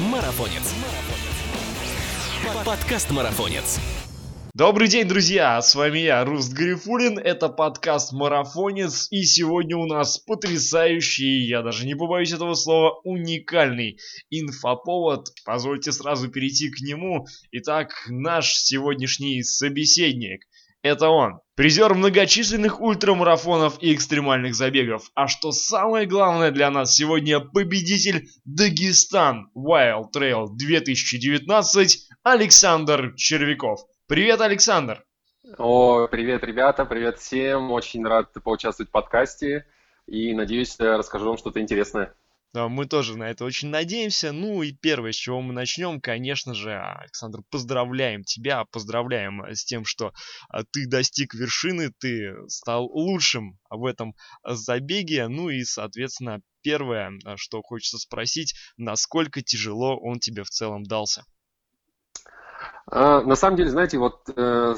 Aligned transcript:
Марафонец. 0.00 0.74
Подкаст 2.64 3.10
Марафонец. 3.10 3.78
Добрый 4.54 4.88
день, 4.88 5.06
друзья! 5.06 5.60
С 5.60 5.74
вами 5.74 5.98
я, 5.98 6.24
Руст 6.24 6.54
Гарифулин. 6.54 7.18
Это 7.18 7.50
подкаст 7.50 8.12
«Марафонец». 8.12 9.08
И 9.10 9.24
сегодня 9.24 9.76
у 9.76 9.84
нас 9.86 10.18
потрясающий, 10.18 11.46
я 11.46 11.60
даже 11.60 11.86
не 11.86 11.94
побоюсь 11.94 12.32
этого 12.32 12.54
слова, 12.54 12.98
уникальный 13.04 13.98
инфоповод. 14.30 15.28
Позвольте 15.44 15.92
сразу 15.92 16.28
перейти 16.28 16.70
к 16.70 16.80
нему. 16.80 17.26
Итак, 17.52 17.92
наш 18.08 18.54
сегодняшний 18.54 19.42
собеседник. 19.42 20.46
Это 20.82 21.10
он, 21.10 21.40
призер 21.56 21.92
многочисленных 21.94 22.80
ультрамарафонов 22.80 23.82
и 23.82 23.94
экстремальных 23.94 24.54
забегов. 24.54 25.10
А 25.14 25.28
что 25.28 25.52
самое 25.52 26.06
главное 26.06 26.50
для 26.50 26.70
нас 26.70 26.94
сегодня, 26.94 27.38
победитель 27.38 28.28
Дагестан 28.46 29.50
Wild 29.54 30.06
Trail 30.14 30.46
2019 30.50 32.08
Александр 32.22 33.14
Червяков. 33.14 33.80
Привет, 34.06 34.40
Александр! 34.40 35.04
О, 35.58 36.06
привет, 36.06 36.44
ребята, 36.44 36.86
привет 36.86 37.18
всем. 37.18 37.72
Очень 37.72 38.06
рад 38.06 38.32
поучаствовать 38.42 38.88
в 38.88 38.92
подкасте 38.92 39.66
и 40.06 40.32
надеюсь, 40.32 40.76
расскажу 40.78 41.26
вам 41.26 41.36
что-то 41.36 41.60
интересное. 41.60 42.14
Да, 42.52 42.68
мы 42.68 42.86
тоже 42.86 43.16
на 43.16 43.30
это 43.30 43.44
очень 43.44 43.68
надеемся. 43.68 44.32
Ну 44.32 44.62
и 44.62 44.72
первое, 44.72 45.12
с 45.12 45.16
чего 45.16 45.40
мы 45.40 45.52
начнем, 45.52 46.00
конечно 46.00 46.52
же, 46.52 46.76
Александр, 46.76 47.42
поздравляем 47.48 48.24
тебя, 48.24 48.64
поздравляем 48.72 49.44
с 49.48 49.64
тем, 49.64 49.84
что 49.84 50.12
а, 50.48 50.64
ты 50.64 50.88
достиг 50.88 51.34
вершины, 51.34 51.92
ты 51.98 52.34
стал 52.48 52.86
лучшим 52.86 53.58
в 53.70 53.84
этом 53.84 54.14
забеге. 54.44 55.28
Ну 55.28 55.48
и, 55.48 55.62
соответственно, 55.62 56.40
первое, 56.62 57.12
что 57.36 57.62
хочется 57.62 57.98
спросить, 57.98 58.54
насколько 58.76 59.42
тяжело 59.42 59.96
он 59.96 60.18
тебе 60.18 60.42
в 60.42 60.50
целом 60.50 60.82
дался? 60.82 61.24
А, 62.86 63.20
на 63.22 63.36
самом 63.36 63.58
деле, 63.58 63.70
знаете, 63.70 63.98
вот 63.98 64.28
э, 64.34 64.74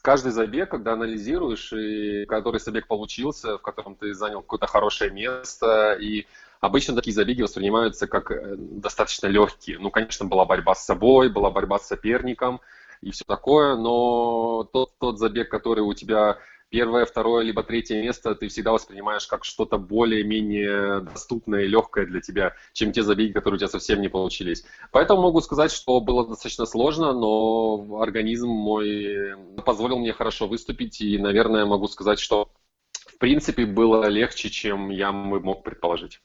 каждый 0.00 0.30
забег, 0.30 0.70
когда 0.70 0.92
анализируешь, 0.92 1.72
и 1.72 2.24
который 2.26 2.60
забег 2.60 2.86
получился, 2.86 3.58
в 3.58 3.62
котором 3.62 3.96
ты 3.96 4.14
занял 4.14 4.42
какое-то 4.42 4.68
хорошее 4.68 5.10
место, 5.10 5.94
и 5.94 6.26
обычно 6.60 6.94
такие 6.94 7.14
забеги 7.14 7.42
воспринимаются 7.42 8.06
как 8.06 8.30
э, 8.30 8.56
достаточно 8.56 9.26
легкие. 9.26 9.78
Ну, 9.78 9.90
конечно, 9.90 10.26
была 10.26 10.44
борьба 10.44 10.74
с 10.74 10.84
собой, 10.84 11.28
была 11.28 11.50
борьба 11.50 11.78
с 11.78 11.86
соперником 11.86 12.60
и 13.00 13.10
все 13.10 13.24
такое, 13.26 13.76
но 13.76 14.64
тот, 14.72 14.98
тот 14.98 15.18
забег, 15.18 15.50
который 15.50 15.80
у 15.80 15.94
тебя 15.94 16.38
первое, 16.68 17.04
второе, 17.04 17.44
либо 17.44 17.62
третье 17.62 18.02
место 18.02 18.34
ты 18.34 18.48
всегда 18.48 18.72
воспринимаешь 18.72 19.26
как 19.26 19.44
что-то 19.44 19.78
более-менее 19.78 21.00
доступное 21.00 21.62
и 21.62 21.68
легкое 21.68 22.06
для 22.06 22.20
тебя, 22.20 22.54
чем 22.72 22.92
те 22.92 23.02
забеги, 23.02 23.32
которые 23.32 23.56
у 23.56 23.58
тебя 23.58 23.68
совсем 23.68 24.00
не 24.00 24.08
получились. 24.08 24.64
Поэтому 24.92 25.22
могу 25.22 25.40
сказать, 25.40 25.70
что 25.70 26.00
было 26.00 26.26
достаточно 26.26 26.66
сложно, 26.66 27.12
но 27.12 28.00
организм 28.00 28.48
мой 28.48 29.36
позволил 29.64 29.98
мне 29.98 30.12
хорошо 30.12 30.48
выступить, 30.48 31.00
и, 31.00 31.18
наверное, 31.18 31.66
могу 31.66 31.86
сказать, 31.86 32.18
что 32.18 32.50
в 32.92 33.18
принципе 33.18 33.64
было 33.64 34.06
легче, 34.06 34.50
чем 34.50 34.90
я 34.90 35.12
мог 35.12 35.62
предположить. 35.62 36.20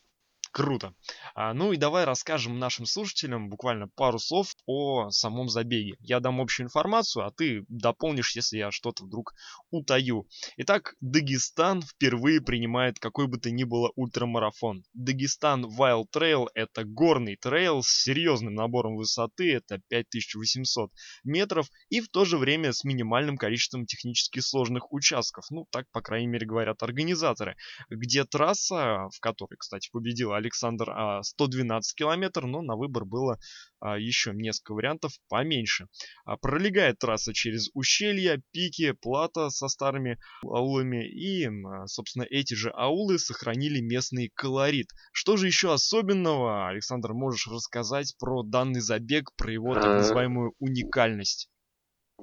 Круто. 0.51 0.93
А, 1.33 1.53
ну 1.53 1.71
и 1.71 1.77
давай 1.77 2.03
расскажем 2.03 2.59
нашим 2.59 2.85
слушателям 2.85 3.49
буквально 3.49 3.87
пару 3.87 4.19
слов 4.19 4.53
о 4.65 5.09
самом 5.09 5.47
забеге. 5.47 5.95
Я 6.01 6.19
дам 6.19 6.41
общую 6.41 6.65
информацию, 6.65 7.25
а 7.25 7.31
ты 7.31 7.63
дополнишь, 7.69 8.35
если 8.35 8.57
я 8.57 8.69
что-то 8.69 9.05
вдруг 9.05 9.33
утаю. 9.69 10.27
Итак, 10.57 10.95
Дагестан 10.99 11.81
впервые 11.81 12.41
принимает 12.41 12.99
какой 12.99 13.27
бы 13.27 13.37
то 13.37 13.49
ни 13.49 13.63
было 13.63 13.93
ультрамарафон. 13.95 14.83
Дагестан 14.93 15.65
Wild 15.65 16.07
Trail 16.13 16.47
это 16.53 16.83
горный 16.83 17.37
трейл 17.37 17.81
с 17.81 17.87
серьезным 17.87 18.53
набором 18.53 18.97
высоты, 18.97 19.53
это 19.53 19.79
5800 19.87 20.91
метров, 21.23 21.69
и 21.87 22.01
в 22.01 22.09
то 22.09 22.25
же 22.25 22.37
время 22.37 22.73
с 22.73 22.83
минимальным 22.83 23.37
количеством 23.37 23.85
технически 23.85 24.41
сложных 24.41 24.91
участков. 24.91 25.45
Ну, 25.49 25.65
так, 25.71 25.89
по 25.91 26.01
крайней 26.01 26.27
мере, 26.27 26.45
говорят 26.45 26.83
организаторы. 26.83 27.55
Где 27.89 28.25
трасса, 28.25 29.07
в 29.13 29.19
которой, 29.21 29.55
кстати, 29.55 29.89
победила 29.93 30.40
Александр 30.41 30.91
112 31.21 31.93
а, 31.93 31.95
километр, 31.95 32.45
но 32.45 32.61
на 32.61 32.75
выбор 32.75 33.05
было 33.05 33.37
а, 33.79 33.97
еще 33.97 34.31
несколько 34.33 34.73
вариантов 34.73 35.13
поменьше. 35.29 35.87
А, 36.25 36.37
пролегает 36.37 36.99
трасса 36.99 37.33
через 37.33 37.69
ущелья, 37.73 38.41
пики, 38.51 38.91
плата 38.91 39.49
со 39.49 39.67
старыми 39.67 40.17
аулами 40.43 41.07
и, 41.07 41.49
собственно, 41.85 42.23
эти 42.23 42.53
же 42.53 42.71
аулы 42.75 43.19
сохранили 43.19 43.79
местный 43.79 44.31
колорит. 44.33 44.87
Что 45.13 45.37
же 45.37 45.47
еще 45.47 45.73
особенного, 45.73 46.67
Александр, 46.67 47.13
можешь 47.13 47.47
рассказать 47.47 48.15
про 48.19 48.43
данный 48.43 48.81
забег, 48.81 49.31
про 49.35 49.51
его 49.51 49.73
так 49.73 49.85
называемую 49.85 50.53
уникальность? 50.59 51.49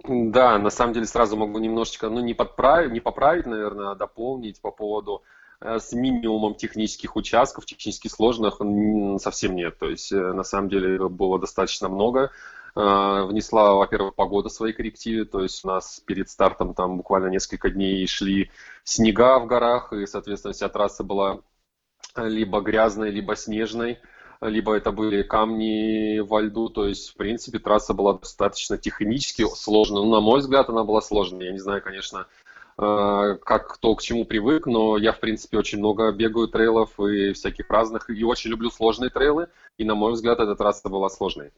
Да, 0.05 0.59
на 0.59 0.71
самом 0.71 0.93
деле 0.93 1.07
сразу 1.07 1.37
могу 1.37 1.59
немножечко, 1.59 2.09
ну 2.09 2.21
не 2.21 2.35
подправить, 2.35 2.93
не 2.93 3.01
поправить, 3.01 3.47
наверное, 3.47 3.91
а 3.91 3.95
дополнить 3.97 4.61
по 4.61 4.71
поводу 4.71 5.23
Э, 5.23 5.48
с 5.61 5.93
минимумом 5.93 6.55
технических 6.55 7.17
участков, 7.17 7.67
технически 7.67 8.09
сложных, 8.09 8.61
совсем 9.21 9.57
нет. 9.57 9.79
То 9.79 9.89
есть, 9.89 10.13
э, 10.13 10.33
на 10.33 10.45
самом 10.45 10.69
деле, 10.69 11.09
было 11.09 11.39
достаточно 11.39 11.89
много. 11.89 12.31
Э, 12.77 13.25
внесла, 13.25 13.75
во-первых, 13.75 14.15
погода 14.15 14.51
свои 14.51 14.73
коррективы, 14.73 15.25
то 15.25 15.43
есть 15.43 15.65
у 15.65 15.69
нас 15.69 16.01
перед 16.07 16.29
стартом 16.31 16.75
там 16.75 16.97
буквально 16.99 17.29
несколько 17.29 17.71
дней 17.71 18.07
шли 18.07 18.51
снега 18.85 19.39
в 19.41 19.47
горах, 19.47 19.93
и, 19.93 20.07
соответственно, 20.07 20.55
вся 20.55 20.69
трасса 20.69 21.03
была 21.03 21.41
либо 22.17 22.61
грязной, 22.61 23.11
либо 23.11 23.35
снежной, 23.35 23.99
либо 24.41 24.77
это 24.77 24.93
были 24.93 25.23
камни 25.23 26.21
во 26.21 26.41
льду, 26.41 26.69
то 26.69 26.87
есть, 26.87 27.11
в 27.11 27.17
принципе, 27.17 27.59
трасса 27.59 27.95
была 27.95 28.15
достаточно 28.15 28.79
технически 28.79 29.45
сложная. 29.57 30.03
Ну, 30.03 30.11
на 30.11 30.21
мой 30.21 30.39
взгляд, 30.41 30.69
она 30.69 30.85
была 30.85 31.01
сложной. 31.01 31.47
Я 31.47 31.53
не 31.53 31.59
знаю, 31.59 31.83
конечно, 31.83 32.29
Э, 32.29 32.48
как 32.79 33.75
кто 33.75 33.97
к 33.97 34.03
чему 34.03 34.25
привык, 34.25 34.67
но 34.67 34.97
я, 34.97 35.13
в 35.13 35.19
принципе, 35.19 35.59
очень 35.59 35.79
много 35.79 36.13
бегаю 36.13 36.47
трейлов 36.47 36.99
и 37.01 37.33
всяких 37.33 37.69
разных, 37.69 38.09
и 38.09 38.25
очень 38.25 38.51
люблю 38.51 38.71
сложные 38.71 39.11
трейлы, 39.11 39.49
и, 39.79 39.85
на 39.85 39.97
мой 39.97 40.13
взгляд, 40.13 40.39
эта 40.39 40.55
трасса 40.55 40.89
была 40.89 41.09
сложной. 41.09 41.51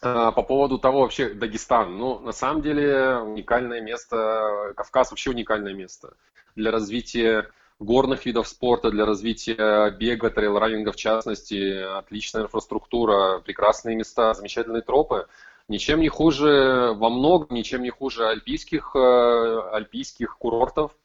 Э, 0.00 0.30
по 0.32 0.42
поводу 0.42 0.78
того 0.78 1.00
вообще 1.00 1.30
Дагестан, 1.30 1.96
ну, 1.98 2.20
на 2.20 2.32
самом 2.32 2.62
деле, 2.62 3.18
уникальное 3.18 3.80
место, 3.80 4.72
Кавказ 4.76 5.10
вообще 5.10 5.30
уникальное 5.30 5.74
место 5.74 6.14
для 6.54 6.70
развития 6.70 7.50
горных 7.80 8.24
видов 8.24 8.46
спорта, 8.46 8.90
для 8.90 9.06
развития 9.06 9.90
бега, 9.90 10.30
трейл-раннинга 10.30 10.92
в 10.92 10.96
частности, 10.96 11.82
отличная 11.98 12.44
инфраструктура, 12.44 13.40
прекрасные 13.40 13.96
места, 13.96 14.34
замечательные 14.34 14.82
тропы 14.82 15.26
ничем 15.68 16.00
не 16.00 16.08
хуже, 16.08 16.92
во 16.94 17.10
многом 17.10 17.56
ничем 17.56 17.82
не 17.82 17.90
хуже 17.90 18.26
альпийских, 18.28 18.94
э, 18.94 19.60
альпийских 19.72 20.36
курортов. 20.38 20.96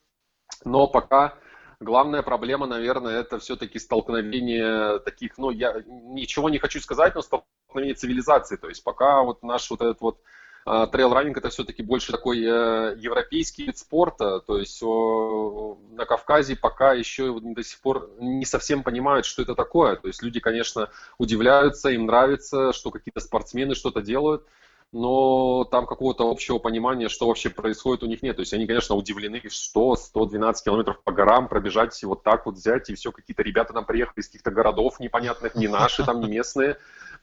Но 0.66 0.88
пока 0.88 1.36
главная 1.80 2.22
проблема, 2.22 2.66
наверное, 2.68 3.20
это 3.20 3.40
все-таки 3.40 3.80
столкновение 3.80 5.00
таких, 5.00 5.38
ну, 5.38 5.50
я 5.50 5.82
ничего 5.86 6.50
не 6.50 6.60
хочу 6.60 6.80
сказать, 6.82 7.16
но 7.16 7.22
столкновение 7.22 7.96
цивилизации. 7.96 8.58
То 8.58 8.68
есть 8.68 8.84
пока 8.84 9.24
вот 9.24 9.44
наш 9.44 9.70
вот 9.70 9.82
этот 9.82 10.02
вот 10.02 10.20
трейл-раннинг 10.66 11.38
это 11.38 11.50
все-таки 11.50 11.82
больше 11.82 12.12
такой 12.12 12.40
э, 12.40 12.96
европейский 12.98 13.66
вид 13.66 13.78
спорта, 13.78 14.40
то 14.40 14.58
есть 14.58 14.82
на 14.82 16.06
Кавказе 16.06 16.56
пока 16.56 16.94
еще 16.94 17.40
до 17.40 17.64
сих 17.64 17.80
пор 17.80 18.12
не 18.20 18.46
совсем 18.46 18.84
понимают, 18.84 19.26
что 19.26 19.42
это 19.42 19.56
такое. 19.56 19.96
То 19.96 20.08
есть 20.08 20.22
люди, 20.22 20.40
конечно, 20.40 20.90
удивляются, 21.18 21.90
им 21.90 22.06
нравится, 22.06 22.74
что 22.74 22.92
какие-то 22.92 23.20
спортсмены 23.20 23.76
что-то 23.76 24.02
делают, 24.02 24.46
но 24.92 25.66
там 25.66 25.86
какого-то 25.86 26.30
общего 26.30 26.58
понимания, 26.58 27.10
что 27.10 27.28
вообще 27.28 27.50
происходит, 27.50 28.04
у 28.04 28.08
них 28.08 28.24
нет. 28.24 28.36
То 28.36 28.42
есть 28.42 28.54
они, 28.54 28.66
конечно, 28.66 28.96
удивлены, 28.96 29.42
что 29.50 29.96
112 29.96 30.66
километров 30.66 31.02
по 31.04 31.12
горам 31.12 31.48
пробежать 31.48 32.02
и 32.02 32.06
вот 32.06 32.24
так 32.24 32.46
вот 32.46 32.56
взять, 32.56 32.90
и 32.90 32.96
все, 32.96 33.12
какие-то 33.12 33.44
ребята 33.44 33.74
там 33.74 33.86
приехали 33.86 34.22
из 34.22 34.28
каких-то 34.28 34.52
городов 34.52 35.00
непонятных, 35.00 35.56
не 35.56 35.68
наши, 35.68 36.04
там 36.04 36.22
не 36.22 36.28
местные. 36.28 36.78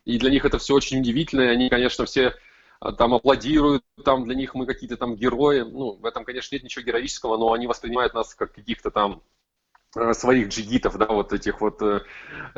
И 0.04 0.18
для 0.18 0.30
них 0.30 0.44
это 0.44 0.58
все 0.58 0.74
очень 0.74 1.00
удивительно, 1.00 1.42
и 1.42 1.48
они, 1.48 1.68
конечно, 1.68 2.04
все 2.04 2.34
там 2.98 3.14
аплодируют, 3.14 3.82
там 4.04 4.24
для 4.24 4.34
них 4.34 4.54
мы 4.54 4.66
какие-то 4.66 4.96
там 4.96 5.16
герои. 5.16 5.60
Ну, 5.60 5.96
в 5.96 6.04
этом, 6.04 6.24
конечно, 6.24 6.54
нет 6.54 6.64
ничего 6.64 6.84
героического, 6.84 7.36
но 7.36 7.52
они 7.52 7.66
воспринимают 7.66 8.14
нас 8.14 8.34
как 8.34 8.52
каких-то 8.52 8.90
там 8.90 9.22
э, 9.96 10.12
своих 10.12 10.48
джигитов, 10.48 10.96
да, 10.98 11.06
вот 11.06 11.32
этих 11.32 11.60
вот, 11.60 11.80
э, 11.82 12.00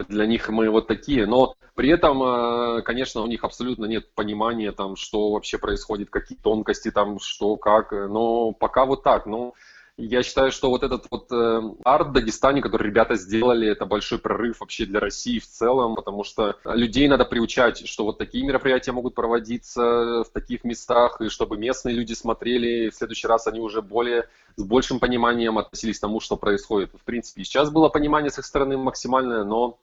для 0.09 0.26
них 0.26 0.49
мы 0.49 0.70
вот 0.70 0.87
такие, 0.87 1.26
но 1.26 1.55
при 1.75 1.91
этом, 1.91 2.23
э, 2.23 2.82
конечно, 2.82 3.23
у 3.23 3.26
них 3.26 3.44
абсолютно 3.44 3.85
нет 3.87 4.12
понимания 4.15 4.73
там, 4.73 4.97
что 4.97 5.31
вообще 5.31 5.59
происходит, 5.59 6.11
какие 6.11 6.38
тонкости 6.38 6.91
там, 6.91 7.20
что, 7.20 7.56
как, 7.56 7.93
но 7.93 8.53
пока 8.53 8.85
вот 8.85 9.03
так, 9.03 9.26
ну, 9.26 9.55
я 9.99 10.23
считаю, 10.23 10.53
что 10.53 10.71
вот 10.71 10.85
этот 10.85 11.06
вот 11.11 11.31
э, 11.33 11.61
арт 11.85 12.09
в 12.09 12.12
Дагестане, 12.12 12.62
который 12.62 12.87
ребята 12.87 13.17
сделали, 13.17 13.69
это 13.69 13.85
большой 13.85 14.19
прорыв 14.19 14.61
вообще 14.61 14.87
для 14.87 15.00
России 15.00 15.41
в 15.41 15.47
целом, 15.47 15.97
потому 15.97 16.23
что 16.23 16.56
людей 16.65 17.09
надо 17.09 17.25
приучать, 17.25 17.87
что 17.87 18.05
вот 18.05 18.17
такие 18.17 18.47
мероприятия 18.47 18.93
могут 18.93 19.15
проводиться 19.15 20.25
в 20.25 20.31
таких 20.33 20.65
местах, 20.65 21.21
и 21.21 21.29
чтобы 21.29 21.59
местные 21.59 21.97
люди 21.97 22.12
смотрели, 22.12 22.87
и 22.87 22.91
в 22.91 22.95
следующий 22.95 23.27
раз 23.27 23.49
они 23.49 23.61
уже 23.61 23.83
более 23.83 24.29
с 24.56 24.62
большим 24.62 25.00
пониманием 25.00 25.59
относились 25.59 25.99
к 25.99 26.03
тому, 26.03 26.21
что 26.21 26.37
происходит. 26.37 26.91
В 26.94 27.05
принципе, 27.05 27.44
сейчас 27.44 27.71
было 27.71 27.89
понимание 27.89 28.31
с 28.31 28.39
их 28.39 28.44
стороны 28.44 28.77
максимальное, 28.77 29.44
но 29.44 29.79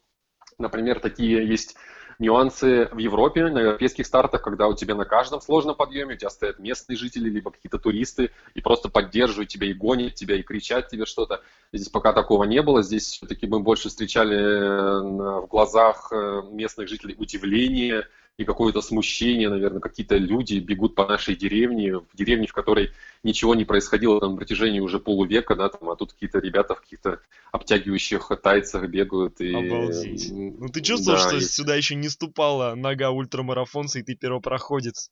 Например, 0.58 1.00
такие 1.00 1.46
есть 1.46 1.76
нюансы 2.18 2.88
в 2.92 2.98
Европе, 2.98 3.46
на 3.48 3.58
европейских 3.58 4.06
стартах, 4.06 4.42
когда 4.42 4.68
у 4.68 4.74
тебя 4.74 4.94
на 4.94 5.04
каждом 5.04 5.40
сложном 5.40 5.76
подъеме 5.76 6.14
у 6.14 6.16
тебя 6.16 6.30
стоят 6.30 6.58
местные 6.58 6.96
жители, 6.96 7.28
либо 7.28 7.50
какие-то 7.50 7.78
туристы, 7.78 8.30
и 8.54 8.60
просто 8.60 8.88
поддерживают 8.88 9.48
тебя, 9.48 9.66
и 9.66 9.72
гонят 9.72 10.14
тебя, 10.14 10.36
и 10.36 10.42
кричат 10.42 10.88
тебе 10.88 11.06
что-то. 11.06 11.42
Здесь 11.72 11.88
пока 11.88 12.12
такого 12.12 12.44
не 12.44 12.62
было. 12.62 12.82
Здесь 12.82 13.06
все-таки 13.06 13.46
мы 13.46 13.60
больше 13.60 13.88
встречали 13.88 14.36
э, 14.36 15.40
в 15.42 15.46
глазах 15.46 16.12
э, 16.12 16.42
местных 16.50 16.88
жителей 16.88 17.14
удивление, 17.18 18.06
и 18.38 18.44
какое-то 18.44 18.82
смущение, 18.82 19.48
наверное, 19.48 19.80
какие-то 19.80 20.16
люди 20.16 20.58
бегут 20.58 20.94
по 20.94 21.06
нашей 21.06 21.36
деревне, 21.36 21.98
в 21.98 22.06
деревне, 22.14 22.46
в 22.46 22.52
которой 22.52 22.92
ничего 23.22 23.54
не 23.54 23.64
происходило 23.64 24.20
там, 24.20 24.32
на 24.32 24.36
протяжении 24.36 24.80
уже 24.80 24.98
полувека, 24.98 25.54
да, 25.54 25.70
там, 25.70 25.88
а 25.88 25.96
тут 25.96 26.12
какие-то 26.12 26.38
ребята 26.38 26.74
в 26.74 26.82
каких-то 26.82 27.20
обтягивающих 27.50 28.30
тайцах 28.42 28.88
бегают. 28.88 29.40
И... 29.40 29.54
Обалдеть. 29.54 30.30
Ну 30.30 30.68
ты 30.68 30.82
чувствовал, 30.82 31.18
да, 31.18 31.28
что 31.28 31.36
и... 31.38 31.40
сюда 31.40 31.76
еще 31.76 31.94
не 31.94 32.10
ступала 32.10 32.74
нога 32.74 33.10
ультрамарафонца, 33.10 34.00
и 34.00 34.02
ты 34.02 34.14
первопроходец? 34.14 35.10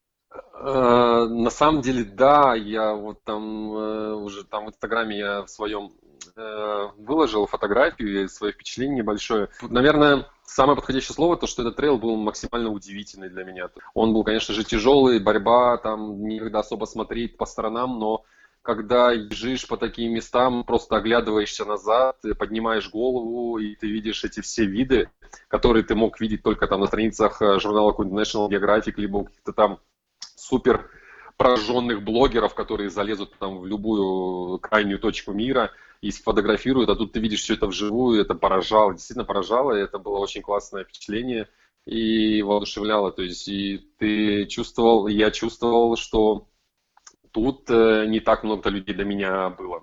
Uh, 0.55 1.29
на 1.29 1.51
самом 1.51 1.81
деле, 1.81 2.05
да, 2.05 2.55
я 2.55 2.93
вот 2.95 3.23
там 3.23 3.73
uh, 3.73 4.15
уже 4.15 4.45
там 4.45 4.67
в 4.67 4.69
Инстаграме 4.69 5.19
я 5.19 5.43
в 5.43 5.49
своем 5.49 5.93
выложил 6.97 7.47
фотографию 7.47 8.25
и 8.25 8.29
свое 8.29 8.53
впечатление 8.53 8.99
небольшое. 8.99 9.49
Наверное, 9.63 10.27
Самое 10.47 10.77
подходящее 10.77 11.15
слово, 11.15 11.37
то, 11.37 11.47
что 11.47 11.63
этот 11.63 11.77
трейл 11.77 11.99
был 11.99 12.17
максимально 12.17 12.69
удивительный 12.69 13.31
для 13.31 13.45
меня. 13.45 13.71
Он 13.95 14.13
был, 14.13 14.25
конечно 14.25 14.55
же, 14.55 14.63
тяжелый, 14.63 15.19
борьба, 15.19 15.79
там 15.79 16.23
никогда 16.29 16.61
особо 16.61 16.85
смотреть 16.85 17.37
по 17.39 17.47
сторонам, 17.47 17.99
но 17.99 18.25
когда 18.61 19.11
езжишь 19.13 19.67
по 19.67 19.77
таким 19.77 20.13
местам, 20.13 20.65
просто 20.65 20.97
оглядываешься 20.97 21.65
назад, 21.65 22.19
ты 22.23 22.35
поднимаешь 22.35 22.91
голову, 22.91 23.59
и 23.59 23.75
ты 23.75 23.89
видишь 23.89 24.23
эти 24.25 24.41
все 24.41 24.65
виды, 24.65 25.11
которые 25.49 25.83
ты 25.83 25.95
мог 25.95 26.21
видеть 26.21 26.43
только 26.43 26.67
там 26.67 26.81
на 26.81 26.87
страницах 26.87 27.41
э, 27.43 27.59
журнала 27.59 27.93
National 27.93 28.49
Geographic, 28.49 28.95
либо 28.97 29.17
у 29.19 29.25
каких-то 29.25 29.53
там 29.53 29.81
супер 30.37 30.89
прожженных 31.37 32.03
блогеров, 32.03 32.55
которые 32.55 32.91
залезут 32.91 33.37
там 33.39 33.59
в 33.59 33.67
любую 33.67 34.59
крайнюю 34.59 34.99
точку 34.99 35.33
мира 35.33 35.73
и 36.05 36.11
сфотографируют, 36.11 36.91
а 36.91 36.97
тут 36.97 37.13
ты 37.13 37.21
видишь 37.21 37.41
все 37.41 37.55
это 37.55 37.67
вживую, 37.67 38.21
это 38.21 38.35
поражало, 38.35 38.93
действительно 38.93 39.25
поражало, 39.25 39.73
и 39.73 39.83
это 39.83 39.99
было 39.99 40.19
очень 40.19 40.43
классное 40.43 40.85
впечатление 40.85 41.49
и 41.87 42.43
воодушевляло, 42.43 43.11
то 43.11 43.23
есть 43.23 43.49
и 43.49 43.79
ты 43.99 44.45
чувствовал, 44.45 45.07
я 45.07 45.31
чувствовал, 45.31 45.97
что 45.97 46.47
тут 47.33 47.71
э, 47.71 48.05
не 48.07 48.21
так 48.21 48.45
много 48.45 48.69
людей 48.69 48.95
до 48.95 49.05
меня 49.05 49.49
было. 49.49 49.83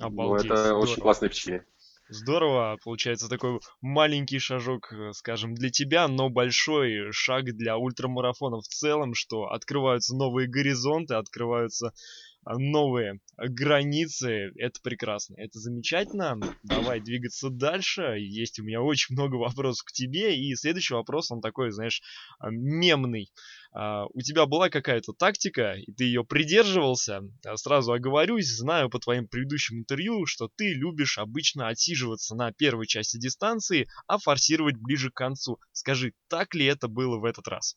Обалдеть, 0.00 0.48
Но 0.48 0.54
это 0.54 0.62
здорово. 0.62 0.82
очень 0.82 1.02
классное 1.02 1.28
впечатление. 1.28 1.66
Здорово, 2.08 2.78
получается 2.84 3.28
такой 3.28 3.58
маленький 3.80 4.38
шажок, 4.38 4.92
э, 4.92 5.12
скажем, 5.14 5.54
для 5.54 5.70
тебя, 5.70 6.06
но 6.06 6.28
большой 6.28 7.10
шаг 7.10 7.44
для 7.56 7.76
ультрамарафона 7.76 8.60
в 8.60 8.68
целом, 8.68 9.14
что 9.14 9.46
открываются 9.46 10.14
новые 10.14 10.48
горизонты, 10.48 11.14
открываются 11.14 11.92
новые 12.44 13.20
границы. 13.36 14.52
Это 14.56 14.80
прекрасно, 14.82 15.34
это 15.36 15.58
замечательно. 15.58 16.36
Давай 16.62 17.00
двигаться 17.00 17.50
дальше. 17.50 18.16
Есть 18.18 18.58
у 18.58 18.64
меня 18.64 18.82
очень 18.82 19.14
много 19.14 19.36
вопросов 19.36 19.84
к 19.86 19.92
тебе. 19.92 20.36
И 20.36 20.54
следующий 20.54 20.94
вопрос, 20.94 21.30
он 21.30 21.40
такой, 21.40 21.70
знаешь, 21.70 22.02
а, 22.38 22.50
мемный. 22.50 23.30
А, 23.72 24.06
у 24.06 24.20
тебя 24.20 24.46
была 24.46 24.68
какая-то 24.68 25.12
тактика, 25.12 25.74
и 25.74 25.92
ты 25.92 26.04
ее 26.04 26.24
придерживался. 26.24 27.22
Сразу 27.54 27.92
оговорюсь, 27.92 28.48
знаю 28.48 28.90
по 28.90 28.98
твоим 28.98 29.28
предыдущим 29.28 29.78
интервью, 29.78 30.26
что 30.26 30.48
ты 30.56 30.72
любишь 30.72 31.18
обычно 31.18 31.68
отсиживаться 31.68 32.34
на 32.34 32.52
первой 32.52 32.86
части 32.86 33.18
дистанции, 33.18 33.88
а 34.06 34.18
форсировать 34.18 34.76
ближе 34.76 35.10
к 35.10 35.14
концу. 35.14 35.58
Скажи, 35.72 36.14
так 36.28 36.54
ли 36.54 36.66
это 36.66 36.88
было 36.88 37.18
в 37.18 37.24
этот 37.24 37.46
раз? 37.48 37.76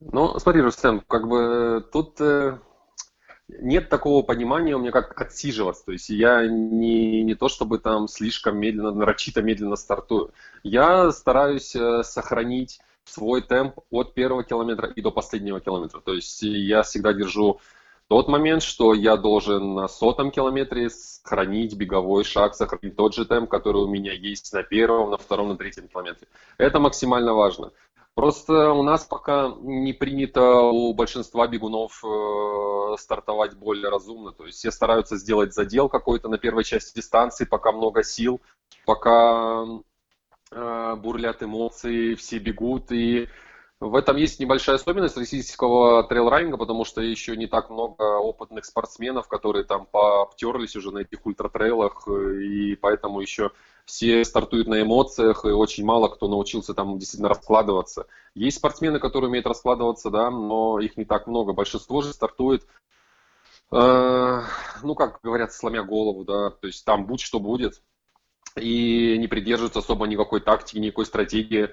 Ну, 0.00 0.38
смотри, 0.38 0.62
Рустем, 0.62 1.00
как 1.00 1.28
бы 1.28 1.86
тут 1.92 2.20
э, 2.20 2.58
нет 3.48 3.88
такого 3.88 4.22
понимания 4.22 4.74
у 4.74 4.78
меня, 4.78 4.90
как 4.90 5.20
отсиживаться. 5.20 5.84
То 5.86 5.92
есть 5.92 6.08
я 6.08 6.46
не, 6.46 7.22
не 7.22 7.34
то, 7.34 7.48
чтобы 7.48 7.78
там 7.78 8.08
слишком 8.08 8.58
медленно, 8.58 8.92
нарочито 8.92 9.42
медленно 9.42 9.76
стартую. 9.76 10.32
Я 10.62 11.10
стараюсь 11.12 11.74
э, 11.74 12.02
сохранить 12.02 12.80
свой 13.04 13.42
темп 13.42 13.80
от 13.90 14.14
первого 14.14 14.44
километра 14.44 14.88
и 14.88 15.00
до 15.02 15.10
последнего 15.10 15.60
километра. 15.60 16.00
То 16.00 16.14
есть 16.14 16.42
я 16.42 16.82
всегда 16.82 17.12
держу 17.12 17.60
тот 18.08 18.28
момент, 18.28 18.62
что 18.62 18.94
я 18.94 19.16
должен 19.16 19.74
на 19.74 19.88
сотом 19.88 20.30
километре 20.30 20.90
сохранить 20.90 21.74
беговой 21.74 22.24
шаг, 22.24 22.54
сохранить 22.54 22.96
тот 22.96 23.14
же 23.14 23.24
темп, 23.24 23.48
который 23.48 23.82
у 23.82 23.88
меня 23.88 24.12
есть 24.12 24.52
на 24.52 24.62
первом, 24.62 25.10
на 25.10 25.18
втором, 25.18 25.48
на 25.48 25.56
третьем 25.56 25.88
километре. 25.88 26.28
Это 26.58 26.78
максимально 26.78 27.32
важно. 27.32 27.72
Просто 28.14 28.72
у 28.72 28.82
нас 28.82 29.06
пока 29.06 29.54
не 29.62 29.94
принято 29.94 30.42
у 30.42 30.92
большинства 30.92 31.46
бегунов 31.46 32.04
э, 32.04 32.96
стартовать 32.98 33.54
более 33.54 33.88
разумно. 33.88 34.32
То 34.32 34.44
есть 34.44 34.58
все 34.58 34.70
стараются 34.70 35.16
сделать 35.16 35.54
задел 35.54 35.88
какой-то 35.88 36.28
на 36.28 36.36
первой 36.36 36.64
части 36.64 36.96
дистанции, 36.96 37.46
пока 37.46 37.72
много 37.72 38.02
сил, 38.02 38.42
пока 38.84 39.64
э, 40.50 40.94
бурлят 40.96 41.42
эмоции, 41.42 42.14
все 42.14 42.38
бегут. 42.38 42.92
И 42.92 43.28
в 43.80 43.96
этом 43.96 44.16
есть 44.16 44.38
небольшая 44.40 44.76
особенность 44.76 45.16
российского 45.16 46.04
трейл-райнинга, 46.04 46.58
потому 46.58 46.84
что 46.84 47.00
еще 47.00 47.34
не 47.34 47.46
так 47.46 47.70
много 47.70 48.18
опытных 48.18 48.66
спортсменов, 48.66 49.26
которые 49.26 49.64
там 49.64 49.86
пообтерлись 49.86 50.76
уже 50.76 50.90
на 50.90 50.98
этих 50.98 51.24
ультратрейлах, 51.24 52.06
э, 52.06 52.42
и 52.42 52.76
поэтому 52.76 53.22
еще 53.22 53.52
все 53.84 54.24
стартуют 54.24 54.68
на 54.68 54.80
эмоциях, 54.82 55.44
и 55.44 55.48
очень 55.48 55.84
мало 55.84 56.08
кто 56.08 56.28
научился 56.28 56.74
там 56.74 56.98
действительно 56.98 57.28
раскладываться. 57.28 58.06
Есть 58.34 58.58
спортсмены, 58.58 58.98
которые 58.98 59.28
умеют 59.28 59.46
раскладываться, 59.46 60.10
да, 60.10 60.30
но 60.30 60.80
их 60.80 60.96
не 60.96 61.04
так 61.04 61.26
много. 61.26 61.52
Большинство 61.52 62.02
же 62.02 62.12
стартует, 62.12 62.66
э, 63.72 64.42
ну, 64.82 64.94
как 64.94 65.20
говорят, 65.22 65.52
сломя 65.52 65.82
голову, 65.82 66.24
да, 66.24 66.50
то 66.50 66.66
есть 66.66 66.84
там 66.84 67.06
будь 67.06 67.20
что 67.20 67.40
будет, 67.40 67.82
и 68.56 69.16
не 69.18 69.28
придерживаются 69.28 69.78
особо 69.78 70.06
никакой 70.06 70.40
тактики, 70.40 70.78
никакой 70.78 71.06
стратегии. 71.06 71.70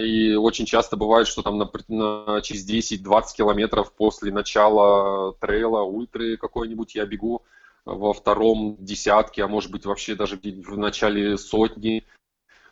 И 0.00 0.34
очень 0.34 0.66
часто 0.66 0.96
бывает, 0.96 1.26
что 1.26 1.42
там 1.42 1.58
на, 1.58 1.70
на, 1.88 2.40
через 2.40 2.68
10-20 2.68 3.22
километров 3.36 3.92
после 3.92 4.32
начала 4.32 5.34
трейла, 5.34 5.82
ультры 5.82 6.36
какой-нибудь 6.36 6.94
я 6.94 7.04
бегу, 7.04 7.42
во 7.84 8.12
втором 8.12 8.76
десятке, 8.78 9.42
а 9.44 9.48
может 9.48 9.70
быть 9.70 9.84
вообще 9.84 10.14
даже 10.14 10.36
в 10.36 10.76
начале 10.76 11.36
сотни. 11.36 12.04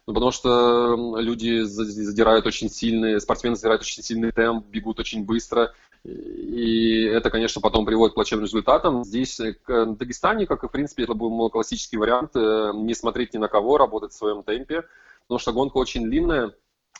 Ну, 0.06 0.14
потому 0.14 0.32
что 0.32 1.18
люди 1.20 1.60
задирают 1.62 2.46
очень 2.46 2.68
сильный, 2.68 3.20
спортсмены 3.20 3.56
задирают 3.56 3.82
очень 3.82 4.02
сильный 4.02 4.32
темп, 4.32 4.66
бегут 4.66 4.98
очень 4.98 5.24
быстро. 5.24 5.74
И 6.02 7.02
это, 7.04 7.30
конечно, 7.30 7.60
потом 7.60 7.84
приводит 7.84 8.12
к 8.12 8.14
плачевным 8.14 8.46
результатам. 8.46 9.04
Здесь, 9.04 9.38
э, 9.38 9.54
в 9.66 9.96
Дагестане, 9.96 10.46
как 10.46 10.64
и, 10.64 10.68
в 10.68 10.70
принципе, 10.70 11.02
это 11.02 11.12
был 11.12 11.50
классический 11.50 11.98
вариант, 11.98 12.30
э, 12.34 12.72
не 12.74 12.94
смотреть 12.94 13.34
ни 13.34 13.38
на 13.38 13.48
кого, 13.48 13.76
работать 13.76 14.12
в 14.12 14.16
своем 14.16 14.42
темпе, 14.42 14.84
потому 15.22 15.38
что 15.38 15.52
гонка 15.52 15.76
очень 15.76 16.04
длинная, 16.04 16.54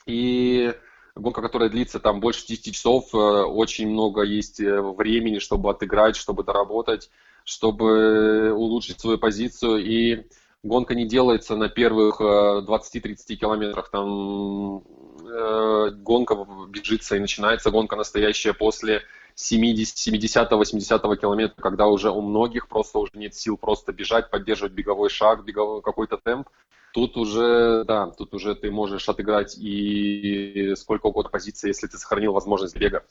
и 0.05 0.75
гонка, 1.15 1.41
которая 1.41 1.71
длится 1.71 1.99
там 1.99 2.21
больше 2.21 2.47
10 2.47 2.75
часов, 2.75 3.15
э, 3.15 3.17
очень 3.17 3.89
много 3.89 4.21
есть 4.23 4.61
времени, 4.61 5.39
чтобы 5.39 5.71
отыграть, 5.71 6.17
чтобы 6.17 6.45
доработать 6.45 7.11
чтобы 7.51 8.53
улучшить 8.53 9.01
свою 9.01 9.19
позицию. 9.19 9.85
И 9.85 10.27
гонка 10.63 10.95
не 10.95 11.07
делается 11.07 11.57
на 11.57 11.69
первых 11.69 12.21
20-30 12.21 13.17
э, 13.29 13.35
километрах. 13.35 13.91
Там 13.91 14.79
э, 14.79 15.91
гонка 15.91 16.47
бежится 16.69 17.17
и 17.17 17.21
начинается 17.21 17.73
гонка 17.73 17.97
настоящая 17.97 18.53
после 18.53 19.03
70-80 19.37 21.17
километра, 21.17 21.61
когда 21.61 21.89
уже 21.89 22.11
у 22.11 22.21
многих 22.21 22.69
просто 22.69 23.01
уже 23.01 23.13
нет 23.15 23.35
сил 23.35 23.57
просто 23.57 23.93
бежать, 23.93 24.31
поддерживать 24.31 24.73
беговой 24.73 25.11
шаг, 25.11 25.45
беговой 25.45 25.83
какой-то 25.83 26.19
темп. 26.19 26.49
Тут 26.93 27.17
уже, 27.17 27.85
да, 27.85 28.07
тут 28.11 28.33
уже 28.35 28.55
ты 28.55 28.71
можешь 28.71 29.09
отыграть 29.09 29.57
и 29.59 30.75
сколько 30.77 31.07
угодно 31.07 31.31
позиций, 31.31 31.69
если 31.69 31.89
ты 31.89 31.99
сохранил 31.99 32.33
возможность 32.33 32.77
бега. 32.77 33.05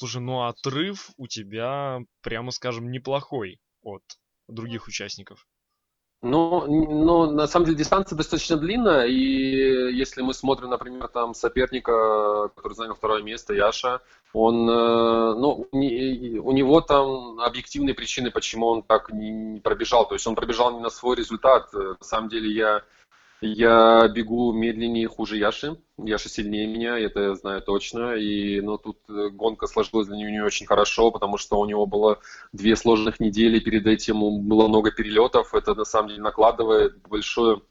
Слушай, 0.00 0.22
ну 0.22 0.46
отрыв 0.46 1.10
у 1.18 1.26
тебя, 1.26 1.98
прямо 2.22 2.52
скажем, 2.52 2.90
неплохой 2.90 3.60
от 3.82 4.00
других 4.48 4.88
участников. 4.88 5.46
Ну, 6.22 6.66
ну, 6.66 7.30
на 7.30 7.46
самом 7.46 7.66
деле 7.66 7.76
дистанция 7.76 8.16
достаточно 8.16 8.56
длинная, 8.56 9.04
и 9.04 9.92
если 9.92 10.22
мы 10.22 10.32
смотрим, 10.32 10.70
например, 10.70 11.08
там 11.08 11.34
соперника, 11.34 12.48
который 12.56 12.72
занял 12.72 12.94
второе 12.94 13.22
место, 13.22 13.52
Яша, 13.52 14.00
он, 14.32 14.70
э, 14.70 15.34
ну, 15.34 15.68
у 15.70 16.52
него 16.52 16.80
там 16.80 17.38
объективные 17.38 17.94
причины, 17.94 18.30
почему 18.30 18.68
он 18.68 18.82
так 18.82 19.10
не 19.12 19.60
пробежал. 19.60 20.08
То 20.08 20.14
есть 20.14 20.26
он 20.26 20.34
пробежал 20.34 20.72
не 20.72 20.80
на 20.80 20.88
свой 20.88 21.14
результат. 21.14 21.70
На 21.74 21.96
самом 22.00 22.30
деле 22.30 22.50
я 22.50 22.82
я 23.40 24.08
бегу 24.08 24.52
медленнее, 24.52 25.08
хуже 25.08 25.36
Яши. 25.36 25.76
Яша 25.98 26.28
сильнее 26.28 26.66
меня, 26.66 26.98
это 26.98 27.20
я 27.20 27.34
знаю 27.34 27.62
точно. 27.62 28.14
И, 28.14 28.60
но 28.60 28.72
ну, 28.72 28.78
тут 28.78 28.98
э, 29.08 29.28
гонка 29.30 29.66
сложилась 29.66 30.08
для 30.08 30.16
него 30.16 30.30
не 30.30 30.40
очень 30.40 30.66
хорошо, 30.66 31.10
потому 31.10 31.38
что 31.38 31.58
у 31.58 31.66
него 31.66 31.86
было 31.86 32.20
две 32.52 32.76
сложных 32.76 33.20
недели, 33.20 33.60
перед 33.60 33.86
этим 33.86 34.46
было 34.46 34.68
много 34.68 34.90
перелетов. 34.90 35.54
Это 35.54 35.74
на 35.74 35.84
самом 35.84 36.08
деле 36.08 36.22
накладывает 36.22 37.00
большой, 37.08 37.62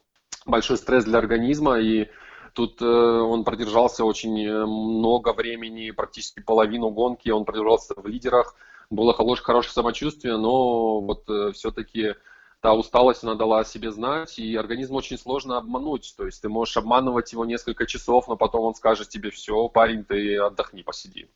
большой 0.46 0.78
стресс 0.78 1.06
для 1.06 1.20
организма. 1.20 1.80
И 1.80 2.08
Тут 2.54 2.82
э, 2.82 2.86
он 2.86 3.44
продержался 3.44 4.04
очень 4.04 4.44
э, 4.46 4.66
много 4.66 5.34
времени, 5.34 5.92
практически 5.92 6.42
половину 6.42 6.90
гонки 6.90 7.30
он 7.30 7.46
продержался 7.46 7.94
в 7.96 8.06
лидерах. 8.08 8.56
Было 8.90 9.14
хорошее, 9.14 9.46
хорошее 9.46 9.74
самочувствие, 9.74 10.38
но 10.38 11.00
вот 11.00 11.30
э, 11.30 11.52
все-таки 11.54 12.16
та 12.62 12.74
усталость, 12.74 13.24
она 13.24 13.36
дала 13.36 13.60
о 13.60 13.66
себе 13.66 13.92
знать, 13.92 14.38
и 14.38 14.56
организм 14.56 14.96
очень 14.96 15.18
сложно 15.18 15.58
обмануть. 15.58 16.14
То 16.18 16.26
есть 16.26 16.42
ты 16.42 16.50
можешь 16.50 16.78
обманывать 16.78 17.32
его 17.32 17.46
несколько 17.46 17.86
часов, 17.86 18.28
но 18.28 18.36
потом 18.36 18.62
он 18.62 18.76
скажет 18.76 19.10
тебе, 19.10 19.32
все, 19.32 19.68
парень, 19.70 20.04
ты 20.04 20.38
отдохни, 20.38 20.82
посиди. 20.82 21.30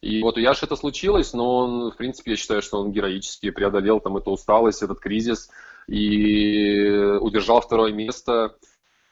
И 0.00 0.22
вот 0.22 0.36
у 0.36 0.40
Яши 0.40 0.66
это 0.66 0.76
случилось, 0.76 1.32
но 1.32 1.56
он, 1.56 1.90
в 1.90 1.96
принципе, 1.96 2.32
я 2.32 2.36
считаю, 2.36 2.60
что 2.60 2.78
он 2.78 2.92
героически 2.92 3.50
преодолел 3.50 4.00
там 4.00 4.16
эту 4.16 4.32
усталость, 4.32 4.82
этот 4.82 5.00
кризис 5.00 5.48
и 5.86 6.90
удержал 7.20 7.60
второе 7.60 7.92
место 7.92 8.56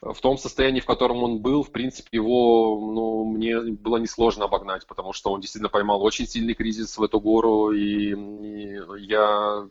в 0.02 0.21
том 0.21 0.37
состоянии, 0.37 0.80
в 0.80 0.87
котором 0.87 1.23
он 1.23 1.38
был, 1.38 1.62
в 1.62 1.71
принципе, 1.71 2.16
его, 2.16 2.76
ну, 2.92 3.25
мне 3.25 3.61
было 3.61 3.99
несложно 3.99 4.47
обогнать, 4.47 4.85
потому 4.87 5.12
что 5.12 5.30
он 5.30 5.40
действительно 5.40 5.68
поймал 5.68 6.02
очень 6.02 6.26
сильный 6.26 6.54
кризис 6.54 6.99
в 6.99 7.02
эту 7.04 7.21
гору, 7.21 7.71
и, 7.71 8.12
и 8.12 8.80
я, 8.99 9.68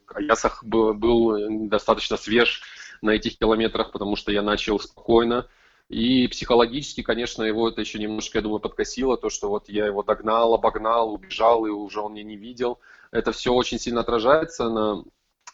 был, 0.64 0.94
был 0.94 1.68
достаточно 1.68 2.16
свеж 2.16 2.62
на 3.02 3.12
этих 3.12 3.38
километрах, 3.38 3.92
потому 3.92 4.16
что 4.16 4.32
я 4.32 4.42
начал 4.42 4.80
спокойно, 4.80 5.48
и 5.90 6.28
психологически, 6.28 7.04
конечно, 7.04 7.44
его 7.44 7.68
это 7.68 7.82
еще 7.82 8.00
немножко, 8.00 8.38
я 8.38 8.42
думаю, 8.42 8.62
подкосило, 8.62 9.18
то, 9.18 9.30
что 9.30 9.50
вот 9.50 9.68
я 9.68 9.86
его 9.86 10.02
догнал, 10.02 10.54
обогнал, 10.54 11.14
убежал, 11.14 11.66
и 11.66 11.70
уже 11.70 12.00
он 12.00 12.14
меня 12.14 12.24
не 12.24 12.38
видел. 12.38 12.80
Это 13.12 13.34
все 13.34 13.54
очень 13.54 13.78
сильно 13.78 14.00
отражается 14.00 14.70
на 14.70 15.04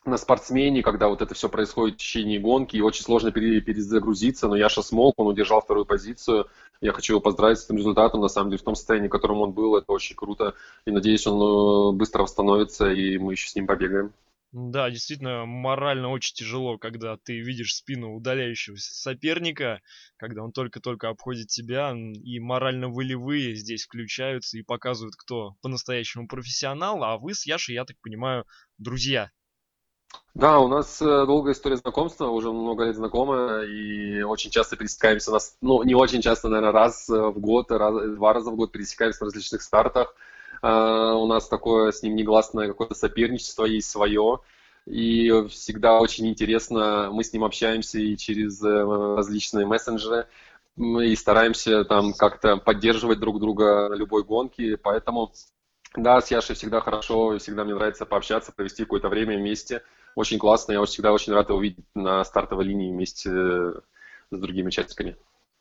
на 0.07 0.17
спортсмене, 0.17 0.81
когда 0.81 1.07
вот 1.07 1.21
это 1.21 1.33
все 1.33 1.49
происходит 1.49 1.95
в 1.95 1.99
течение 1.99 2.39
гонки, 2.39 2.75
и 2.77 2.81
очень 2.81 3.03
сложно 3.03 3.31
перезагрузиться, 3.31 4.47
но 4.47 4.55
Яша 4.55 4.81
смог, 4.81 5.13
он 5.17 5.27
удержал 5.27 5.61
вторую 5.61 5.85
позицию. 5.85 6.47
Я 6.81 6.93
хочу 6.93 7.13
его 7.13 7.21
поздравить 7.21 7.59
с 7.59 7.65
этим 7.65 7.77
результатом, 7.77 8.21
на 8.21 8.27
самом 8.27 8.49
деле, 8.49 8.61
в 8.61 8.65
том 8.65 8.75
состоянии, 8.75 9.07
в 9.07 9.11
котором 9.11 9.41
он 9.41 9.51
был, 9.51 9.75
это 9.75 9.91
очень 9.91 10.15
круто, 10.15 10.55
и 10.85 10.91
надеюсь, 10.91 11.27
он 11.27 11.93
э, 11.93 11.97
быстро 11.97 12.23
восстановится, 12.23 12.91
и 12.91 13.17
мы 13.17 13.33
еще 13.33 13.49
с 13.49 13.55
ним 13.55 13.67
побегаем. 13.67 14.13
Да, 14.53 14.89
действительно, 14.89 15.45
морально 15.45 16.09
очень 16.09 16.33
тяжело, 16.33 16.77
когда 16.77 17.17
ты 17.17 17.39
видишь 17.41 17.75
спину 17.75 18.15
удаляющегося 18.15 18.93
соперника, 18.93 19.81
когда 20.15 20.41
он 20.41 20.53
только-только 20.53 21.09
обходит 21.09 21.47
тебя, 21.47 21.93
и 21.93 22.39
морально-волевые 22.39 23.55
здесь 23.55 23.83
включаются 23.83 24.57
и 24.57 24.63
показывают, 24.63 25.15
кто 25.17 25.57
по-настоящему 25.61 26.29
профессионал, 26.29 27.03
а 27.03 27.17
вы 27.17 27.33
с 27.33 27.45
Яшей, 27.45 27.75
я 27.75 27.83
так 27.83 27.97
понимаю, 27.99 28.45
друзья. 28.77 29.31
Да, 30.33 30.59
у 30.59 30.67
нас 30.67 31.01
э, 31.01 31.05
долгая 31.25 31.53
история 31.53 31.77
знакомства, 31.77 32.27
уже 32.27 32.51
много 32.51 32.83
лет 32.85 32.95
знакомы, 32.95 33.65
и 33.65 34.21
очень 34.21 34.51
часто 34.51 34.75
пересекаемся, 34.75 35.31
нас, 35.31 35.57
ну, 35.61 35.81
не 35.81 35.95
очень 35.95 36.21
часто, 36.21 36.47
наверное, 36.47 36.73
раз 36.73 37.09
в 37.09 37.39
год, 37.39 37.71
раз, 37.71 37.95
два 38.15 38.33
раза 38.33 38.51
в 38.51 38.55
год 38.55 38.71
пересекаемся 38.71 39.23
на 39.23 39.25
различных 39.25 39.63
стартах. 39.63 40.13
У 40.61 41.25
нас 41.27 41.47
такое 41.47 41.91
с 41.91 42.03
ним 42.03 42.15
негласное 42.15 42.67
какое-то 42.67 42.93
соперничество 42.93 43.65
есть 43.65 43.89
свое, 43.89 44.41
и 44.85 45.47
всегда 45.49 45.99
очень 45.99 46.27
интересно, 46.27 47.09
мы 47.11 47.23
с 47.23 47.33
ним 47.33 47.43
общаемся 47.43 47.99
и 47.99 48.15
через 48.15 48.61
различные 48.61 49.65
мессенджеры, 49.65 50.27
и 50.77 51.15
стараемся 51.15 51.83
там 51.83 52.13
как-то 52.13 52.57
поддерживать 52.57 53.19
друг 53.19 53.39
друга 53.39 53.89
на 53.89 53.95
любой 53.95 54.23
гонке, 54.23 54.77
поэтому 54.77 55.31
да, 55.95 56.21
с 56.21 56.29
Яшей 56.29 56.55
всегда 56.55 56.79
хорошо, 56.79 57.37
всегда 57.39 57.63
мне 57.63 57.73
нравится 57.73 58.05
пообщаться, 58.05 58.51
провести 58.51 58.83
какое-то 58.83 59.09
время 59.09 59.37
вместе. 59.37 59.81
Очень 60.17 60.39
классно, 60.39 60.71
я 60.71 60.83
всегда 60.83 61.13
очень 61.13 61.31
рад 61.31 61.49
его 61.49 61.61
видеть 61.61 61.85
на 61.93 62.23
стартовой 62.23 62.65
линии 62.65 62.91
вместе 62.91 63.29
э, 63.29 63.73
с 64.31 64.39
другими 64.39 64.69
участниками. 64.69 65.15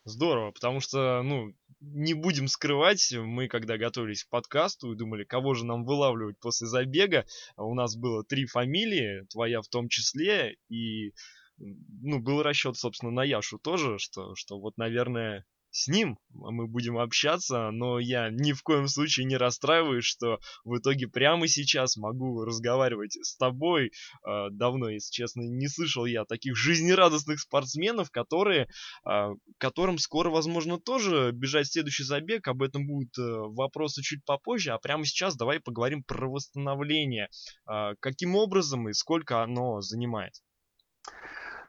Здорово, 0.04 0.50
потому 0.50 0.80
что, 0.80 1.20
ну, 1.22 1.52
не 1.80 2.14
будем 2.14 2.48
скрывать, 2.48 3.12
мы 3.12 3.48
когда 3.48 3.76
готовились 3.76 4.24
к 4.24 4.30
подкасту 4.30 4.90
и 4.90 4.96
думали, 4.96 5.24
кого 5.24 5.52
же 5.52 5.66
нам 5.66 5.84
вылавливать 5.84 6.40
после 6.40 6.68
забега, 6.68 7.26
у 7.58 7.74
нас 7.74 7.96
было 7.96 8.24
три 8.24 8.46
фамилии, 8.46 9.26
твоя 9.28 9.60
в 9.60 9.68
том 9.68 9.90
числе, 9.90 10.56
и 10.70 11.12
ну, 11.58 12.18
был 12.18 12.42
расчет, 12.42 12.78
собственно, 12.78 13.12
на 13.12 13.24
Яшу 13.24 13.58
тоже, 13.58 13.98
что, 13.98 14.34
что 14.36 14.58
вот, 14.58 14.78
наверное, 14.78 15.44
с 15.76 15.88
ним 15.88 16.18
мы 16.30 16.66
будем 16.66 16.96
общаться, 16.96 17.70
но 17.70 17.98
я 17.98 18.30
ни 18.30 18.52
в 18.52 18.62
коем 18.62 18.88
случае 18.88 19.26
не 19.26 19.36
расстраиваюсь, 19.36 20.06
что 20.06 20.40
в 20.64 20.78
итоге 20.78 21.06
прямо 21.06 21.46
сейчас 21.48 21.98
могу 21.98 22.44
разговаривать 22.44 23.18
с 23.22 23.36
тобой. 23.36 23.92
А, 24.22 24.48
давно, 24.48 24.88
если 24.88 25.12
честно, 25.12 25.42
не 25.42 25.68
слышал 25.68 26.06
я 26.06 26.24
таких 26.24 26.56
жизнерадостных 26.56 27.40
спортсменов, 27.40 28.10
которые, 28.10 28.68
а, 29.04 29.32
которым 29.58 29.98
скоро, 29.98 30.30
возможно, 30.30 30.80
тоже 30.80 31.30
бежать 31.32 31.66
следующий 31.66 32.04
забег. 32.04 32.48
Об 32.48 32.62
этом 32.62 32.86
будут 32.86 33.16
э, 33.18 33.22
вопросы 33.22 34.00
чуть 34.02 34.24
попозже, 34.24 34.72
а 34.72 34.78
прямо 34.78 35.04
сейчас 35.04 35.36
давай 35.36 35.60
поговорим 35.60 36.02
про 36.02 36.26
восстановление. 36.26 37.28
А, 37.66 37.94
каким 38.00 38.34
образом 38.34 38.88
и 38.88 38.94
сколько 38.94 39.42
оно 39.42 39.82
занимает? 39.82 40.32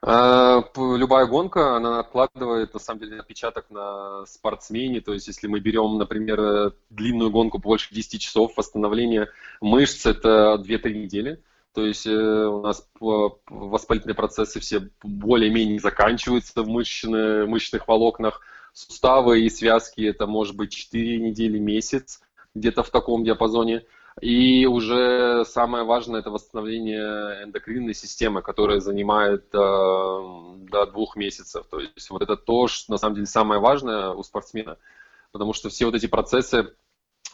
А, 0.00 0.62
любая 0.76 1.26
гонка, 1.26 1.76
она 1.76 2.00
откладывает, 2.00 2.72
на 2.74 2.80
самом 2.80 3.00
деле, 3.00 3.20
отпечаток 3.20 3.66
на 3.70 4.24
спортсмене. 4.26 5.00
То 5.00 5.12
есть, 5.12 5.26
если 5.26 5.46
мы 5.48 5.60
берем, 5.60 5.98
например, 5.98 6.72
длинную 6.90 7.30
гонку 7.30 7.58
больше 7.58 7.94
10 7.94 8.20
часов, 8.20 8.52
восстановление 8.56 9.28
мышц– 9.60 10.06
это 10.06 10.62
2-3 10.64 10.94
недели. 10.94 11.42
То 11.74 11.86
есть 11.86 12.06
э, 12.06 12.10
у 12.10 12.60
нас 12.60 12.88
воспалительные 12.98 14.14
процессы 14.14 14.58
все 14.58 14.88
более-менее 15.02 15.78
заканчиваются 15.78 16.62
в 16.62 16.68
мышечных, 16.68 17.46
мышечных 17.46 17.86
волокнах. 17.86 18.40
Суставы 18.72 19.42
и 19.42 19.50
связки– 19.50 20.00
это 20.02 20.26
может 20.26 20.56
быть 20.56 20.72
4 20.72 21.18
недели, 21.18 21.58
месяц, 21.58 22.20
где-то 22.54 22.82
в 22.82 22.90
таком 22.90 23.24
диапазоне. 23.24 23.84
И 24.20 24.66
уже 24.66 25.44
самое 25.44 25.84
важное 25.84 26.20
это 26.20 26.30
восстановление 26.30 27.44
эндокринной 27.44 27.94
системы, 27.94 28.42
которая 28.42 28.80
занимает 28.80 29.46
э, 29.54 29.58
до 29.58 30.86
двух 30.86 31.16
месяцев. 31.16 31.66
То 31.70 31.80
есть 31.80 32.10
вот 32.10 32.22
это 32.22 32.36
то, 32.36 32.68
что 32.68 32.92
на 32.92 32.98
самом 32.98 33.14
деле 33.14 33.26
самое 33.26 33.60
важное 33.60 34.10
у 34.10 34.22
спортсмена, 34.22 34.78
потому 35.32 35.52
что 35.52 35.68
все 35.68 35.86
вот 35.86 35.94
эти 35.94 36.06
процессы 36.06 36.74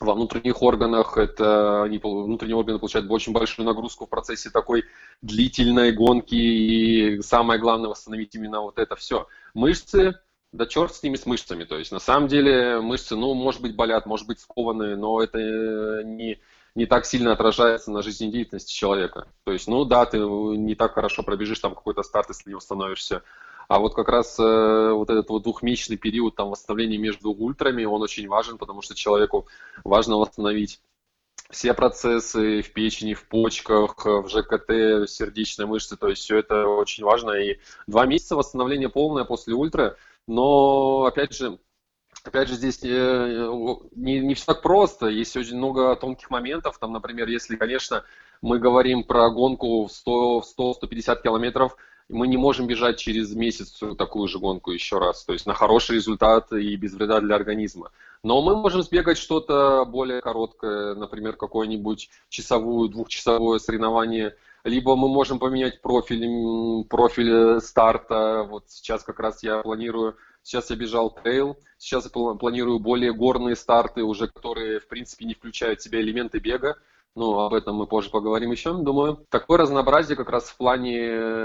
во 0.00 0.14
внутренних 0.14 0.60
органах, 0.62 1.16
это 1.16 1.84
они, 1.84 1.98
внутренние 1.98 2.56
органы 2.56 2.78
получают 2.78 3.10
очень 3.10 3.32
большую 3.32 3.66
нагрузку 3.66 4.06
в 4.06 4.10
процессе 4.10 4.50
такой 4.50 4.84
длительной 5.22 5.92
гонки, 5.92 6.34
и 6.34 7.22
самое 7.22 7.60
главное 7.60 7.88
восстановить 7.88 8.34
именно 8.34 8.60
вот 8.60 8.78
это 8.78 8.96
все. 8.96 9.28
Мышцы, 9.54 10.18
да 10.52 10.66
черт 10.66 10.94
с 10.94 11.02
ними, 11.02 11.16
с 11.16 11.26
мышцами. 11.26 11.64
То 11.64 11.78
есть 11.78 11.92
на 11.92 12.00
самом 12.00 12.28
деле 12.28 12.80
мышцы, 12.80 13.16
ну, 13.16 13.34
может 13.34 13.60
быть, 13.60 13.76
болят, 13.76 14.06
может 14.06 14.26
быть, 14.26 14.40
скованы, 14.40 14.96
но 14.96 15.22
это 15.22 16.02
не, 16.04 16.40
не 16.74 16.86
так 16.86 17.06
сильно 17.06 17.32
отражается 17.32 17.90
на 17.90 18.02
жизнедеятельности 18.02 18.72
человека. 18.72 19.28
То 19.44 19.52
есть, 19.52 19.68
ну 19.68 19.84
да, 19.84 20.06
ты 20.06 20.18
не 20.18 20.74
так 20.74 20.94
хорошо 20.94 21.22
пробежишь 21.22 21.60
там 21.60 21.74
какой-то 21.74 22.02
старт, 22.02 22.28
если 22.30 22.50
не 22.50 22.54
восстановишься. 22.54 23.22
А 23.68 23.78
вот 23.78 23.94
как 23.94 24.08
раз 24.08 24.38
э, 24.38 24.90
вот 24.92 25.08
этот 25.08 25.28
вот 25.30 25.42
двухмесячный 25.44 25.96
период 25.96 26.34
там 26.34 26.50
восстановления 26.50 26.98
между 26.98 27.30
ультрами, 27.30 27.84
он 27.84 28.02
очень 28.02 28.28
важен, 28.28 28.58
потому 28.58 28.82
что 28.82 28.94
человеку 28.94 29.46
важно 29.84 30.16
восстановить 30.16 30.80
все 31.50 31.72
процессы 31.72 32.62
в 32.62 32.72
печени, 32.72 33.14
в 33.14 33.26
почках, 33.28 34.04
в 34.04 34.28
ЖКТ, 34.28 35.08
сердечной 35.08 35.66
мышцы, 35.66 35.96
то 35.96 36.08
есть 36.08 36.22
все 36.22 36.38
это 36.38 36.66
очень 36.66 37.04
важно. 37.04 37.32
И 37.32 37.58
два 37.86 38.06
месяца 38.06 38.36
восстановления 38.36 38.88
полное 38.88 39.24
после 39.24 39.54
ультра, 39.54 39.96
но 40.26 41.04
опять 41.04 41.34
же, 41.34 41.58
Опять 42.24 42.48
же, 42.48 42.54
здесь 42.54 42.80
э, 42.82 43.48
не, 43.94 44.20
не 44.20 44.34
все 44.34 44.46
так 44.46 44.62
просто, 44.62 45.08
есть 45.08 45.36
очень 45.36 45.58
много 45.58 45.94
тонких 45.94 46.30
моментов. 46.30 46.78
Там, 46.78 46.92
например, 46.92 47.28
если, 47.28 47.56
конечно, 47.56 48.02
мы 48.40 48.58
говорим 48.58 49.04
про 49.04 49.28
гонку 49.30 49.86
в 49.86 49.90
100-150 49.90 51.22
километров, 51.22 51.76
мы 52.08 52.26
не 52.26 52.38
можем 52.38 52.66
бежать 52.66 52.98
через 52.98 53.34
месяц 53.34 53.80
такую 53.98 54.28
же 54.28 54.38
гонку 54.38 54.70
еще 54.70 54.98
раз, 54.98 55.24
то 55.24 55.32
есть 55.32 55.46
на 55.46 55.54
хороший 55.54 55.96
результат 55.96 56.52
и 56.52 56.76
без 56.76 56.94
вреда 56.94 57.20
для 57.20 57.34
организма. 57.34 57.90
Но 58.22 58.40
мы 58.42 58.56
можем 58.56 58.82
сбегать 58.82 59.18
что-то 59.18 59.84
более 59.84 60.20
короткое, 60.20 60.94
например, 60.94 61.36
какое-нибудь 61.36 62.10
часовую, 62.30 62.88
двухчасовое 62.88 63.58
соревнование, 63.58 64.34
либо 64.64 64.96
мы 64.96 65.08
можем 65.08 65.38
поменять 65.38 65.82
профиль, 65.82 66.84
профиль 66.88 67.60
старта. 67.60 68.46
Вот 68.48 68.64
сейчас 68.68 69.02
как 69.02 69.20
раз 69.20 69.42
я 69.42 69.60
планирую 69.60 70.16
Сейчас 70.44 70.68
я 70.68 70.76
бежал 70.76 71.10
трейл, 71.10 71.56
сейчас 71.78 72.04
я 72.04 72.10
планирую 72.10 72.78
более 72.78 73.14
горные 73.14 73.56
старты, 73.56 74.02
уже 74.02 74.28
которые, 74.28 74.78
в 74.78 74.86
принципе, 74.88 75.24
не 75.24 75.32
включают 75.32 75.80
в 75.80 75.82
себя 75.82 76.02
элементы 76.02 76.38
бега. 76.38 76.76
Ну, 77.16 77.38
об 77.38 77.54
этом 77.54 77.76
мы 77.76 77.86
позже 77.86 78.10
поговорим 78.10 78.50
еще, 78.50 78.74
думаю. 78.74 79.24
Такое 79.30 79.58
разнообразие 79.58 80.16
как 80.16 80.28
раз 80.28 80.50
в 80.50 80.56
плане 80.58 80.98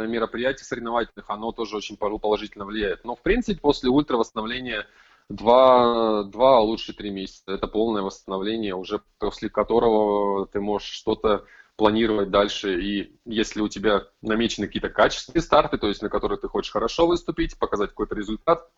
мероприятий 0.07 0.65
соревновательных, 0.65 1.29
оно 1.29 1.53
тоже 1.53 1.77
очень 1.77 1.95
положительно 1.95 2.65
влияет. 2.65 3.05
Но, 3.05 3.15
в 3.15 3.21
принципе, 3.21 3.61
после 3.61 3.89
ультра 3.89 4.17
восстановления 4.17 4.85
два, 5.29 6.23
два 6.23 6.57
а 6.57 6.61
лучше 6.61 6.93
три 6.93 7.09
месяца. 7.09 7.53
Это 7.53 7.67
полное 7.67 8.01
восстановление, 8.01 8.75
уже 8.75 9.01
после 9.17 9.49
которого 9.49 10.45
ты 10.45 10.59
можешь 10.59 10.89
что-то 10.89 11.45
планировать 11.77 12.31
дальше. 12.31 12.81
И 12.81 13.15
если 13.23 13.61
у 13.61 13.69
тебя 13.69 14.03
намечены 14.21 14.67
какие-то 14.67 14.89
качественные 14.89 15.41
старты, 15.41 15.77
то 15.77 15.87
есть 15.87 16.01
на 16.01 16.09
которые 16.09 16.37
ты 16.37 16.49
хочешь 16.49 16.73
хорошо 16.73 17.07
выступить, 17.07 17.57
показать 17.57 17.91
какой-то 17.91 18.15
результат, 18.15 18.69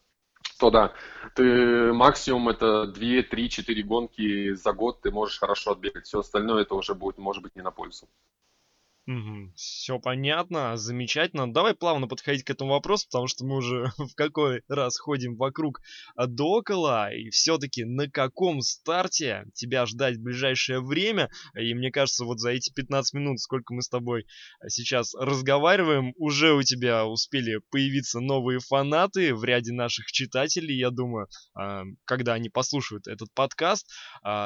то 0.61 0.69
да, 0.69 0.93
ты 1.33 1.91
максимум 1.91 2.49
это 2.49 2.85
2, 2.85 3.23
3, 3.23 3.49
4 3.49 3.81
гонки 3.81 4.53
за 4.53 4.73
год 4.73 5.01
ты 5.01 5.09
можешь 5.09 5.39
хорошо 5.39 5.71
отбегать. 5.71 6.05
Все 6.05 6.19
остальное 6.19 6.61
это 6.61 6.75
уже 6.75 6.93
будет, 6.93 7.17
может 7.17 7.41
быть, 7.41 7.55
не 7.55 7.63
на 7.63 7.71
пользу. 7.71 8.07
Угу. 9.07 9.53
Все 9.55 9.99
понятно, 9.99 10.77
замечательно. 10.77 11.51
Давай 11.51 11.73
плавно 11.73 12.07
подходить 12.07 12.43
к 12.43 12.51
этому 12.51 12.71
вопросу, 12.71 13.07
потому 13.09 13.27
что 13.27 13.45
мы 13.45 13.57
уже 13.57 13.91
в 13.97 14.13
какой 14.15 14.61
раз 14.67 14.99
ходим 14.99 15.35
вокруг 15.37 15.81
а, 16.15 16.27
да 16.27 16.43
около. 16.43 17.11
И 17.11 17.29
все-таки 17.31 17.83
на 17.83 18.09
каком 18.09 18.61
старте 18.61 19.45
тебя 19.55 19.87
ждать 19.87 20.17
в 20.17 20.21
ближайшее 20.21 20.81
время? 20.81 21.29
И 21.55 21.73
мне 21.73 21.91
кажется, 21.91 22.25
вот 22.25 22.39
за 22.39 22.51
эти 22.51 22.71
15 22.71 23.13
минут, 23.15 23.39
сколько 23.39 23.73
мы 23.73 23.81
с 23.81 23.89
тобой 23.89 24.27
а, 24.59 24.69
сейчас 24.69 25.15
разговариваем, 25.15 26.13
уже 26.17 26.53
у 26.53 26.61
тебя 26.61 27.05
успели 27.07 27.59
появиться 27.71 28.19
новые 28.19 28.59
фанаты 28.59 29.33
в 29.33 29.43
ряде 29.43 29.73
наших 29.73 30.11
читателей, 30.11 30.77
я 30.77 30.91
думаю, 30.91 31.27
а, 31.55 31.85
когда 32.05 32.33
они 32.33 32.49
послушают 32.49 33.07
этот 33.07 33.33
подкаст. 33.33 33.87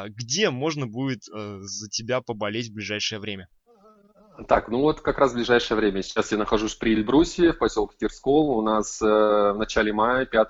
Где 0.08 0.50
можно 0.50 0.88
будет 0.88 1.24
за 1.26 1.90
тебя 1.90 2.22
поболеть 2.22 2.70
в 2.70 2.74
ближайшее 2.74 3.20
время? 3.20 3.48
Так, 4.48 4.68
ну 4.68 4.82
вот 4.82 5.02
как 5.02 5.18
раз 5.18 5.32
в 5.32 5.36
ближайшее 5.36 5.78
время. 5.78 6.02
Сейчас 6.02 6.32
я 6.32 6.38
нахожусь 6.38 6.76
Приэльбрусье, 6.76 7.54
в 7.54 7.58
поселке 7.58 7.96
Тирскол. 8.00 8.58
У 8.58 8.62
нас 8.62 9.02
э, 9.02 9.06
в 9.06 9.58
начале 9.58 9.94
мая, 9.94 10.26
5, 10.26 10.48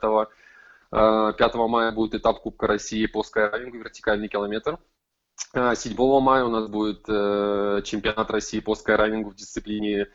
э, 0.92 1.34
5 1.38 1.56
мая 1.56 1.92
будет 1.92 2.16
этап 2.16 2.42
Кубка 2.42 2.68
России 2.68 3.06
по 3.06 3.22
скайраннингу, 3.24 3.78
вертикальный 3.78 4.28
километр. 4.28 4.80
7 5.54 5.94
э, 5.94 6.20
мая 6.20 6.46
у 6.46 6.50
нас 6.50 6.68
будет 6.68 7.04
э, 7.08 7.82
чемпионат 7.84 8.32
России 8.32 8.60
по 8.60 8.74
скайраннингу 8.74 9.30
в 9.30 9.36
дисциплине 9.36 10.08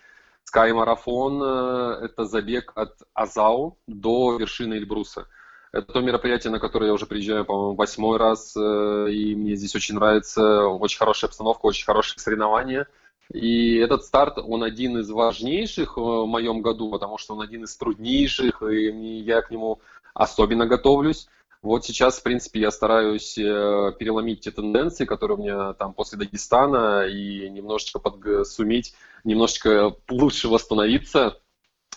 скай-марафон. 0.45 1.41
Э, 1.43 2.05
это 2.07 2.25
забег 2.25 2.73
от 2.75 2.97
Азау 3.15 3.79
до 3.87 4.37
вершины 4.37 4.75
Эльбруса. 4.75 5.29
Это 5.71 5.93
то 5.93 6.01
мероприятие, 6.01 6.51
на 6.51 6.59
которое 6.59 6.87
я 6.87 6.93
уже 6.93 7.07
приезжаю, 7.07 7.45
по-моему, 7.45 7.77
восьмой 7.77 8.19
раз, 8.19 8.57
э, 8.57 9.11
и 9.13 9.37
мне 9.37 9.55
здесь 9.55 9.77
очень 9.77 9.95
нравится. 9.95 10.67
Очень 10.67 10.99
хорошая 10.99 11.29
обстановка, 11.29 11.67
очень 11.67 11.87
хорошие 11.87 12.19
соревнования– 12.19 12.89
и 13.33 13.77
этот 13.77 14.05
старт, 14.05 14.39
он 14.39 14.65
один 14.65 14.99
из 14.99 15.11
важнейших 15.11 15.97
э, 15.97 16.01
в 16.01 16.27
моем 16.27 16.63
году, 16.63 16.91
потому 16.91 17.17
что 17.17 17.35
он 17.35 17.43
один 17.43 17.65
из 17.65 17.77
труднейших, 17.77 18.63
и 18.63 19.21
я 19.21 19.41
к 19.43 19.51
нему 19.51 19.81
особенно 20.15 20.67
готовлюсь. 20.67 21.29
Вот 21.63 21.85
сейчас, 21.85 22.19
в 22.19 22.23
принципе, 22.25 22.61
я 22.61 22.73
стараюсь 22.73 23.39
э, 23.39 23.93
переломить 23.99 24.41
те 24.41 24.51
тенденции, 24.51 25.05
которые 25.05 25.39
у 25.39 25.43
меня 25.43 25.75
там 25.75 25.93
после 25.93 26.19
Дагестана, 26.19 27.07
и 27.07 27.49
немножечко 27.51 28.01
под, 28.01 28.49
суметь, 28.49 28.95
немножечко 29.23 29.95
лучше 30.09 30.49
восстановиться 30.49 31.41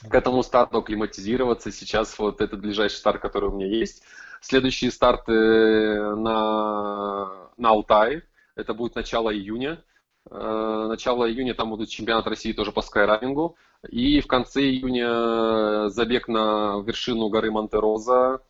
к 0.07 0.13
этому 0.13 0.43
старту, 0.43 0.79
акклиматизироваться. 0.79 1.71
Сейчас 1.71 2.17
вот 2.19 2.41
этот 2.41 2.59
ближайший 2.59 2.97
старт, 2.97 3.21
который 3.21 3.49
у 3.49 3.53
меня 3.53 3.67
есть. 3.67 4.03
Следующие 4.41 4.91
старты 4.91 5.31
на, 5.31 7.49
на 7.57 7.69
Алтае, 7.69 8.23
это 8.55 8.73
будет 8.73 8.95
начало 8.95 9.33
июня. 9.33 9.81
Э, 10.29 10.85
начало 10.87 11.29
июня 11.29 11.53
там 11.53 11.69
будет 11.69 11.89
чемпионат 11.89 12.27
России 12.27 12.53
тоже 12.53 12.71
по 12.71 12.81
скайрайвингу. 12.81 13.55
И 13.89 14.21
в 14.21 14.27
конце 14.27 14.61
июня 14.61 15.89
забег 15.89 16.27
на 16.27 16.81
вершину 16.85 17.29
горы 17.29 17.51
Монтероза. 17.51 18.41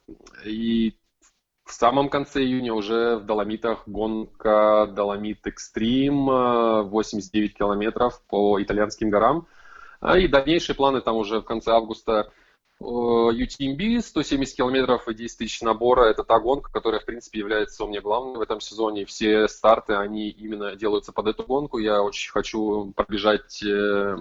И 0.45 0.95
в 1.65 1.71
самом 1.71 2.09
конце 2.09 2.41
июня 2.43 2.73
уже 2.73 3.17
в 3.17 3.25
Доломитах 3.25 3.87
гонка 3.87 4.87
Доломит 4.93 5.45
Экстрим 5.47 6.25
89 6.25 7.57
километров 7.57 8.21
по 8.27 8.61
итальянским 8.61 9.09
горам. 9.09 9.47
А 9.99 10.17
и 10.17 10.27
дальнейшие 10.27 10.75
планы 10.75 11.01
там 11.01 11.15
уже 11.15 11.39
в 11.39 11.45
конце 11.45 11.71
августа 11.71 12.31
UTMB 12.81 14.01
170 14.01 14.57
километров 14.57 15.07
и 15.07 15.13
10 15.13 15.37
тысяч 15.37 15.61
набора– 15.61 16.05
это 16.09 16.23
та 16.23 16.39
гонка, 16.39 16.71
которая, 16.71 16.99
в 16.99 17.05
принципе, 17.05 17.39
является 17.39 17.83
у 17.83 17.87
меня 17.87 18.01
главной 18.01 18.37
в 18.37 18.41
этом 18.41 18.59
сезоне. 18.59 19.05
Все 19.05 19.47
старты, 19.47 19.93
они 19.93 20.29
именно 20.29 20.75
делаются 20.75 21.11
под 21.11 21.27
эту 21.27 21.43
гонку. 21.43 21.77
Я 21.77 22.01
очень 22.01 22.31
хочу 22.31 22.91
пробежать 22.95 23.63
э, 23.63 24.17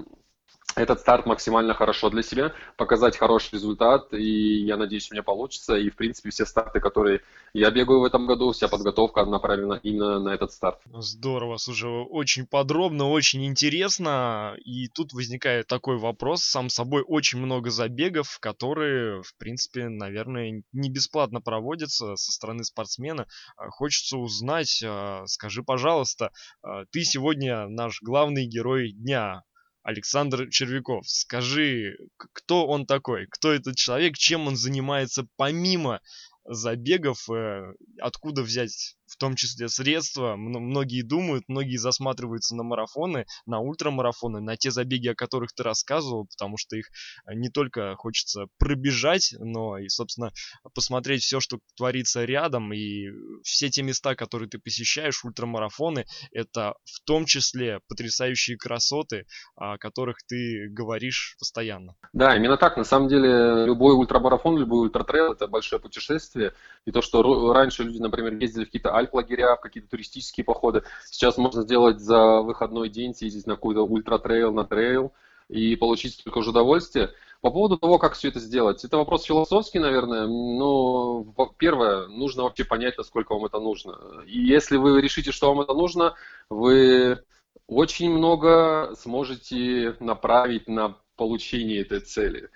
этот 0.74 1.00
старт 1.00 1.26
максимально 1.26 1.74
хорошо 1.74 2.11
для 2.11 2.22
себя, 2.22 2.52
показать 2.76 3.16
хороший 3.16 3.54
результат, 3.54 4.12
и 4.12 4.64
я 4.64 4.76
надеюсь, 4.76 5.11
у 5.11 5.14
меня 5.14 5.22
получится. 5.22 5.76
И, 5.76 5.90
в 5.90 5.96
принципе, 5.96 6.30
все 6.30 6.46
старты, 6.46 6.80
которые 6.80 7.20
я 7.52 7.70
бегаю 7.70 8.00
в 8.00 8.04
этом 8.04 8.26
году, 8.26 8.52
вся 8.52 8.68
подготовка 8.68 9.24
направлена 9.24 9.78
именно 9.82 10.18
на 10.20 10.30
этот 10.30 10.52
старт. 10.52 10.80
Здорово, 10.92 11.58
слушай, 11.58 11.90
очень 11.90 12.46
подробно, 12.46 13.11
очень 13.11 13.44
интересно. 13.44 14.56
И 14.64 14.88
тут 14.88 15.12
возникает 15.12 15.66
такой 15.66 15.98
вопрос, 15.98 16.42
сам 16.42 16.68
собой, 16.68 17.04
очень 17.06 17.38
много 17.38 17.70
забегов, 17.70 18.38
которые, 18.40 19.22
в 19.22 19.37
принципе, 19.37 19.88
наверное, 19.88 20.62
не 20.72 20.90
бесплатно 20.90 21.40
проводятся 21.40 22.16
со 22.16 22.32
стороны 22.32 22.64
спортсмена. 22.64 23.26
А, 23.56 23.68
хочется 23.68 24.16
узнать, 24.16 24.82
а, 24.85 25.26
скажи, 25.26 25.62
пожалуйста, 25.62 26.30
а, 26.62 26.85
ты 26.90 27.04
сегодня 27.04 27.68
наш 27.68 28.00
главный 28.02 28.46
герой 28.46 28.92
дня 28.92 29.42
Александр 29.82 30.48
Червяков. 30.48 31.08
Скажи, 31.08 31.96
кто 32.16 32.66
он 32.66 32.86
такой? 32.86 33.26
Кто 33.26 33.52
этот 33.52 33.76
человек? 33.76 34.16
Чем 34.16 34.46
он 34.46 34.56
занимается 34.56 35.26
помимо 35.36 36.00
забегов? 36.44 37.28
Э, 37.30 37.74
откуда 37.98 38.42
взять 38.42 38.96
в 39.12 39.16
том 39.18 39.35
числе 39.37 39.68
средства. 39.68 40.37
Многие 40.37 41.03
думают, 41.03 41.44
многие 41.46 41.77
засматриваются 41.77 42.57
на 42.57 42.62
марафоны, 42.62 43.27
на 43.44 43.61
ультрамарафоны, 43.61 44.40
на 44.40 44.57
те 44.57 44.70
забеги, 44.70 45.09
о 45.09 45.14
которых 45.14 45.53
ты 45.53 45.62
рассказывал, 45.62 46.27
потому 46.27 46.57
что 46.57 46.77
их 46.77 46.87
э, 47.27 47.35
не 47.35 47.51
только 47.51 47.94
хочется 47.96 48.46
пробежать, 48.59 49.35
но 49.38 49.77
и, 49.77 49.88
собственно, 49.88 50.33
посмотреть 50.75 51.22
все, 51.22 51.40
что 51.40 51.59
творится 51.77 52.25
рядом, 52.25 52.72
и 52.72 53.09
все 53.42 53.68
те 53.68 53.83
места, 53.83 54.14
которые 54.14 54.48
ты 54.48 54.59
посещаешь, 54.59 55.25
ультрамарафоны, 55.25 56.07
это 56.33 56.75
в 56.85 57.05
том 57.05 57.27
числе 57.27 57.81
потрясающие 57.88 58.57
красоты, 58.57 59.27
о 59.57 59.77
которых 59.77 60.18
ты 60.27 60.68
говоришь 60.70 61.37
постоянно. 61.38 61.96
Да, 62.14 62.35
именно 62.35 62.57
так. 62.57 62.79
На 62.79 62.85
самом 62.85 63.09
деле, 63.09 63.66
любой 63.66 63.94
ультрамарафон, 63.94 64.57
любой 64.57 64.87
ультратрейл– 64.87 65.33
это 65.35 65.48
большое 65.48 65.83
путешествие. 65.83 66.55
И 66.87 66.92
то, 66.92 67.03
что 67.03 67.53
раньше 67.53 67.85
люди, 67.85 67.98
например, 67.98 68.35
ездили 68.35 68.64
в 68.64 68.66
какие-то 68.66 68.96
альп-лагеря, 69.02 69.56
в 69.56 69.60
какие-то 69.60 69.90
туристические 69.90 70.44
походы. 70.44 70.82
Сейчас 71.10 71.36
можно 71.36 71.62
сделать 71.62 72.00
за 72.00 72.40
выходной 72.40 72.88
день, 72.88 73.14
съездить 73.14 73.46
на 73.46 73.54
какой-то 73.54 73.84
ультра-трейл, 73.84 74.52
на 74.52 74.64
трейл 74.64 75.12
и 75.48 75.76
получить 75.76 76.14
столько 76.14 76.42
же 76.42 76.50
удовольствия. 76.50 77.10
По 77.40 77.50
поводу 77.50 77.76
того, 77.76 77.98
как 77.98 78.14
все 78.14 78.28
это 78.28 78.38
сделать, 78.38 78.84
это 78.84 78.96
вопрос 78.96 79.24
философский, 79.24 79.80
наверное. 79.80 80.26
Но 80.26 81.26
первое, 81.58 82.06
нужно 82.06 82.44
вообще 82.44 82.64
понять, 82.64 82.96
насколько 82.96 83.34
вам 83.34 83.46
это 83.46 83.58
нужно. 83.58 84.22
И 84.26 84.38
если 84.38 84.76
вы 84.76 85.00
решите, 85.00 85.32
что 85.32 85.48
вам 85.48 85.60
это 85.60 85.74
нужно, 85.74 86.14
вы 86.48 87.18
очень 87.66 88.10
много 88.10 88.94
сможете 88.96 89.96
направить 89.98 90.68
на 90.68 90.96
получение 91.16 91.80
этой 91.82 92.00
цели. 92.00 92.48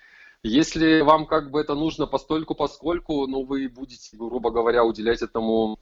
Если 0.43 1.01
вам 1.01 1.27
как 1.27 1.51
бы 1.51 1.61
это 1.61 1.75
нужно 1.75 2.07
постольку 2.07 2.55
поскольку, 2.55 3.27
ну 3.27 3.45
вы 3.45 3.69
будете, 3.69 4.17
грубо 4.17 4.51
говоря, 4.51 4.85
уделять 4.85 5.23
этому 5.23 5.79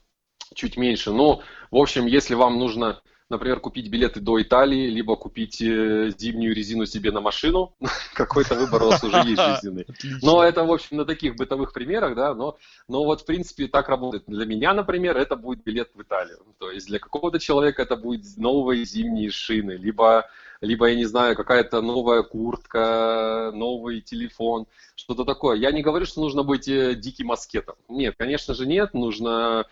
чуть 0.53 0.77
меньше. 0.77 1.11
Но, 1.11 1.41
в 1.71 1.77
общем, 1.77 2.05
если 2.05 2.35
вам 2.35 2.57
нужно, 2.59 3.01
например, 3.29 3.59
купить 3.59 3.89
билеты 3.89 4.19
до 4.19 4.41
Италии, 4.41 4.89
либо 4.89 5.15
купить 5.15 5.61
э, 5.61 6.11
зимнюю 6.17 6.55
резину 6.55 6.85
себе 6.85 7.11
на 7.11 7.21
машину, 7.21 7.75
какой-то 8.13 8.55
выбор 8.55 8.83
у 8.83 8.87
вас 8.87 9.03
уже 9.03 9.17
есть 9.17 9.41
жизненный. 9.41 9.85
Но 10.21 10.43
это, 10.43 10.63
в 10.63 10.71
общем, 10.71 10.97
на 10.97 11.05
таких 11.05 11.35
бытовых 11.35 11.73
примерах, 11.73 12.15
да, 12.15 12.33
но, 12.33 12.57
но 12.87 13.03
вот, 13.03 13.21
в 13.21 13.25
принципе, 13.25 13.67
так 13.67 13.89
работает. 13.89 14.23
Для 14.27 14.45
меня, 14.45 14.73
например, 14.73 15.17
это 15.17 15.35
будет 15.35 15.63
билет 15.63 15.89
в 15.93 16.01
Италию. 16.01 16.39
То 16.59 16.71
есть 16.71 16.87
для 16.87 16.99
какого-то 16.99 17.39
человека 17.39 17.81
это 17.81 17.95
будет 17.95 18.37
новые 18.37 18.85
зимние 18.85 19.31
шины, 19.31 19.73
либо 19.73 20.25
либо, 20.61 20.87
я 20.87 20.95
не 20.95 21.05
знаю, 21.05 21.35
какая-то 21.35 21.81
новая 21.81 22.23
куртка, 22.23 23.51
новый 23.53 24.01
телефон, 24.01 24.67
что-то 24.95 25.25
такое. 25.25 25.57
Я 25.57 25.71
не 25.71 25.81
говорю, 25.81 26.05
что 26.05 26.21
нужно 26.21 26.43
быть 26.43 26.67
э, 26.67 26.95
диким 26.95 27.31
аскетом. 27.31 27.75
Нет, 27.89 28.15
конечно 28.17 28.53
же 28.53 28.65
нет, 28.65 28.93
нужно 28.93 29.65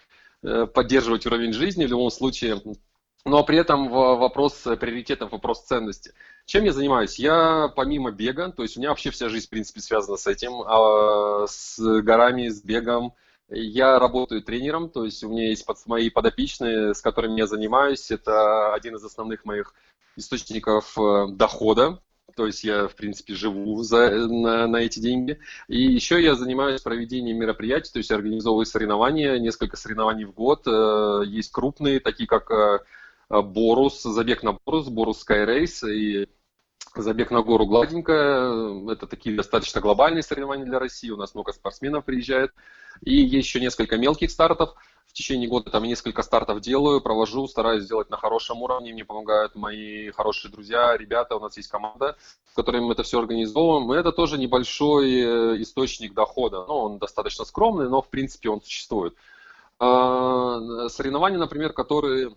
поддерживать 0.73 1.25
уровень 1.25 1.53
жизни 1.53 1.86
в 1.86 1.89
любом 1.89 2.10
случае. 2.10 2.62
Но 3.25 3.43
при 3.45 3.58
этом 3.58 3.88
вопрос 3.88 4.53
приоритетов, 4.79 5.32
вопрос 5.32 5.63
ценности. 5.63 6.13
Чем 6.45 6.65
я 6.65 6.73
занимаюсь? 6.73 7.17
Я 7.17 7.71
помимо 7.73 8.12
бега, 8.12 8.51
то 8.51 8.63
есть 8.63 8.75
у 8.75 8.82
меня 8.82 8.89
вообще 8.89 9.12
вся 9.12 9.29
жизнь, 9.29 9.47
в 9.47 9.49
принципе, 9.49 9.79
связана 9.79 10.17
с 10.17 10.27
этим, 10.27 10.62
а 10.62 11.47
с 11.47 11.79
горами, 12.01 12.49
с 12.49 12.62
бегом. 12.62 13.13
Я 13.49 13.99
работаю 13.99 14.41
тренером, 14.41 14.89
то 14.89 15.06
есть 15.06 15.23
у 15.23 15.29
меня 15.29 15.49
есть 15.49 15.65
мои 15.86 16.10
подопечные, 16.10 16.93
с 16.93 17.01
которыми 17.01 17.39
я 17.39 17.47
занимаюсь. 17.47 18.12
Это 18.12 18.73
один 18.73 18.95
из 18.95 19.03
основных 19.03 19.45
моих 19.45 19.73
источников 20.15 20.97
э, 20.97 21.27
дохода 21.29 22.01
то 22.36 22.45
есть 22.47 22.63
я, 22.63 22.88
в 22.88 22.95
принципе, 22.95 23.36
живу 23.36 23.83
за, 23.83 24.27
на, 24.27 24.67
на 24.67 24.77
эти 24.77 24.99
деньги. 24.99 25.39
И 25.67 25.81
еще 25.81 26.21
я 26.21 26.36
занимаюсь 26.36 26.81
проведением 26.81 27.38
мероприятий, 27.38 27.91
то 27.91 27.99
есть 27.99 28.12
организовываю 28.12 28.65
соревнования, 28.65 29.38
несколько 29.39 29.77
соревнований 29.77 30.25
в 30.25 30.33
год. 30.33 30.63
Э, 30.67 31.21
есть 31.25 31.51
крупные, 31.51 31.99
такие 31.99 32.27
как 32.27 32.49
э, 32.51 32.79
Борус, 33.29 34.01
забег 34.03 34.43
на 34.43 34.53
Борус, 34.65 34.89
Борус 34.89 35.25
Sky 35.27 35.45
Race, 35.45 35.89
и 35.89 36.27
Забег 36.95 37.32
на 37.32 37.41
гору 37.41 37.65
гладенько, 37.65 38.13
это 38.91 39.08
такие 39.08 39.36
достаточно 39.36 39.82
глобальные 39.82 40.21
соревнования 40.21 40.65
для 40.65 40.77
России, 40.77 41.10
у 41.10 41.17
нас 41.17 41.34
много 41.34 41.51
спортсменов 41.51 42.06
приезжает. 42.06 42.53
И 43.01 43.15
есть 43.15 43.47
еще 43.47 43.60
несколько 43.60 43.97
мелких 43.97 44.29
стартов. 44.29 44.75
В 45.08 45.13
течение 45.13 45.49
года 45.49 45.69
там 45.71 45.84
несколько 45.84 46.21
стартов 46.21 46.62
делаю, 46.62 47.01
провожу, 47.01 47.47
стараюсь 47.47 47.84
сделать 47.84 48.10
на 48.10 48.17
хорошем 48.17 48.62
уровне. 48.62 48.93
Мне 48.93 49.06
помогают 49.06 49.56
мои 49.56 50.12
хорошие 50.12 50.51
друзья, 50.51 50.95
ребята, 50.95 51.36
у 51.36 51.39
нас 51.39 51.58
есть 51.58 51.69
команда, 51.69 52.15
с 52.51 52.56
которыми 52.56 52.86
мы 52.86 52.93
это 52.93 53.03
все 53.03 53.19
организовываем. 53.19 53.91
И 53.93 53.97
это 53.97 54.12
тоже 54.12 54.38
небольшой 54.38 55.12
э, 55.13 55.62
источник 55.62 56.13
дохода. 56.13 56.65
Ну, 56.67 56.75
он 56.75 56.97
достаточно 56.99 57.45
скромный, 57.45 57.89
но 57.89 58.01
в 58.01 58.10
принципе 58.10 58.49
он 58.49 58.62
существует. 58.62 59.15
А, 59.79 60.89
соревнования, 60.89 61.38
например, 61.38 61.73
которые 61.73 62.36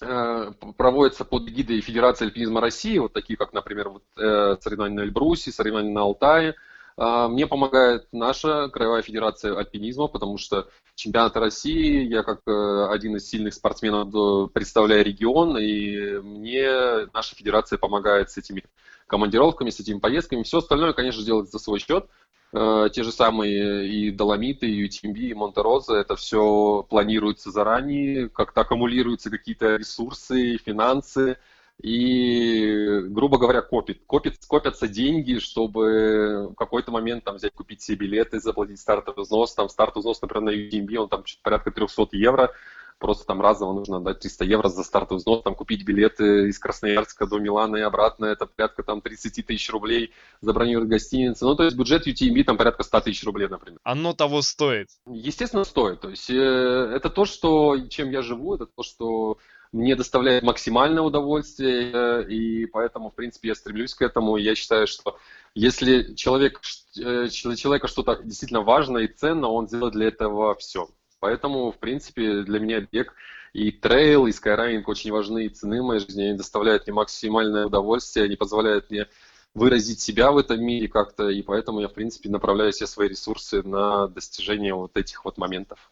проводятся 0.00 1.24
под 1.24 1.48
эгидой 1.48 1.80
Федерации 1.80 2.26
альпинизма 2.26 2.60
России, 2.60 2.98
вот 2.98 3.12
такие 3.12 3.36
как, 3.36 3.52
например, 3.52 3.90
вот, 3.90 4.02
э, 4.16 4.56
соревнования 4.60 4.96
на 4.96 5.02
Эльбрусе, 5.02 5.52
соревнования 5.52 5.92
на 5.92 6.02
Алтае. 6.02 6.54
Э, 6.96 7.26
мне 7.28 7.46
помогает 7.46 8.06
наша 8.12 8.68
Краевая 8.68 9.02
Федерация 9.02 9.56
альпинизма, 9.56 10.08
потому 10.08 10.38
что 10.38 10.68
чемпионат 10.94 11.36
России, 11.36 12.04
я 12.04 12.22
как 12.22 12.40
э, 12.46 12.86
один 12.90 13.16
из 13.16 13.28
сильных 13.28 13.54
спортсменов 13.54 14.14
э, 14.14 14.52
представляю 14.52 15.04
регион, 15.04 15.58
и 15.58 16.18
мне 16.18 17.06
наша 17.12 17.34
федерация 17.34 17.78
помогает 17.78 18.30
с 18.30 18.36
этими 18.36 18.64
командировками, 19.06 19.70
с 19.70 19.80
этими 19.80 19.98
поездками. 19.98 20.42
Все 20.42 20.58
остальное, 20.58 20.92
конечно, 20.92 21.22
делается 21.22 21.58
за 21.58 21.62
свой 21.62 21.78
счет. 21.78 22.08
Э, 22.56 22.88
те 22.92 23.02
же 23.02 23.10
самые 23.10 23.88
и 23.88 24.10
Доломиты, 24.12 24.70
и 24.70 24.86
UTMB, 24.86 25.18
и 25.18 25.34
Монтероза, 25.34 25.96
это 25.96 26.14
все 26.14 26.86
планируется 26.88 27.50
заранее, 27.50 28.28
как-то 28.28 28.60
аккумулируются 28.60 29.28
какие-то 29.28 29.74
ресурсы, 29.74 30.58
финансы, 30.58 31.36
и, 31.82 33.00
грубо 33.08 33.38
говоря, 33.38 33.60
копит, 33.60 34.02
копит, 34.06 34.38
копятся 34.46 34.86
деньги, 34.86 35.40
чтобы 35.40 36.50
в 36.52 36.54
какой-то 36.54 36.92
момент 36.92 37.24
там 37.24 37.36
взять, 37.36 37.54
купить 37.54 37.82
себе 37.82 38.06
билеты, 38.06 38.38
заплатить 38.38 38.78
стартовый 38.78 39.24
взнос, 39.24 39.52
там 39.54 39.68
стартовый 39.68 40.02
взнос, 40.02 40.22
например, 40.22 40.44
на 40.44 40.50
UTMB, 40.50 40.96
он 40.96 41.08
там 41.08 41.24
порядка 41.42 41.72
300 41.72 42.08
евро, 42.12 42.52
просто 42.98 43.26
там 43.26 43.40
разово 43.40 43.72
нужно 43.72 44.00
дать 44.00 44.20
300 44.20 44.44
евро 44.44 44.68
за 44.68 44.82
стартовый 44.82 45.18
взнос, 45.18 45.42
там 45.42 45.54
купить 45.54 45.84
билеты 45.84 46.48
из 46.48 46.58
Красноярска 46.58 47.26
до 47.26 47.38
Милана 47.38 47.76
и 47.76 47.80
обратно, 47.80 48.26
это 48.26 48.46
порядка 48.46 48.82
там 48.82 49.00
30 49.00 49.46
тысяч 49.46 49.70
рублей, 49.70 50.12
забронировать 50.40 50.88
гостиницы. 50.88 51.44
Ну, 51.44 51.54
то 51.54 51.64
есть 51.64 51.76
бюджет 51.76 52.06
UTMB 52.06 52.44
там 52.44 52.56
порядка 52.56 52.82
100 52.82 53.00
тысяч 53.00 53.24
рублей, 53.24 53.48
например. 53.48 53.78
Оно 53.82 54.12
того 54.12 54.42
стоит? 54.42 54.88
Естественно, 55.06 55.64
стоит. 55.64 56.00
То 56.00 56.10
есть 56.10 56.30
э, 56.30 56.34
это 56.34 57.10
то, 57.10 57.24
что, 57.24 57.78
чем 57.88 58.10
я 58.10 58.22
живу, 58.22 58.54
это 58.54 58.66
то, 58.66 58.82
что 58.82 59.38
мне 59.74 59.96
доставляет 59.96 60.44
максимальное 60.44 61.02
удовольствие, 61.02 61.90
э, 61.92 62.28
и 62.28 62.66
поэтому, 62.66 63.10
в 63.10 63.14
принципе, 63.14 63.48
я 63.48 63.54
стремлюсь 63.56 63.94
к 63.94 64.02
этому. 64.02 64.36
Я 64.36 64.54
считаю, 64.54 64.86
что 64.86 65.18
если 65.54 66.14
человек, 66.14 66.60
э, 66.96 67.28
для 67.28 67.56
человека 67.56 67.88
что-то 67.88 68.20
действительно 68.22 68.62
важно 68.62 68.98
и 68.98 69.08
ценно, 69.08 69.48
он 69.48 69.66
сделает 69.66 69.94
для 69.94 70.08
этого 70.08 70.54
все. 70.54 70.88
Поэтому, 71.24 71.72
в 71.72 71.78
принципе, 71.78 72.42
для 72.42 72.60
меня 72.60 72.80
бег 72.80 73.14
и 73.54 73.72
трейл, 73.72 74.26
и 74.26 74.32
скайрайнинг 74.32 74.86
очень 74.86 75.10
важны 75.10 75.46
и 75.46 75.48
цены 75.48 75.80
в 75.80 75.86
моей 75.86 76.00
жизни. 76.00 76.24
Они 76.24 76.36
доставляют 76.36 76.86
мне 76.86 76.92
максимальное 76.92 77.64
удовольствие, 77.64 78.26
они 78.26 78.36
позволяют 78.36 78.90
мне 78.90 79.06
выразить 79.54 80.00
себя 80.00 80.32
в 80.32 80.36
этом 80.36 80.62
мире 80.62 80.86
как-то, 80.86 81.30
и 81.30 81.40
поэтому 81.40 81.80
я, 81.80 81.88
в 81.88 81.94
принципе, 81.94 82.28
направляю 82.28 82.72
все 82.72 82.86
свои 82.86 83.08
ресурсы 83.08 83.62
на 83.62 84.06
достижение 84.08 84.74
вот 84.74 84.98
этих 84.98 85.24
вот 85.24 85.38
моментов. 85.38 85.90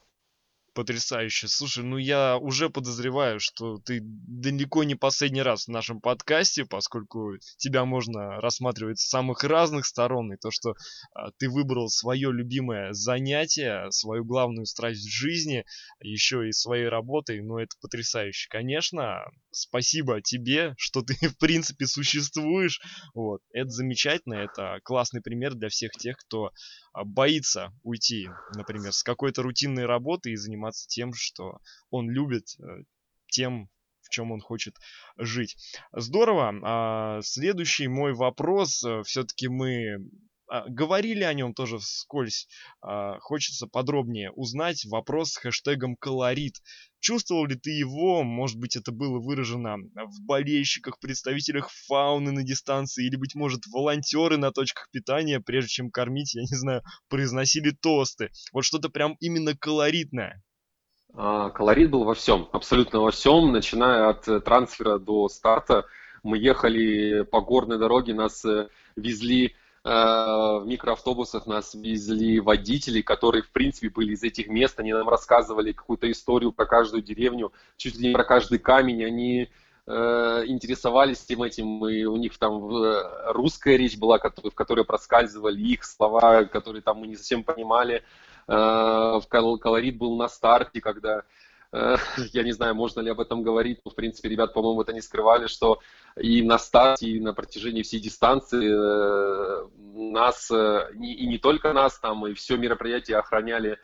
Потрясающе. 0.75 1.49
Слушай, 1.49 1.85
ну 1.85 1.99
я 1.99 2.39
уже 2.39 2.71
подозреваю, 2.71 3.41
что 3.41 3.77
ты 3.79 4.01
далеко 4.03 4.85
не 4.85 4.95
последний 4.95 5.43
раз 5.43 5.65
в 5.67 5.69
нашем 5.69 6.01
подкасте, 6.01 6.65
поскольку 6.65 7.35
тебя 7.59 7.85
можно 7.85 8.41
рассматривать 8.41 8.99
с 8.99 9.09
самых 9.09 9.45
разных 9.45 9.85
сторон. 9.85 10.33
И 10.33 10.39
то, 10.39 10.51
что 10.51 10.75
а, 11.15 11.31
ты 11.37 11.51
выбрал 11.51 11.89
свое 11.89 12.33
любимое 12.33 12.95
занятие, 12.95 13.91
свою 13.91 14.25
главную 14.25 14.65
страсть 14.65 15.07
в 15.07 15.13
жизни, 15.13 15.67
еще 16.01 16.49
и 16.49 16.53
своей 16.53 16.89
работой, 16.89 17.43
ну 17.43 17.59
это 17.59 17.77
потрясающе. 17.83 18.49
Конечно, 18.49 19.27
спасибо 19.51 20.23
тебе, 20.23 20.75
что 20.79 21.03
ты 21.03 21.15
в 21.29 21.37
принципе 21.37 21.87
существуешь. 21.87 22.81
Вот. 23.15 23.43
Это 23.53 23.69
замечательно, 23.69 24.35
это 24.35 24.79
классный 24.85 25.21
пример 25.21 25.53
для 25.55 25.69
всех 25.69 25.93
тех, 25.93 26.17
кто 26.17 26.51
а, 26.95 27.05
боится 27.05 27.75
уйти, 27.83 28.31
например, 28.55 28.93
с 28.93 29.03
какой-то 29.03 29.43
рутинной 29.43 29.85
работы 29.85 30.31
и 30.31 30.37
заниматься 30.37 30.62
тем, 30.71 31.13
что 31.15 31.59
он 31.91 32.11
любит, 32.11 32.57
э, 32.61 32.85
тем, 33.29 33.69
в 34.03 34.09
чем 34.11 34.33
он 34.33 34.41
хочет 34.41 34.77
жить. 35.17 35.57
Здорово. 35.93 36.55
А, 36.63 37.23
следующий 37.23 37.89
мой 37.89 38.15
вопрос. 38.15 38.85
Э, 38.85 39.03
Все-таки 39.05 39.49
мы 39.49 39.99
а, 40.53 40.69
говорили 40.69 41.23
о 41.25 41.33
нем 41.33 41.55
тоже 41.55 41.79
вскользь. 41.79 42.47
А, 42.83 43.19
хочется 43.21 43.67
подробнее 43.67 44.31
узнать 44.33 44.85
вопрос 44.85 45.33
с 45.33 45.37
хэштегом 45.39 45.97
колорит. 45.97 46.57
Чувствовал 47.01 47.47
ли 47.47 47.57
ты 47.57 47.71
его? 47.71 48.23
Может 48.23 48.59
быть, 48.59 48.77
это 48.77 48.93
было 48.93 49.19
выражено 49.19 49.79
в 49.79 50.21
болельщиках, 50.21 51.01
представителях 51.01 51.71
фауны 51.71 52.33
на 52.33 52.43
дистанции, 52.43 53.07
или, 53.07 53.17
быть 53.17 53.35
может, 53.35 53.67
волонтеры 53.67 54.37
на 54.37 54.53
точках 54.53 54.91
питания, 54.91 55.41
прежде 55.41 55.71
чем 55.71 55.91
кормить, 55.91 56.35
я 56.35 56.43
не 56.43 56.57
знаю, 56.57 56.83
произносили 57.09 57.71
тосты. 57.71 58.31
Вот 58.53 58.67
что-то 58.67 58.91
прям 58.91 59.17
именно 59.21 59.57
колоритное. 59.57 60.43
А, 61.15 61.51
колорит 61.51 61.91
был 61.91 62.05
во 62.05 62.15
всем, 62.15 62.49
абсолютно 62.53 63.01
во 63.01 63.11
всем, 63.11 63.53
начиная 63.53 64.09
от 64.09 64.27
э, 64.29 64.41
трансфера 64.41 64.99
до 64.99 65.29
старта. 65.29 65.85
Мы 66.23 66.39
ехали 66.39 67.23
по 67.23 67.41
горной 67.41 67.79
дороге, 67.79 68.15
нас 68.15 68.45
э, 68.45 68.69
везли 68.97 69.55
Э, 69.85 70.61
в 70.61 70.65
микроавтобусах 70.65 71.47
нас 71.47 71.75
везли 71.75 72.39
водители, 72.39 73.01
которые, 73.03 73.43
в 73.43 73.51
принципе, 73.51 73.91
были 73.91 74.13
из 74.13 74.23
этих 74.23 74.47
мест, 74.47 74.79
они 74.79 74.93
нам 74.93 75.09
рассказывали 75.09 75.73
какую-то 75.73 76.09
историю 76.11 76.53
про 76.53 76.67
каждую 76.67 77.03
деревню, 77.03 77.53
чуть 77.77 77.97
ли 77.97 78.09
не 78.09 78.15
про 78.15 78.23
каждый 78.23 78.61
камень, 78.61 79.05
они 79.05 79.49
э, 79.87 80.43
интересовались 80.47 81.19
всем 81.19 81.43
этим, 81.43 81.85
и 81.89 82.05
у 82.05 82.17
них 82.17 82.39
там 82.39 82.63
русская 83.33 83.77
речь 83.77 83.99
была, 83.99 84.19
в 84.19 84.55
которой 84.55 84.85
проскальзывали 84.85 85.61
их 85.61 85.83
слова, 85.83 86.45
которые 86.45 86.83
там 86.83 86.99
мы 86.99 87.09
не 87.09 87.17
совсем 87.17 87.43
понимали. 87.43 88.05
Колорит 88.47 89.99
был 89.99 90.17
на 90.17 90.29
старте, 90.29 90.81
когда 90.81 91.23
Э, 91.73 91.97
я 92.33 92.43
не 92.43 92.53
знаю, 92.53 92.75
можно 92.75 93.01
ли 93.01 93.11
об 93.11 93.21
этом 93.21 93.43
говорить, 93.43 93.81
но, 93.85 93.91
в 93.91 93.95
принципе, 93.95 94.29
ребят, 94.29 94.53
по-моему, 94.53 94.83
это 94.83 94.93
не 94.93 95.01
скрывали, 95.01 95.47
что 95.47 95.81
и 96.17 96.43
на 96.43 96.59
старте, 96.59 97.09
и 97.09 97.21
на 97.21 97.33
протяжении 97.33 97.83
всей 97.83 98.01
дистанции 98.01 98.71
э, 98.71 99.69
нас, 100.13 100.51
э, 100.51 100.91
и 100.95 101.27
не 101.27 101.39
только 101.39 101.73
нас, 101.73 101.99
там, 101.99 102.27
и 102.27 102.35
все 102.35 102.57
мероприятие 102.57 103.19
охраняли 103.19 103.79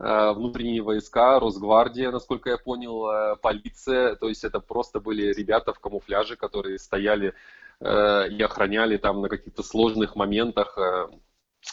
внутренние 0.00 0.80
войска, 0.80 1.40
Росгвардия, 1.40 2.12
насколько 2.12 2.50
я 2.50 2.56
понял, 2.56 3.36
полиция, 3.42 4.14
то 4.14 4.28
есть 4.28 4.44
это 4.44 4.60
просто 4.60 5.00
были 5.00 5.34
ребята 5.34 5.72
в 5.72 5.80
камуфляже, 5.80 6.36
которые 6.36 6.78
стояли 6.78 7.34
и 7.80 8.42
охраняли 8.42 8.96
там 8.96 9.22
на 9.22 9.28
каких-то 9.28 9.64
сложных 9.64 10.14
моментах 10.14 10.78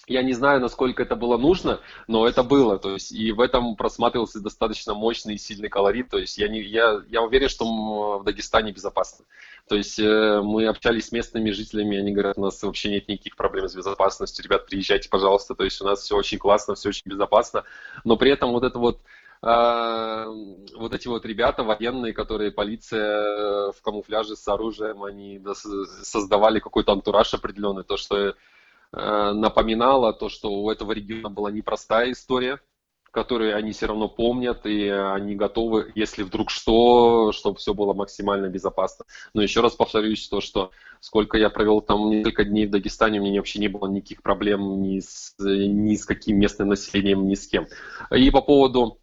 я 0.08 0.22
не 0.22 0.34
знаю, 0.34 0.62
насколько 0.62 1.02
это 1.02 1.16
было 1.16 1.38
нужно, 1.38 1.80
но 2.08 2.28
это 2.28 2.44
было. 2.44 2.78
То 2.78 2.94
есть, 2.94 3.12
и 3.12 3.32
в 3.32 3.40
этом 3.40 3.76
просматривался 3.76 4.40
достаточно 4.40 4.94
мощный 4.94 5.36
и 5.36 5.40
сильный 5.40 5.70
колорит. 5.70 6.10
То 6.10 6.18
есть, 6.18 6.38
я, 6.38 6.48
не, 6.48 6.62
я, 6.62 7.02
я 7.08 7.22
уверен, 7.22 7.50
что 7.50 8.20
в 8.20 8.24
Дагестане 8.24 8.72
безопасно. 8.72 9.26
То 9.68 9.76
есть, 9.76 9.98
э, 10.00 10.42
мы 10.44 10.68
общались 10.68 11.08
с 11.08 11.12
местными 11.12 11.50
жителями, 11.52 11.98
они 11.98 12.12
говорят, 12.12 12.38
у 12.38 12.42
нас 12.42 12.62
вообще 12.62 12.92
нет 12.92 13.08
никаких 13.08 13.36
проблем 13.36 13.68
с 13.68 13.76
безопасностью. 13.76 14.44
Ребят, 14.44 14.68
приезжайте, 14.68 15.10
пожалуйста. 15.10 15.56
То 15.56 15.64
есть, 15.64 15.82
у 15.82 15.86
нас 15.86 16.02
все 16.02 16.16
очень 16.16 16.38
классно, 16.38 16.76
все 16.76 16.90
очень 16.90 17.10
безопасно. 17.10 17.64
Но 18.04 18.16
при 18.16 18.32
этом 18.32 18.52
вот 18.52 18.64
это 18.64 18.78
вот 18.78 19.00
а, 19.42 20.26
вот 20.76 20.94
эти 20.94 21.08
вот 21.08 21.26
ребята 21.26 21.64
военные, 21.64 22.14
которые 22.14 22.52
полиция 22.52 23.72
в 23.72 23.82
камуфляже 23.84 24.36
с 24.36 24.48
оружием, 24.48 25.04
они 25.04 25.40
создавали 26.02 26.60
какой-то 26.60 26.94
антураж 26.94 27.34
определенный, 27.34 27.84
то, 27.84 27.98
что 27.98 28.36
Э, 28.94 29.32
напоминало 29.34 30.14
то, 30.14 30.30
что 30.30 30.52
у 30.52 30.70
этого 30.70 30.92
региона 30.92 31.30
была 31.30 31.52
непростая 31.52 32.12
история, 32.12 32.60
которую 33.16 33.56
они 33.56 33.72
все 33.72 33.86
равно 33.86 34.10
помнят, 34.10 34.66
и 34.66 34.90
они 34.90 35.36
готовы, 35.36 35.92
если 35.96 36.24
вдруг 36.24 36.50
что, 36.50 37.32
чтобы 37.32 37.58
все 37.58 37.74
было 37.74 37.94
максимально 37.94 38.48
безопасно. 38.48 39.06
Но 39.34 39.42
еще 39.42 39.62
раз 39.62 39.74
повторюсь, 39.74 40.28
то, 40.28 40.42
что 40.42 40.72
сколько 41.00 41.38
я 41.38 41.50
провел 41.50 41.80
там 41.80 42.10
несколько 42.10 42.44
дней 42.44 42.68
в 42.68 42.72
Дагестане, 42.72 43.22
у 43.22 43.24
меня 43.24 43.40
вообще 43.40 43.60
не 43.60 43.70
было 43.70 43.88
никаких 43.88 44.22
проблем 44.22 44.82
ни 44.82 45.00
с, 45.00 45.34
ни 45.40 45.96
с 45.96 46.06
каким 46.06 46.38
местным 46.40 46.68
населением, 46.68 47.26
ни 47.26 47.36
с 47.36 47.48
кем. 47.48 47.68
И 48.12 48.30
по 48.32 48.42
поводу 48.42 49.00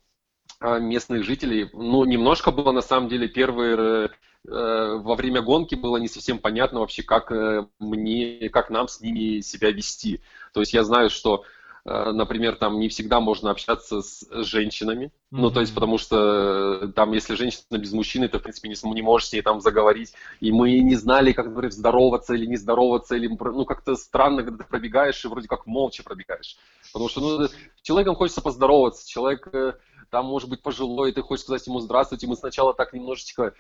а, 0.60 0.78
местных 0.78 1.24
жителей, 1.24 1.70
ну, 1.72 2.04
немножко 2.04 2.50
было 2.50 2.70
на 2.70 2.82
самом 2.82 3.08
деле 3.08 3.28
первые 3.28 4.10
во 4.44 5.14
время 5.14 5.42
гонки 5.42 5.74
было 5.74 5.98
не 5.98 6.08
совсем 6.08 6.38
понятно 6.38 6.80
вообще, 6.80 7.02
как 7.02 7.30
э, 7.30 7.66
мне, 7.78 8.48
как 8.48 8.70
нам 8.70 8.88
с 8.88 9.00
ними 9.00 9.40
себя 9.40 9.70
вести. 9.70 10.20
То 10.52 10.60
есть 10.60 10.72
я 10.72 10.84
знаю, 10.84 11.10
что 11.10 11.44
Э, 11.84 12.12
например, 12.12 12.56
там 12.56 12.78
не 12.78 12.88
всегда 12.88 13.18
можно 13.18 13.50
общаться 13.50 14.02
с 14.02 14.24
женщинами, 14.44 15.06
mm-hmm. 15.06 15.10
ну, 15.32 15.50
то 15.50 15.60
есть, 15.60 15.74
потому 15.74 15.98
что 15.98 16.78
э, 16.80 16.88
там, 16.94 17.12
если 17.12 17.34
женщина 17.34 17.76
без 17.76 17.92
мужчины, 17.92 18.28
ты, 18.28 18.38
в 18.38 18.42
принципе, 18.42 18.68
не, 18.68 18.76
не 18.94 19.02
можешь 19.02 19.28
с 19.28 19.32
ней 19.32 19.42
там 19.42 19.60
заговорить, 19.60 20.12
и 20.38 20.52
мы 20.52 20.78
не 20.78 20.94
знали, 20.94 21.32
как, 21.32 21.46
например, 21.46 21.72
здороваться 21.72 22.34
или 22.34 22.46
не 22.46 22.56
здороваться, 22.56 23.16
или, 23.16 23.26
ну, 23.26 23.64
как-то 23.64 23.96
странно, 23.96 24.44
когда 24.44 24.62
ты 24.62 24.70
пробегаешь 24.70 25.24
и 25.24 25.28
вроде 25.28 25.48
как 25.48 25.66
молча 25.66 26.04
пробегаешь, 26.04 26.56
потому 26.92 27.08
что, 27.08 27.20
ну, 27.20 27.48
человеком 27.82 28.14
хочется 28.14 28.42
поздороваться, 28.42 29.08
человек 29.08 29.48
э, 29.52 29.72
там, 30.10 30.26
может 30.26 30.48
быть, 30.48 30.62
пожилой, 30.62 31.10
и 31.10 31.12
ты 31.12 31.22
хочешь 31.22 31.44
сказать 31.44 31.66
ему 31.66 31.80
здравствуйте, 31.80 32.28
мы 32.28 32.36
сначала 32.36 32.74
так 32.74 32.92
немножечко 32.92 33.54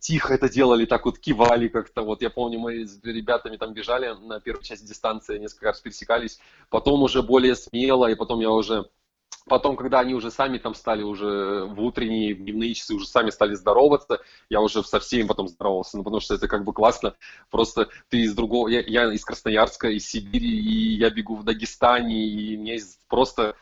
тихо 0.00 0.34
это 0.34 0.48
делали, 0.48 0.84
так 0.84 1.04
вот 1.04 1.18
кивали 1.18 1.68
как-то. 1.68 2.02
Вот 2.02 2.22
я 2.22 2.30
помню, 2.30 2.58
мы 2.58 2.86
с 2.86 3.02
ребятами 3.02 3.56
там 3.56 3.72
бежали 3.72 4.08
на 4.26 4.40
первой 4.40 4.64
части 4.64 4.84
дистанции, 4.84 5.38
несколько 5.38 5.66
раз 5.66 5.80
пересекались. 5.80 6.40
Потом 6.68 7.02
уже 7.02 7.22
более 7.22 7.54
смело, 7.54 8.10
и 8.10 8.14
потом 8.14 8.40
я 8.40 8.50
уже 8.50 8.88
Потом, 9.46 9.74
когда 9.74 10.00
они 10.00 10.14
уже 10.14 10.30
сами 10.30 10.58
там 10.58 10.74
стали 10.74 11.02
уже 11.02 11.64
в 11.64 11.80
утренние, 11.80 12.34
в 12.34 12.38
дневные 12.38 12.74
часы 12.74 12.94
уже 12.94 13.06
сами 13.06 13.30
стали 13.30 13.54
здороваться, 13.54 14.20
я 14.48 14.60
уже 14.60 14.82
со 14.84 15.00
всеми 15.00 15.26
потом 15.26 15.48
здоровался, 15.48 15.96
ну, 15.96 16.04
потому 16.04 16.20
что 16.20 16.34
это 16.34 16.46
как 16.46 16.62
бы 16.62 16.72
классно. 16.72 17.16
Просто 17.50 17.88
ты 18.10 18.18
из 18.18 18.34
другого, 18.34 18.68
я, 18.68 18.80
я 18.80 19.12
из 19.12 19.24
Красноярска, 19.24 19.88
из 19.88 20.06
Сибири, 20.06 20.46
и 20.46 20.96
я 20.96 21.10
бегу 21.10 21.36
в 21.36 21.44
Дагестане, 21.44 22.26
и 22.26 22.56
мне 22.58 22.78
просто 23.08 23.56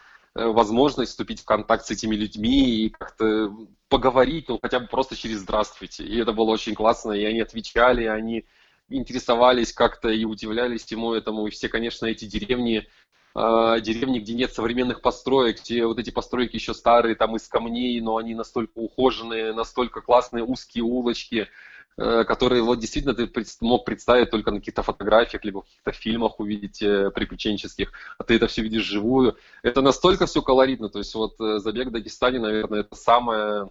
возможность 0.47 1.11
вступить 1.11 1.41
в 1.41 1.45
контакт 1.45 1.87
с 1.87 1.91
этими 1.91 2.15
людьми 2.15 2.85
и 2.87 2.89
как-то 2.91 3.55
поговорить, 3.89 4.49
ну, 4.49 4.59
хотя 4.61 4.81
бы 4.81 4.87
просто 4.87 5.17
через 5.17 5.39
«здравствуйте». 5.39 6.05
И 6.05 6.19
это 6.19 6.33
было 6.33 6.51
очень 6.51 6.75
классно, 6.75 7.13
и 7.13 7.25
они 7.25 7.41
отвечали, 7.41 8.05
они 8.05 8.45
интересовались 8.89 9.73
как-то 9.73 10.09
и 10.09 10.25
удивлялись 10.25 10.85
всему 10.85 11.13
этому. 11.13 11.47
И 11.47 11.51
все, 11.51 11.69
конечно, 11.69 12.07
эти 12.07 12.25
деревни, 12.25 12.87
э, 13.35 13.81
деревни, 13.81 14.19
где 14.21 14.35
нет 14.35 14.53
современных 14.53 15.01
построек, 15.01 15.61
где 15.61 15.87
вот 15.87 15.99
эти 15.99 16.11
постройки 16.11 16.57
еще 16.57 16.75
старые, 16.75 17.15
там 17.15 17.37
из 17.37 17.49
камней, 17.49 18.01
но 18.01 18.17
они 18.17 18.35
настолько 18.35 18.79
ухоженные, 18.79 19.53
настолько 19.53 20.01
классные 20.01 20.45
узкие 20.45 20.85
улочки, 20.85 21.49
Э, 21.49 21.78
которые 21.97 22.63
вот 22.63 22.79
действительно 22.79 23.15
ты 23.15 23.29
мог 23.61 23.85
представить 23.85 24.31
только 24.31 24.51
на 24.51 24.59
каких-то 24.59 24.83
фотографиях, 24.83 25.45
либо 25.45 25.63
в 25.63 25.65
каких-то 25.65 25.93
фильмах 25.93 26.39
увидеть 26.39 26.81
э, 26.81 27.11
приключенческих, 27.11 27.93
а 28.19 28.25
ты 28.25 28.37
это 28.37 28.47
все 28.47 28.63
видишь 28.63 28.85
живую. 28.85 29.37
Это 29.63 29.83
настолько 29.83 30.27
все 30.27 30.41
колоритно, 30.41 30.89
то 30.89 30.99
есть 30.99 31.15
вот 31.15 31.41
э, 31.41 31.59
забег 31.59 31.89
в 31.89 31.91
Дагестане, 31.91 32.39
наверное, 32.39 32.81
это 32.81 32.95
самое 32.95 33.69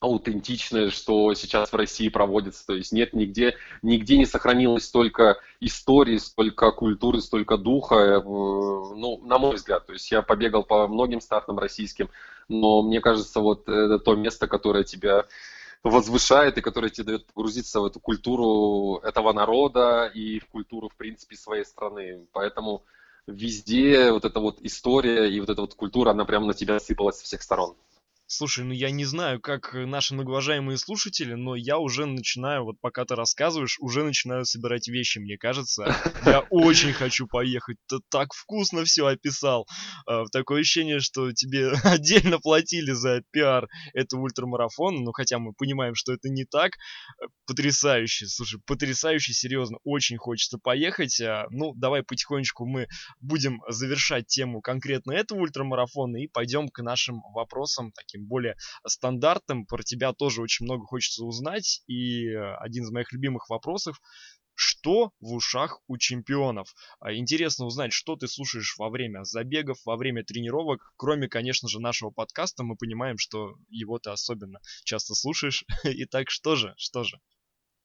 аутентичное, 0.00 0.90
что 0.90 1.34
сейчас 1.34 1.72
в 1.72 1.76
России 1.76 2.08
проводится. 2.08 2.64
То 2.66 2.74
есть 2.74 2.92
нет 2.92 3.14
нигде, 3.14 3.56
нигде 3.82 4.16
не 4.16 4.26
сохранилось 4.26 4.84
столько 4.84 5.38
истории, 5.60 6.18
столько 6.18 6.70
культуры, 6.70 7.20
столько 7.20 7.56
духа. 7.56 8.22
Ну, 8.24 9.20
на 9.24 9.38
мой 9.38 9.56
взгляд. 9.56 9.86
То 9.86 9.92
есть 9.92 10.10
я 10.10 10.22
побегал 10.22 10.62
по 10.62 10.86
многим 10.86 11.20
стартам 11.20 11.58
российским, 11.58 12.10
но 12.48 12.82
мне 12.82 13.00
кажется, 13.00 13.40
вот 13.40 13.68
это 13.68 13.98
то 13.98 14.14
место, 14.14 14.46
которое 14.46 14.84
тебя 14.84 15.26
возвышает 15.82 16.58
и 16.58 16.60
который 16.60 16.90
тебе 16.90 17.04
дает 17.04 17.26
погрузиться 17.26 17.80
в 17.80 17.84
эту 17.84 18.00
культуру 18.00 19.00
этого 19.02 19.32
народа 19.32 20.10
и 20.14 20.40
в 20.40 20.46
культуру, 20.46 20.88
в 20.88 20.96
принципе, 20.96 21.36
своей 21.36 21.64
страны. 21.64 22.26
Поэтому 22.32 22.84
везде 23.26 24.10
вот 24.10 24.24
эта 24.24 24.40
вот 24.40 24.58
история 24.62 25.30
и 25.30 25.40
вот 25.40 25.50
эта 25.50 25.60
вот 25.60 25.74
культура, 25.74 26.10
она 26.10 26.24
прямо 26.24 26.46
на 26.46 26.54
тебя 26.54 26.80
сыпалась 26.80 27.18
со 27.18 27.24
всех 27.24 27.42
сторон. 27.42 27.76
Слушай, 28.30 28.64
ну 28.64 28.74
я 28.74 28.90
не 28.90 29.06
знаю, 29.06 29.40
как 29.40 29.72
наши 29.72 30.12
многоуважаемые 30.12 30.76
слушатели, 30.76 31.32
но 31.32 31.56
я 31.56 31.78
уже 31.78 32.04
начинаю, 32.04 32.64
вот 32.64 32.78
пока 32.78 33.06
ты 33.06 33.14
рассказываешь, 33.14 33.78
уже 33.80 34.04
начинаю 34.04 34.44
собирать 34.44 34.86
вещи, 34.86 35.18
мне 35.18 35.38
кажется. 35.38 35.96
Я 36.26 36.40
очень 36.50 36.92
хочу 36.92 37.26
поехать. 37.26 37.78
Ты 37.88 38.00
так 38.10 38.34
вкусно 38.34 38.84
все 38.84 39.06
описал. 39.06 39.66
А, 40.06 40.26
такое 40.26 40.60
ощущение, 40.60 41.00
что 41.00 41.32
тебе 41.32 41.72
отдельно 41.84 42.38
платили 42.38 42.90
за 42.92 43.22
пиар 43.30 43.66
этого 43.94 44.20
ультрамарафона, 44.20 45.00
ну 45.00 45.12
хотя 45.12 45.38
мы 45.38 45.54
понимаем, 45.54 45.94
что 45.94 46.12
это 46.12 46.28
не 46.28 46.44
так. 46.44 46.72
Потрясающе, 47.46 48.26
слушай, 48.26 48.60
потрясающе, 48.66 49.32
серьезно, 49.32 49.78
очень 49.84 50.18
хочется 50.18 50.58
поехать. 50.58 51.18
А, 51.22 51.46
ну, 51.48 51.72
давай 51.74 52.02
потихонечку 52.02 52.66
мы 52.66 52.88
будем 53.20 53.62
завершать 53.68 54.26
тему 54.26 54.60
конкретно 54.60 55.12
этого 55.12 55.38
ультрамарафона 55.38 56.18
и 56.18 56.28
пойдем 56.28 56.68
к 56.68 56.82
нашим 56.82 57.22
вопросам 57.32 57.90
таким 57.92 58.17
таким 58.18 58.26
более 58.26 58.56
стандартным. 58.86 59.66
Про 59.66 59.82
тебя 59.82 60.12
тоже 60.12 60.42
очень 60.42 60.64
много 60.64 60.84
хочется 60.84 61.24
узнать. 61.24 61.82
И 61.86 62.28
э, 62.28 62.54
один 62.56 62.84
из 62.84 62.90
моих 62.90 63.12
любимых 63.12 63.48
вопросов 63.48 64.00
что 64.60 65.12
в 65.20 65.34
ушах 65.34 65.78
у 65.86 65.96
чемпионов. 65.98 66.74
А, 66.98 67.14
интересно 67.14 67.64
узнать, 67.66 67.92
что 67.92 68.16
ты 68.16 68.26
слушаешь 68.26 68.74
во 68.76 68.90
время 68.90 69.22
забегов, 69.22 69.78
во 69.84 69.96
время 69.96 70.24
тренировок. 70.24 70.80
Кроме, 70.96 71.28
конечно 71.28 71.68
же, 71.68 71.78
нашего 71.78 72.10
подкаста, 72.10 72.64
мы 72.64 72.74
понимаем, 72.74 73.18
что 73.18 73.54
его 73.68 74.00
ты 74.00 74.10
особенно 74.10 74.58
часто 74.82 75.14
слушаешь. 75.14 75.64
Итак, 75.84 76.28
что 76.30 76.56
же, 76.56 76.74
что 76.76 77.04
же? 77.04 77.20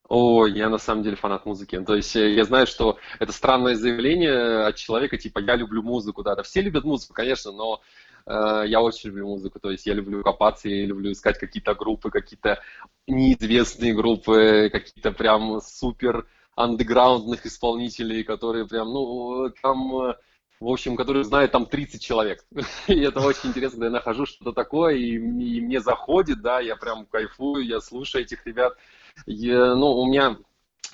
О, 0.09 0.47
я 0.47 0.67
на 0.67 0.79
самом 0.79 1.03
деле 1.03 1.15
фанат 1.15 1.45
музыки. 1.45 1.79
То 1.79 1.93
есть 1.93 2.15
э, 2.15 2.33
я 2.33 2.43
знаю, 2.43 2.65
что 2.65 2.97
это 3.19 3.31
странное 3.31 3.75
заявление 3.75 4.65
от 4.65 4.75
человека, 4.75 5.19
типа, 5.19 5.41
я 5.41 5.55
люблю 5.55 5.83
музыку, 5.83 6.23
да, 6.23 6.35
да, 6.35 6.41
все 6.41 6.61
любят 6.61 6.85
музыку, 6.85 7.13
конечно, 7.13 7.51
но 7.51 7.83
Э, 7.83 8.02
я 8.25 8.81
очень 8.81 9.09
люблю 9.09 9.27
музыку, 9.27 9.59
то 9.59 9.71
есть 9.71 9.85
я 9.85 9.93
люблю 9.93 10.23
копаться, 10.23 10.69
я 10.69 10.85
люблю 10.85 11.11
искать 11.11 11.37
какие-то 11.37 11.75
группы, 11.75 12.09
какие-то 12.09 12.61
неизвестные 13.07 13.93
группы, 13.93 14.69
какие-то 14.71 15.11
прям 15.11 15.59
супер 15.61 16.25
андеграундных 16.55 17.45
исполнителей, 17.45 18.23
которые 18.23 18.67
прям, 18.67 18.93
ну, 18.93 19.49
там, 19.61 19.95
э, 20.03 20.15
в 20.59 20.67
общем, 20.67 20.95
которые 20.95 21.23
знают 21.23 21.51
там 21.51 21.65
30 21.65 22.01
человек. 22.01 22.45
И 22.87 22.99
это 22.99 23.19
очень 23.21 23.49
интересно, 23.49 23.77
когда 23.77 23.85
я 23.87 23.91
нахожу 23.91 24.25
что-то 24.25 24.53
такое, 24.53 24.95
и, 24.95 25.15
и 25.15 25.61
мне 25.61 25.81
заходит, 25.81 26.41
да, 26.41 26.59
я 26.59 26.75
прям 26.75 27.05
кайфую, 27.07 27.65
я 27.65 27.81
слушаю 27.81 28.23
этих 28.23 28.45
ребят. 28.45 28.77
Я, 29.25 29.75
ну, 29.75 29.91
у 29.91 30.07
меня 30.07 30.37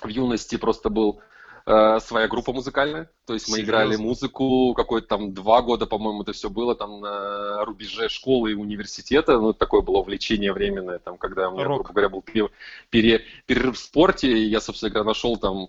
в 0.02 0.08
юности 0.08 0.56
просто 0.56 0.88
был 0.88 1.20
Э, 1.20 1.29
своя 2.00 2.28
группа 2.28 2.52
музыкальная. 2.52 3.10
То 3.26 3.34
есть 3.34 3.48
мы 3.48 3.56
Серьезно? 3.56 3.70
играли 3.70 3.96
музыку 3.96 4.74
какой-то 4.74 5.06
там 5.06 5.34
два 5.34 5.62
года, 5.62 5.86
по-моему, 5.86 6.22
это 6.22 6.32
все 6.32 6.50
было 6.50 6.74
там 6.74 7.00
на 7.00 7.64
рубеже 7.64 8.08
школы 8.08 8.52
и 8.52 8.54
университета. 8.54 9.38
Ну, 9.38 9.52
такое 9.52 9.80
было 9.80 9.98
увлечение 9.98 10.52
временное, 10.52 10.98
там, 10.98 11.16
когда 11.16 11.48
у 11.48 11.52
меня, 11.54 11.64
Рок. 11.64 11.78
грубо 11.78 11.92
говоря, 11.92 12.08
был 12.08 12.22
пере, 12.90 13.22
перерыв 13.46 13.76
в 13.76 13.78
спорте, 13.78 14.32
и 14.32 14.48
я, 14.48 14.60
собственно 14.60 14.90
говоря, 14.90 15.08
нашел 15.08 15.36
там 15.36 15.68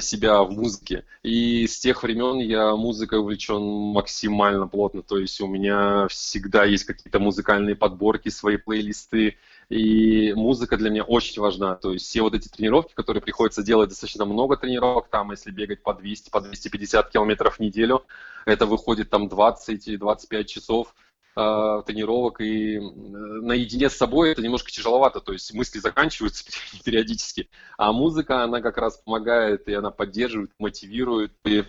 себя 0.00 0.42
в 0.42 0.52
музыке. 0.52 1.04
И 1.22 1.66
с 1.66 1.78
тех 1.78 2.02
времен 2.02 2.38
я 2.38 2.74
музыкой 2.76 3.18
увлечен 3.18 3.62
максимально 3.62 4.66
плотно. 4.66 5.02
То 5.02 5.18
есть 5.18 5.40
у 5.40 5.46
меня 5.46 6.06
всегда 6.08 6.64
есть 6.64 6.84
какие-то 6.84 7.18
музыкальные 7.18 7.76
подборки, 7.76 8.28
свои 8.28 8.56
плейлисты. 8.56 9.36
И 9.72 10.34
музыка 10.34 10.76
для 10.76 10.90
меня 10.90 11.02
очень 11.02 11.40
важна. 11.40 11.76
То 11.76 11.94
есть 11.94 12.04
все 12.04 12.20
вот 12.20 12.34
эти 12.34 12.46
тренировки, 12.46 12.92
которые 12.92 13.22
приходится 13.22 13.62
делать 13.62 13.88
достаточно 13.88 14.26
много 14.26 14.58
тренировок, 14.58 15.08
там 15.08 15.30
если 15.30 15.50
бегать 15.50 15.82
по 15.82 15.94
200, 15.94 16.28
по 16.28 16.42
250 16.42 17.08
километров 17.08 17.56
в 17.56 17.60
неделю, 17.60 18.04
это 18.44 18.66
выходит 18.66 19.08
там 19.08 19.28
20-25 19.28 20.44
часов 20.44 20.94
э, 21.36 21.82
тренировок, 21.86 22.42
и 22.42 22.80
наедине 22.80 23.88
с 23.88 23.96
собой 23.96 24.32
это 24.32 24.42
немножко 24.42 24.70
тяжеловато, 24.70 25.20
то 25.20 25.32
есть 25.32 25.54
мысли 25.54 25.78
заканчиваются 25.78 26.44
периодически, 26.84 27.48
а 27.78 27.92
музыка, 27.92 28.44
она 28.44 28.60
как 28.60 28.76
раз 28.76 28.98
помогает, 28.98 29.68
и 29.68 29.72
она 29.72 29.90
поддерживает, 29.90 30.50
мотивирует, 30.58 31.32
и 31.46 31.64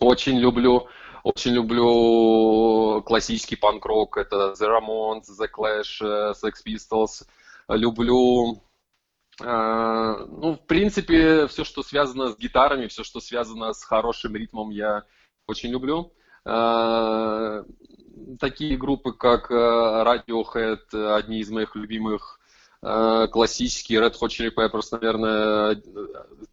очень 0.00 0.38
люблю 0.38 0.86
очень 1.22 1.52
люблю 1.52 3.02
классический 3.02 3.56
панк-рок, 3.56 4.16
это 4.16 4.54
The 4.58 4.68
Ramones, 4.68 5.24
The 5.38 5.48
Clash, 5.50 6.00
э, 6.00 6.32
Sex 6.32 6.54
Pistols. 6.66 7.26
Люблю, 7.68 8.62
э, 9.40 9.44
ну, 9.44 10.54
в 10.54 10.66
принципе, 10.66 11.46
все, 11.46 11.64
что 11.64 11.82
связано 11.82 12.32
с 12.32 12.38
гитарами, 12.38 12.88
все, 12.88 13.04
что 13.04 13.20
связано 13.20 13.72
с 13.72 13.84
хорошим 13.84 14.34
ритмом, 14.34 14.70
я 14.70 15.04
очень 15.46 15.70
люблю. 15.70 16.12
Э, 16.44 17.64
такие 18.40 18.76
группы, 18.76 19.12
как 19.12 19.50
Radiohead, 19.50 21.14
одни 21.14 21.38
из 21.38 21.50
моих 21.50 21.76
любимых 21.76 22.40
классические 22.82 24.00
Red 24.00 24.14
Hot 24.20 24.28
Chili 24.28 24.50
Peppers, 24.52 24.88
наверное, 24.90 25.80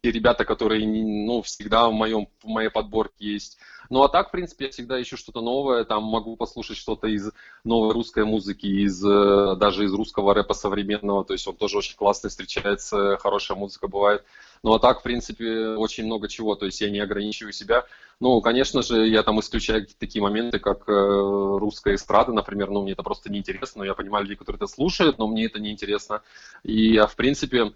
те 0.04 0.12
ребята, 0.12 0.46
которые 0.46 0.88
ну, 0.88 1.42
всегда 1.42 1.90
в, 1.90 1.94
моем, 1.94 2.28
в 2.44 2.48
моей 2.48 2.70
подборке 2.70 3.34
есть. 3.34 3.58
Ну 3.90 4.04
а 4.04 4.10
так, 4.10 4.28
в 4.28 4.32
принципе, 4.32 4.66
я 4.66 4.72
всегда 4.72 5.02
ищу 5.02 5.18
что-то 5.18 5.42
новое, 5.42 5.84
там 5.84 6.04
могу 6.04 6.36
послушать 6.36 6.78
что-то 6.78 7.08
из 7.08 7.32
новой 7.64 7.94
русской 7.94 8.24
музыки, 8.24 8.68
из, 8.68 9.04
э, 9.04 9.56
даже 9.56 9.86
из 9.86 9.94
русского 9.94 10.36
рэпа 10.36 10.54
современного, 10.54 11.26
то 11.26 11.34
есть 11.34 11.48
он 11.48 11.56
тоже 11.56 11.80
очень 11.80 11.96
классно 11.96 12.30
встречается, 12.30 13.18
хорошая 13.18 13.58
музыка 13.58 13.88
бывает. 13.88 14.24
Ну 14.64 14.74
а 14.74 14.80
так, 14.80 15.00
в 15.00 15.04
принципе, 15.04 15.70
очень 15.70 16.06
много 16.06 16.28
чего, 16.28 16.56
то 16.56 16.66
есть 16.66 16.82
я 16.82 16.90
не 16.90 17.00
ограничиваю 17.00 17.54
себя. 17.54 17.86
Ну, 18.20 18.42
конечно 18.42 18.82
же, 18.82 19.08
я 19.08 19.24
там 19.24 19.40
исключаю 19.40 19.88
такие 19.98 20.22
моменты, 20.22 20.60
как 20.60 20.90
э, 20.90 20.92
русская 20.92 21.96
эстрада, 21.96 22.34
например, 22.34 22.70
ну 22.70 22.82
мне 22.82 22.92
это 22.92 23.04
просто 23.04 23.32
неинтересно, 23.32 23.84
я 23.84 23.94
понимаю 23.94 24.26
людей, 24.26 24.36
которые 24.36 24.58
это 24.58 24.68
слушают, 24.68 25.18
но 25.18 25.28
мне 25.28 25.46
это 25.46 25.60
неинтересно. 25.60 26.22
И, 26.64 26.98
а, 26.98 27.08
в 27.08 27.16
принципе, 27.16 27.74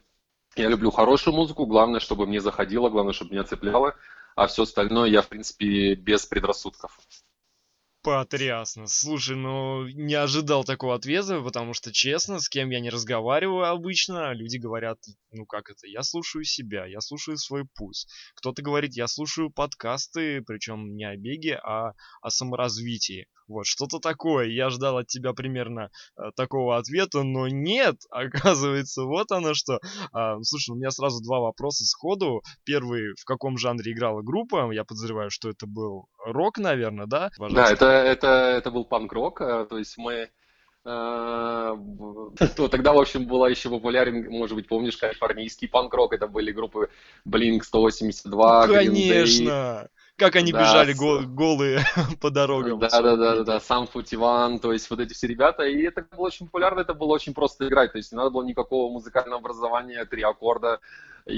я 0.56 0.68
люблю 0.68 0.92
хорошую 0.92 1.34
музыку, 1.36 1.66
главное, 1.66 2.00
чтобы 2.00 2.28
мне 2.28 2.42
заходило, 2.42 2.90
главное, 2.90 3.14
чтобы 3.14 3.32
меня 3.32 3.44
цепляло 3.44 3.96
а 4.36 4.48
все 4.48 4.64
остальное 4.64 5.10
я, 5.10 5.22
в 5.22 5.28
принципе, 5.28 5.96
без 5.96 6.26
предрассудков. 6.26 7.00
Потрясно. 8.04 8.88
Слушай, 8.88 9.38
ну 9.38 9.88
не 9.88 10.16
ожидал 10.16 10.66
такого 10.66 10.96
ответа, 10.96 11.42
потому 11.42 11.74
что, 11.74 11.94
честно, 11.94 12.40
с 12.40 12.50
кем 12.50 12.70
я 12.70 12.82
не 12.82 12.90
разговариваю 12.90 13.64
обычно, 13.64 14.34
люди 14.34 14.58
говорят, 14.58 15.00
ну 15.32 15.46
как 15.46 15.70
это, 15.70 15.88
я 15.88 16.04
слушаю 16.04 16.44
себя, 16.44 16.86
я 16.86 17.00
слушаю 17.00 17.38
свой 17.38 17.64
пульс. 17.66 18.06
Кто-то 18.36 18.62
говорит, 18.62 18.94
я 18.98 19.08
слушаю 19.08 19.50
подкасты, 19.50 20.42
причем 20.42 20.98
не 20.98 21.06
о 21.06 21.16
беге, 21.16 21.56
а 21.64 21.94
о 22.22 22.30
саморазвитии. 22.30 23.28
Вот, 23.48 23.66
что-то 23.66 24.00
такое. 24.00 24.48
Я 24.48 24.70
ждал 24.70 24.98
от 24.98 25.08
тебя 25.08 25.34
примерно 25.34 25.90
э, 26.18 26.32
такого 26.36 26.78
ответа, 26.78 27.24
но 27.24 27.48
нет, 27.48 27.98
оказывается, 28.10 29.04
вот 29.04 29.32
оно 29.32 29.54
что. 29.54 29.80
А, 30.12 30.42
слушай, 30.44 30.72
у 30.72 30.76
меня 30.76 30.92
сразу 30.92 31.22
два 31.22 31.40
вопроса 31.40 31.86
сходу. 31.86 32.42
Первый, 32.64 33.14
в 33.20 33.26
каком 33.26 33.58
жанре 33.58 33.92
играла 33.92 34.22
группа? 34.22 34.72
Я 34.72 34.84
подозреваю, 34.84 35.30
что 35.30 35.50
это 35.50 35.68
был 35.68 36.08
рок, 36.26 36.58
наверное, 36.58 37.06
да? 37.06 37.30
Пожалуйста. 37.38 37.56
Да, 37.56 37.72
это, 37.72 37.86
это, 37.94 38.28
это 38.28 38.72
был 38.72 38.86
панк-рок, 38.86 39.42
э, 39.42 39.66
то 39.70 39.78
есть 39.78 39.98
мы... 39.98 40.30
Э, 40.86 41.78
то 42.56 42.68
тогда, 42.68 42.94
в 42.94 43.00
общем, 43.00 43.26
была 43.26 43.50
еще 43.50 43.70
популярен, 43.70 44.30
может 44.30 44.56
быть, 44.56 44.68
помнишь, 44.68 44.98
калифорнийский 44.98 45.68
панк-рок, 45.68 46.14
это 46.14 46.28
были 46.28 46.52
группы 46.52 46.90
Blink-182, 47.28 48.68
Конечно! 48.68 49.90
Как 50.16 50.36
они 50.36 50.52
да, 50.52 50.62
бежали 50.62 50.94
гол- 50.94 51.24
голые 51.26 51.80
по 52.22 52.30
дорогам. 52.30 52.80
Да, 52.80 52.90
да, 52.90 53.16
да, 53.16 53.36
да, 53.36 53.44
да, 53.44 53.60
сам 53.60 53.88
Футиван, 53.88 54.60
то 54.60 54.72
есть 54.72 54.90
вот 54.90 55.00
эти 55.00 55.14
все 55.14 55.26
ребята, 55.26 55.64
и 55.64 55.82
это 55.82 56.06
было 56.12 56.28
очень 56.28 56.46
популярно, 56.46 56.82
это 56.82 56.94
было 56.94 57.14
очень 57.14 57.34
просто 57.34 57.68
играть, 57.68 57.94
то 57.94 57.98
есть 57.98 58.12
не 58.12 58.18
надо 58.18 58.30
было 58.30 58.44
никакого 58.44 58.92
музыкального 58.92 59.40
образования, 59.40 60.06
три 60.06 60.22
аккорда, 60.22 60.80
и 61.26 61.34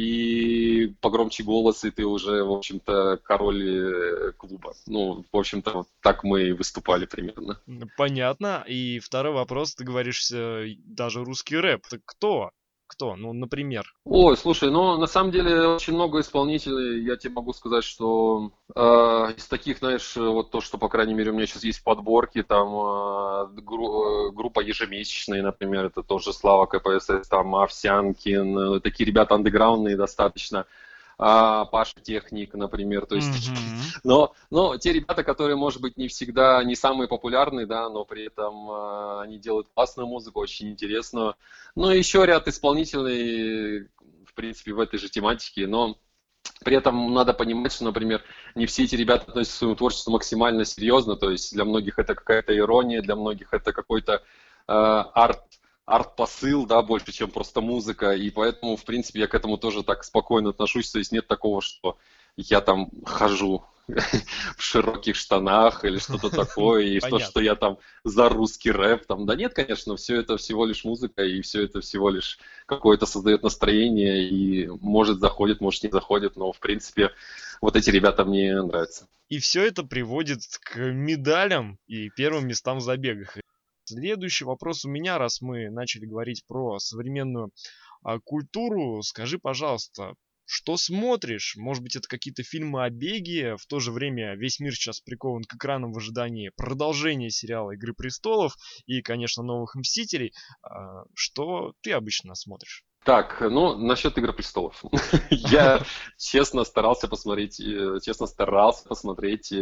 погромче 0.88 1.44
голос, 1.44 1.84
и 1.84 1.92
ты 1.92 2.06
уже, 2.06 2.44
в 2.44 2.52
общем-то, 2.52 3.18
король 3.24 3.64
э, 3.64 4.32
клуба. 4.38 4.74
Ну, 4.88 5.26
в 5.32 5.38
общем-то, 5.38 5.72
вот 5.72 5.88
так 6.02 6.24
мы 6.24 6.44
и 6.44 6.52
выступали 6.52 7.06
примерно. 7.06 7.60
Понятно. 7.98 8.64
И 8.68 9.00
второй 9.00 9.34
вопрос, 9.34 9.76
ты 9.76 9.84
говоришь, 9.84 10.30
даже 10.30 11.24
русский 11.24 11.58
рэп. 11.58 11.88
Так 11.88 12.02
кто? 12.06 12.52
Кто? 12.96 13.18
Ну, 13.18 13.34
например. 13.34 13.84
Ой, 14.06 14.38
слушай, 14.38 14.72
ну, 14.72 14.98
на 14.98 15.08
самом 15.08 15.32
деле, 15.32 15.68
очень 15.68 15.94
много 15.94 16.22
исполнителей. 16.22 17.04
Я 17.04 17.18
тебе 17.18 17.34
могу 17.34 17.52
сказать, 17.52 17.84
что 17.84 18.52
э, 18.74 18.80
из 19.36 19.48
таких, 19.48 19.80
знаешь, 19.80 20.16
вот 20.16 20.52
то, 20.52 20.62
что, 20.62 20.78
по 20.78 20.88
крайней 20.88 21.14
мере, 21.14 21.32
у 21.32 21.34
меня 21.34 21.46
сейчас 21.46 21.66
есть 21.66 21.84
подборки, 21.84 22.42
там, 22.42 22.70
э, 22.70 23.48
гру- 23.62 24.32
группа 24.32 24.62
ежемесячная, 24.62 25.44
например, 25.44 25.86
это 25.86 26.04
тоже 26.04 26.32
Слава 26.32 26.68
КПСС, 26.68 27.28
там, 27.28 27.54
Овсянкин, 27.56 28.58
э, 28.78 28.80
такие 28.80 29.06
ребята 29.06 29.36
андеграундные 29.36 29.98
достаточно 29.98 30.66
а, 31.18 31.66
Паша 31.66 32.00
Техник, 32.02 32.54
например, 32.54 33.06
то 33.06 33.16
есть, 33.16 33.30
mm-hmm. 33.30 34.00
но, 34.04 34.34
но 34.50 34.78
те 34.78 34.94
ребята, 34.94 35.24
которые, 35.24 35.56
может 35.56 35.82
быть, 35.82 35.98
не 35.98 36.08
всегда, 36.08 36.64
не 36.64 36.76
самые 36.76 37.08
популярные, 37.08 37.66
да, 37.66 37.90
но 37.90 38.06
при 38.06 38.26
этом 38.26 38.70
а, 38.70 39.22
они 39.22 39.38
делают 39.38 39.68
классную 39.74 40.08
музыку, 40.08 40.40
очень 40.40 40.70
интересную, 40.70 41.36
ну 41.76 41.92
и 41.92 41.98
еще 41.98 42.26
ряд 42.26 42.48
исполнителей, 42.48 43.88
в 44.26 44.34
принципе, 44.34 44.74
в 44.74 44.80
этой 44.80 45.00
же 45.00 45.10
тематике, 45.10 45.68
но 45.68 45.98
при 46.64 46.78
этом 46.78 47.14
надо 47.14 47.34
понимать, 47.34 47.74
что, 47.74 47.86
например, 47.86 48.22
не 48.56 48.66
все 48.66 48.84
эти 48.84 48.96
ребята 48.96 49.26
относятся 49.30 49.56
к 49.56 49.60
своему 49.60 49.76
творчеству 49.76 50.12
максимально 50.12 50.66
серьезно, 50.66 51.16
то 51.16 51.30
есть 51.30 51.54
для 51.54 51.66
многих 51.66 52.00
это 52.00 52.16
какая-то 52.16 52.56
ирония, 52.56 53.02
для 53.02 53.16
многих 53.16 53.54
это 53.54 53.74
какой-то 53.74 54.14
э, 54.14 54.22
арт 54.68 55.42
арт-посыл, 55.86 56.66
да, 56.66 56.82
больше, 56.82 57.12
чем 57.12 57.30
просто 57.30 57.62
музыка, 57.62 58.14
и 58.14 58.30
поэтому, 58.30 58.76
в 58.76 58.84
принципе, 58.84 59.22
я 59.22 59.28
к 59.28 59.36
этому 59.36 59.58
тоже 59.58 59.84
так 59.84 60.04
спокойно 60.04 60.50
отношусь, 60.50 60.92
то 60.92 61.00
есть 61.00 61.12
нет 61.12 61.28
такого, 61.28 61.62
что 61.62 61.98
я 62.38 62.62
там 62.62 62.90
хожу 63.06 63.64
в 63.88 64.62
широких 64.62 65.16
штанах 65.16 65.86
или 65.86 66.00
что-то 66.00 66.30
такое, 66.36 66.84
и 66.84 67.00
то, 67.00 67.20
что 67.20 67.40
я 67.40 67.56
там 67.56 67.78
за 68.04 68.30
русский 68.30 68.72
рэп, 68.72 69.06
там, 69.06 69.26
да 69.28 69.36
нет, 69.36 69.54
конечно, 69.54 69.96
все 69.96 70.20
это 70.20 70.38
всего 70.38 70.66
лишь 70.66 70.84
музыка, 70.84 71.24
и 71.24 71.42
все 71.42 71.64
это 71.64 71.82
всего 71.82 72.10
лишь 72.10 72.40
какое-то 72.66 73.06
создает 73.06 73.44
настроение, 73.44 74.28
и 74.28 74.68
может 74.68 75.20
заходит, 75.20 75.62
может 75.62 75.84
не 75.84 75.90
заходит, 75.90 76.36
но, 76.36 76.52
в 76.52 76.60
принципе, 76.60 77.12
вот 77.62 77.76
эти 77.76 77.92
ребята 77.92 78.26
мне 78.26 78.60
нравятся. 78.62 79.08
И 79.30 79.40
все 79.40 79.66
это 79.66 79.84
приводит 79.84 80.42
к 80.62 80.78
медалям 80.78 81.80
и 81.88 82.10
первым 82.10 82.48
местам 82.48 82.78
в 82.78 82.82
забегах. 82.82 83.38
Следующий 83.88 84.46
вопрос 84.46 84.84
у 84.84 84.90
меня, 84.90 85.20
раз 85.20 85.42
мы 85.42 85.70
начали 85.70 86.08
говорить 86.08 86.44
про 86.48 86.80
современную 86.80 87.52
а, 88.02 88.20
культуру. 88.20 89.04
Скажи, 89.04 89.38
пожалуйста, 89.38 90.16
что 90.46 90.76
смотришь? 90.76 91.56
Может 91.56 91.84
быть, 91.84 91.96
это 91.96 92.08
какие-то 92.08 92.42
фильмы 92.42 92.84
о 92.84 92.90
беге? 92.90 93.58
В 93.58 93.68
то 93.68 93.80
же 93.80 93.92
время 93.92 94.36
весь 94.36 94.60
мир 94.60 94.74
сейчас 94.74 95.02
прикован 95.02 95.44
к 95.44 95.54
экранам 95.54 95.94
в 95.94 96.00
ожидании 96.00 96.50
продолжения 96.56 97.30
сериала 97.30 97.72
«Игры 97.72 97.94
престолов» 97.94 98.56
и, 98.88 99.04
конечно, 99.04 99.44
новых 99.44 99.76
«Мстителей». 99.76 100.34
А, 100.64 101.04
что 101.14 101.74
ты 101.82 101.92
обычно 101.92 102.34
смотришь? 102.34 102.86
Так, 103.04 103.40
ну, 103.40 103.78
насчет 103.78 104.18
«Игры 104.18 104.34
престолов». 104.34 104.84
Я 105.30 105.84
честно 106.18 106.64
старался 106.64 107.08
посмотреть, 107.08 107.60
э, 107.60 108.00
честно 108.04 108.26
старался 108.26 108.88
посмотреть 108.88 109.54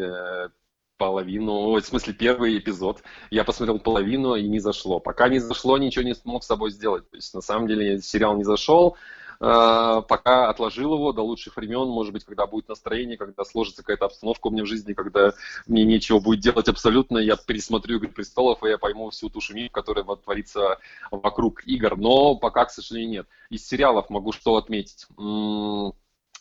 половину, 0.98 1.74
в 1.74 1.82
смысле 1.82 2.14
первый 2.14 2.58
эпизод. 2.58 3.02
Я 3.30 3.44
посмотрел 3.44 3.80
половину 3.80 4.36
и 4.36 4.48
не 4.48 4.60
зашло. 4.60 5.00
Пока 5.00 5.30
не 5.30 5.40
зашло, 5.40 5.78
ничего 5.78 6.06
не 6.06 6.16
смог 6.16 6.44
с 6.44 6.48
собой 6.48 6.72
сделать. 6.72 7.10
То 7.10 7.18
есть 7.18 7.34
на 7.34 7.42
самом 7.42 7.68
деле 7.68 8.02
сериал 8.02 8.38
не 8.38 8.44
зашел. 8.44 8.98
Э, 9.40 10.02
пока 10.08 10.50
отложил 10.50 10.94
его 10.94 11.12
до 11.12 11.22
лучших 11.22 11.58
времен, 11.58 11.88
может 11.88 12.14
быть, 12.14 12.24
когда 12.24 12.48
будет 12.48 12.70
настроение, 12.70 13.18
когда 13.18 13.44
сложится 13.44 13.82
какая-то 13.82 14.06
обстановка 14.06 14.48
у 14.48 14.52
меня 14.52 14.64
в 14.64 14.68
жизни, 14.68 14.94
когда 14.94 15.34
мне 15.68 15.84
нечего 15.84 16.20
будет 16.20 16.40
делать 16.40 16.70
абсолютно, 16.70 17.18
я 17.18 17.36
пересмотрю 17.36 17.98
«Игры 17.98 18.10
престолов», 18.10 18.64
и 18.64 18.70
я 18.70 18.78
пойму 18.78 19.10
всю 19.10 19.30
ту 19.30 19.42
шумиху, 19.42 19.74
которая 19.74 20.06
вот 20.06 20.24
творится 20.24 20.80
вокруг 21.12 21.66
игр. 21.66 21.98
Но 21.98 22.36
пока, 22.36 22.66
к 22.66 22.72
сожалению, 22.72 23.12
нет. 23.12 23.28
Из 23.50 23.68
сериалов 23.68 24.10
могу 24.10 24.32
что 24.32 24.56
отметить. 24.56 25.08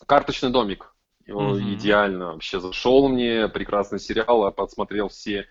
«Карточный 0.06 0.50
домик» 0.50 0.91
Mm-hmm. 1.26 1.74
Идеально 1.74 2.32
вообще 2.32 2.60
зашел 2.60 3.08
мне, 3.08 3.48
прекрасный 3.48 4.00
сериал, 4.00 4.44
я 4.44 4.50
подсмотрел 4.50 5.08
все, 5.08 5.46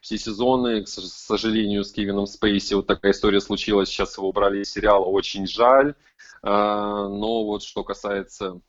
все 0.00 0.18
сезоны. 0.18 0.84
К 0.84 0.88
сожалению, 0.88 1.84
с 1.84 1.92
Кевином 1.92 2.26
Спейси 2.26 2.74
вот 2.74 2.86
такая 2.86 3.12
история 3.12 3.40
случилась, 3.40 3.88
сейчас 3.88 4.16
его 4.16 4.28
убрали 4.28 4.60
из 4.62 4.70
сериала, 4.70 5.04
очень 5.04 5.46
жаль. 5.46 5.94
А, 6.42 7.08
но 7.08 7.44
вот 7.44 7.62
что 7.62 7.82
касается 7.84 8.60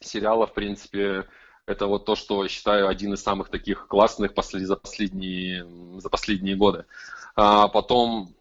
сериала, 0.00 0.46
в 0.46 0.54
принципе, 0.54 1.26
это 1.66 1.86
вот 1.86 2.04
то, 2.04 2.14
что 2.14 2.46
считаю 2.48 2.88
один 2.88 3.14
из 3.14 3.22
самых 3.22 3.48
таких 3.48 3.86
классных 3.88 4.32
за 4.34 4.76
последние, 4.76 5.66
за 5.98 6.10
последние 6.10 6.56
годы. 6.56 6.84
А 7.36 7.68
потом 7.68 8.34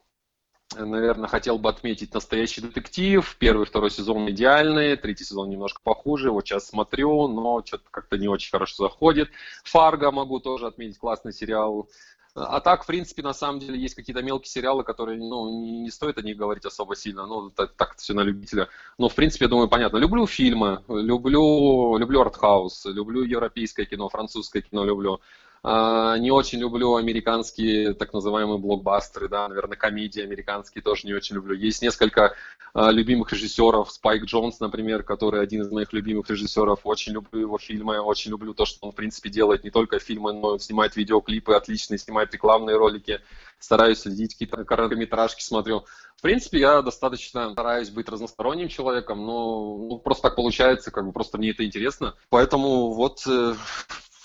наверное, 0.78 1.28
хотел 1.28 1.58
бы 1.58 1.70
отметить 1.70 2.14
«Настоящий 2.14 2.62
детектив». 2.62 3.36
Первый, 3.40 3.66
второй 3.66 3.92
сезон 3.92 4.30
идеальные, 4.30 4.96
третий 4.96 5.24
сезон 5.24 5.50
немножко 5.50 5.82
похуже. 5.84 6.32
Вот 6.32 6.46
сейчас 6.46 6.68
смотрю, 6.68 7.28
но 7.28 7.64
что-то 7.66 7.84
как-то 7.92 8.18
не 8.18 8.28
очень 8.28 8.52
хорошо 8.52 8.84
заходит. 8.84 9.30
«Фарго» 9.64 10.12
могу 10.12 10.40
тоже 10.40 10.68
отметить, 10.68 10.98
классный 10.98 11.34
сериал. 11.34 11.90
А 12.36 12.62
так, 12.62 12.84
в 12.84 12.88
принципе, 12.88 13.22
на 13.22 13.34
самом 13.34 13.60
деле, 13.60 13.80
есть 13.80 13.94
какие-то 13.94 14.24
мелкие 14.24 14.50
сериалы, 14.50 14.84
которые, 14.84 15.20
ну, 15.20 15.62
не, 15.62 15.82
не 15.82 15.92
стоит 15.92 16.18
о 16.18 16.24
них 16.24 16.36
говорить 16.36 16.66
особо 16.66 16.96
сильно, 16.96 17.28
ну, 17.28 17.52
так, 17.52 17.74
так 17.74 17.96
все 17.98 18.16
на 18.16 18.22
любителя. 18.22 18.70
Но, 18.98 19.08
в 19.08 19.14
принципе, 19.14 19.46
я 19.46 19.50
думаю, 19.50 19.70
понятно. 19.70 19.98
Люблю 19.98 20.26
фильмы, 20.26 20.84
люблю, 20.88 21.96
люблю 21.98 22.22
артхаус, 22.22 22.86
люблю 22.86 23.24
европейское 23.24 23.86
кино, 23.86 24.10
французское 24.10 24.64
кино 24.64 24.84
люблю. 24.84 25.22
А, 25.66 26.18
не 26.18 26.30
очень 26.30 26.60
люблю 26.60 26.96
американские 26.96 27.94
так 27.94 28.12
называемые 28.12 28.58
блокбастеры, 28.58 29.30
да, 29.30 29.48
наверное, 29.48 29.78
комедии 29.78 30.22
американские 30.22 30.82
тоже 30.82 31.08
не 31.08 31.14
очень 31.14 31.36
люблю. 31.36 31.56
Есть 31.56 31.82
несколько 31.82 32.36
а, 32.74 32.92
любимых 32.92 33.32
режиссеров, 33.32 33.90
Спайк 33.90 34.26
Джонс, 34.26 34.60
например, 34.60 35.04
который 35.04 35.42
один 35.42 35.62
из 35.62 35.72
моих 35.72 35.94
любимых 35.94 36.30
режиссеров. 36.30 36.82
Очень 36.84 37.14
люблю 37.14 37.40
его 37.40 37.58
фильмы, 37.58 38.02
очень 38.02 38.32
люблю 38.32 38.54
то, 38.54 38.66
что 38.66 38.88
он, 38.88 38.92
в 38.92 38.96
принципе, 38.96 39.30
делает 39.30 39.64
не 39.64 39.70
только 39.70 40.00
фильмы, 40.00 40.34
но 40.34 40.56
и 40.56 40.60
снимает 40.60 40.98
видеоклипы 40.98 41.54
отличные, 41.54 41.98
снимает 41.98 42.34
рекламные 42.34 42.76
ролики. 42.76 43.22
Стараюсь 43.58 44.00
следить, 44.00 44.34
какие-то 44.34 44.66
короткометражки 44.66 45.42
смотрю. 45.42 45.86
В 46.18 46.22
принципе, 46.22 46.60
я 46.60 46.82
достаточно 46.82 47.52
стараюсь 47.54 47.90
быть 47.90 48.10
разносторонним 48.10 48.68
человеком, 48.68 49.26
но 49.26 49.78
ну, 49.78 49.98
просто 50.00 50.24
так 50.24 50.36
получается, 50.36 50.92
как 50.92 51.06
бы 51.06 51.14
просто 51.14 51.38
мне 51.38 51.52
это 51.52 51.66
интересно. 51.66 52.16
Поэтому 52.30 52.92
вот 52.92 53.26
э, 53.28 53.56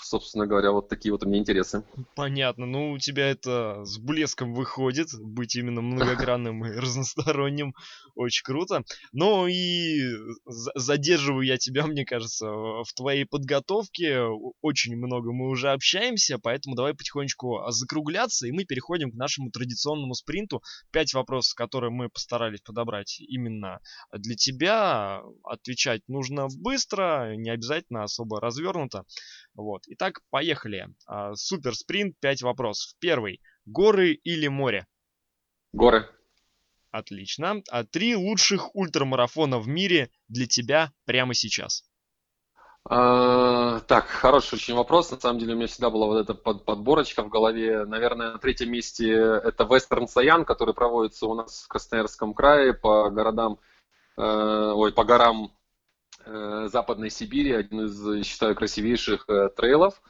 собственно 0.09 0.47
говоря, 0.47 0.71
вот 0.71 0.89
такие 0.89 1.11
вот 1.11 1.23
у 1.23 1.27
меня 1.27 1.39
интересы. 1.39 1.83
Понятно. 2.15 2.65
Ну, 2.65 2.91
у 2.91 2.97
тебя 2.97 3.29
это 3.29 3.85
с 3.85 3.99
блеском 3.99 4.53
выходит, 4.53 5.09
быть 5.19 5.55
именно 5.55 5.81
многогранным 5.81 6.65
и 6.65 6.71
разносторонним. 6.75 7.75
Очень 8.15 8.43
круто. 8.43 8.83
Ну 9.11 9.47
и 9.47 10.01
задерживаю 10.45 11.45
я 11.45 11.57
тебя, 11.57 11.85
мне 11.85 12.05
кажется, 12.05 12.47
в 12.47 12.87
твоей 12.95 13.25
подготовке. 13.25 14.21
Очень 14.61 14.97
много 14.97 15.31
мы 15.31 15.49
уже 15.49 15.71
общаемся, 15.71 16.39
поэтому 16.41 16.75
давай 16.75 16.95
потихонечку 16.95 17.61
закругляться, 17.69 18.47
и 18.47 18.51
мы 18.51 18.65
переходим 18.65 19.11
к 19.11 19.15
нашему 19.15 19.51
традиционному 19.51 20.15
спринту. 20.15 20.63
Пять 20.91 21.13
вопросов, 21.13 21.53
которые 21.55 21.91
мы 21.91 22.09
постарались 22.09 22.61
подобрать 22.61 23.19
именно 23.19 23.79
для 24.11 24.35
тебя. 24.35 25.21
Отвечать 25.43 26.01
нужно 26.07 26.47
быстро, 26.57 27.35
не 27.35 27.51
обязательно 27.51 28.03
особо 28.03 28.41
развернуто. 28.41 29.05
Вот. 29.53 29.83
Итак, 30.01 30.21
поехали. 30.29 30.87
А, 31.07 31.35
супер 31.35 31.75
спринт, 31.75 32.15
5 32.21 32.43
вопросов. 32.43 32.93
Первый. 32.99 33.41
Горы 33.65 34.13
или 34.13 34.47
море? 34.47 34.87
Горы. 35.73 36.07
Отлично. 36.89 37.61
А 37.69 37.83
три 37.83 38.15
лучших 38.15 38.73
ультрамарафона 38.77 39.59
в 39.59 39.67
мире 39.67 40.09
для 40.29 40.47
тебя 40.47 40.93
прямо 41.03 41.33
сейчас? 41.33 41.83
А, 42.89 43.81
так, 43.81 44.05
хороший 44.07 44.55
очень 44.55 44.73
вопрос. 44.75 45.11
На 45.11 45.19
самом 45.19 45.37
деле 45.37 45.55
у 45.55 45.57
меня 45.57 45.67
всегда 45.67 45.89
была 45.89 46.05
вот 46.05 46.19
эта 46.21 46.33
под, 46.33 46.63
подборочка 46.63 47.21
в 47.21 47.27
голове. 47.27 47.83
Наверное, 47.83 48.31
на 48.31 48.39
третьем 48.39 48.71
месте 48.71 49.11
это 49.11 49.65
Western 49.65 50.07
Саян, 50.07 50.45
который 50.45 50.73
проводится 50.73 51.25
у 51.25 51.33
нас 51.33 51.63
в 51.63 51.67
Красноярском 51.67 52.33
крае 52.33 52.73
по 52.73 53.09
городам, 53.09 53.59
э, 54.15 54.21
ой, 54.21 54.93
по 54.93 55.03
горам 55.03 55.51
Западной 56.67 57.09
Сибири. 57.09 57.51
Один 57.51 57.81
из, 57.81 58.25
считаю, 58.25 58.55
красивейших 58.55 59.25
э, 59.27 59.49
трейлов. 59.55 60.01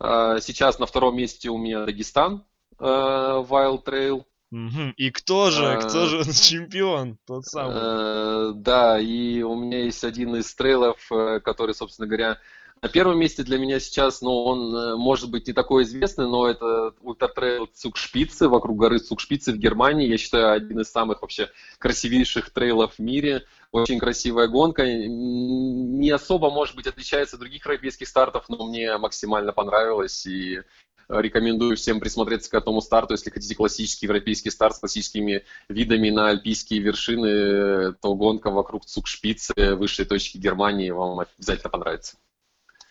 Э, 0.00 0.38
сейчас 0.40 0.78
на 0.78 0.86
втором 0.86 1.16
месте 1.16 1.50
у 1.50 1.58
меня 1.58 1.84
Дагестан, 1.84 2.44
э, 2.78 2.84
Wild 2.84 3.84
Trail. 3.84 4.24
Угу. 4.50 4.94
И 4.96 5.10
кто 5.10 5.50
же, 5.50 5.78
кто 5.82 6.06
же 6.06 6.24
чемпион, 6.32 7.18
тот 7.26 7.44
самый? 7.44 8.54
Да, 8.54 8.98
и 8.98 9.42
у 9.42 9.54
меня 9.54 9.84
есть 9.84 10.04
один 10.04 10.36
из 10.36 10.54
трейлов, 10.54 10.96
э, 11.12 11.40
который, 11.40 11.74
собственно 11.74 12.08
говоря, 12.08 12.38
на 12.80 12.88
первом 12.88 13.18
месте 13.18 13.42
для 13.42 13.58
меня 13.58 13.80
сейчас, 13.80 14.22
но 14.22 14.44
он 14.44 14.74
э, 14.74 14.96
может 14.96 15.30
быть 15.30 15.48
не 15.48 15.52
такой 15.52 15.82
известный, 15.82 16.26
но 16.26 16.46
это 16.46 16.92
ультратрейл 17.00 17.66
Цукшпицы 17.66 18.48
вокруг 18.48 18.78
горы 18.78 18.98
Цукшпицы 19.00 19.52
в 19.52 19.56
Германии. 19.56 20.08
Я 20.08 20.16
считаю, 20.16 20.52
один 20.52 20.80
из 20.80 20.90
самых 20.90 21.22
вообще 21.22 21.50
красивейших 21.78 22.50
трейлов 22.50 22.94
в 22.94 22.98
мире. 23.00 23.44
Очень 23.70 23.98
красивая 23.98 24.48
гонка. 24.48 24.84
Не 24.86 26.10
особо, 26.10 26.50
может 26.50 26.74
быть, 26.74 26.86
отличается 26.86 27.36
от 27.36 27.40
других 27.40 27.64
европейских 27.64 28.08
стартов, 28.08 28.48
но 28.48 28.66
мне 28.66 28.96
максимально 28.96 29.52
понравилось. 29.52 30.24
И 30.26 30.60
Рекомендую 31.08 31.76
всем 31.76 32.00
присмотреться 32.00 32.50
к 32.50 32.54
этому 32.54 32.82
старту. 32.82 33.14
Если 33.14 33.30
хотите 33.30 33.54
классический 33.54 34.04
европейский 34.04 34.50
старт 34.50 34.76
с 34.76 34.78
классическими 34.78 35.42
видами 35.70 36.10
на 36.10 36.28
альпийские 36.28 36.80
вершины, 36.80 37.94
то 37.94 38.14
гонка 38.14 38.50
вокруг 38.50 38.84
Цукшпицы, 38.84 39.74
высшей 39.74 40.04
точки 40.04 40.36
Германии, 40.36 40.90
вам 40.90 41.20
обязательно 41.20 41.70
понравится. 41.70 42.18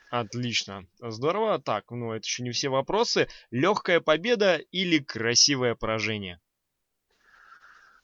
Отлично. 0.09 0.87
Здорово. 0.99 1.59
Так, 1.59 1.91
ну 1.91 2.11
это 2.11 2.25
еще 2.25 2.41
не 2.41 2.51
все 2.51 2.69
вопросы. 2.69 3.27
Легкая 3.51 3.99
победа 3.99 4.55
или 4.71 4.97
красивое 4.97 5.75
поражение? 5.75 6.39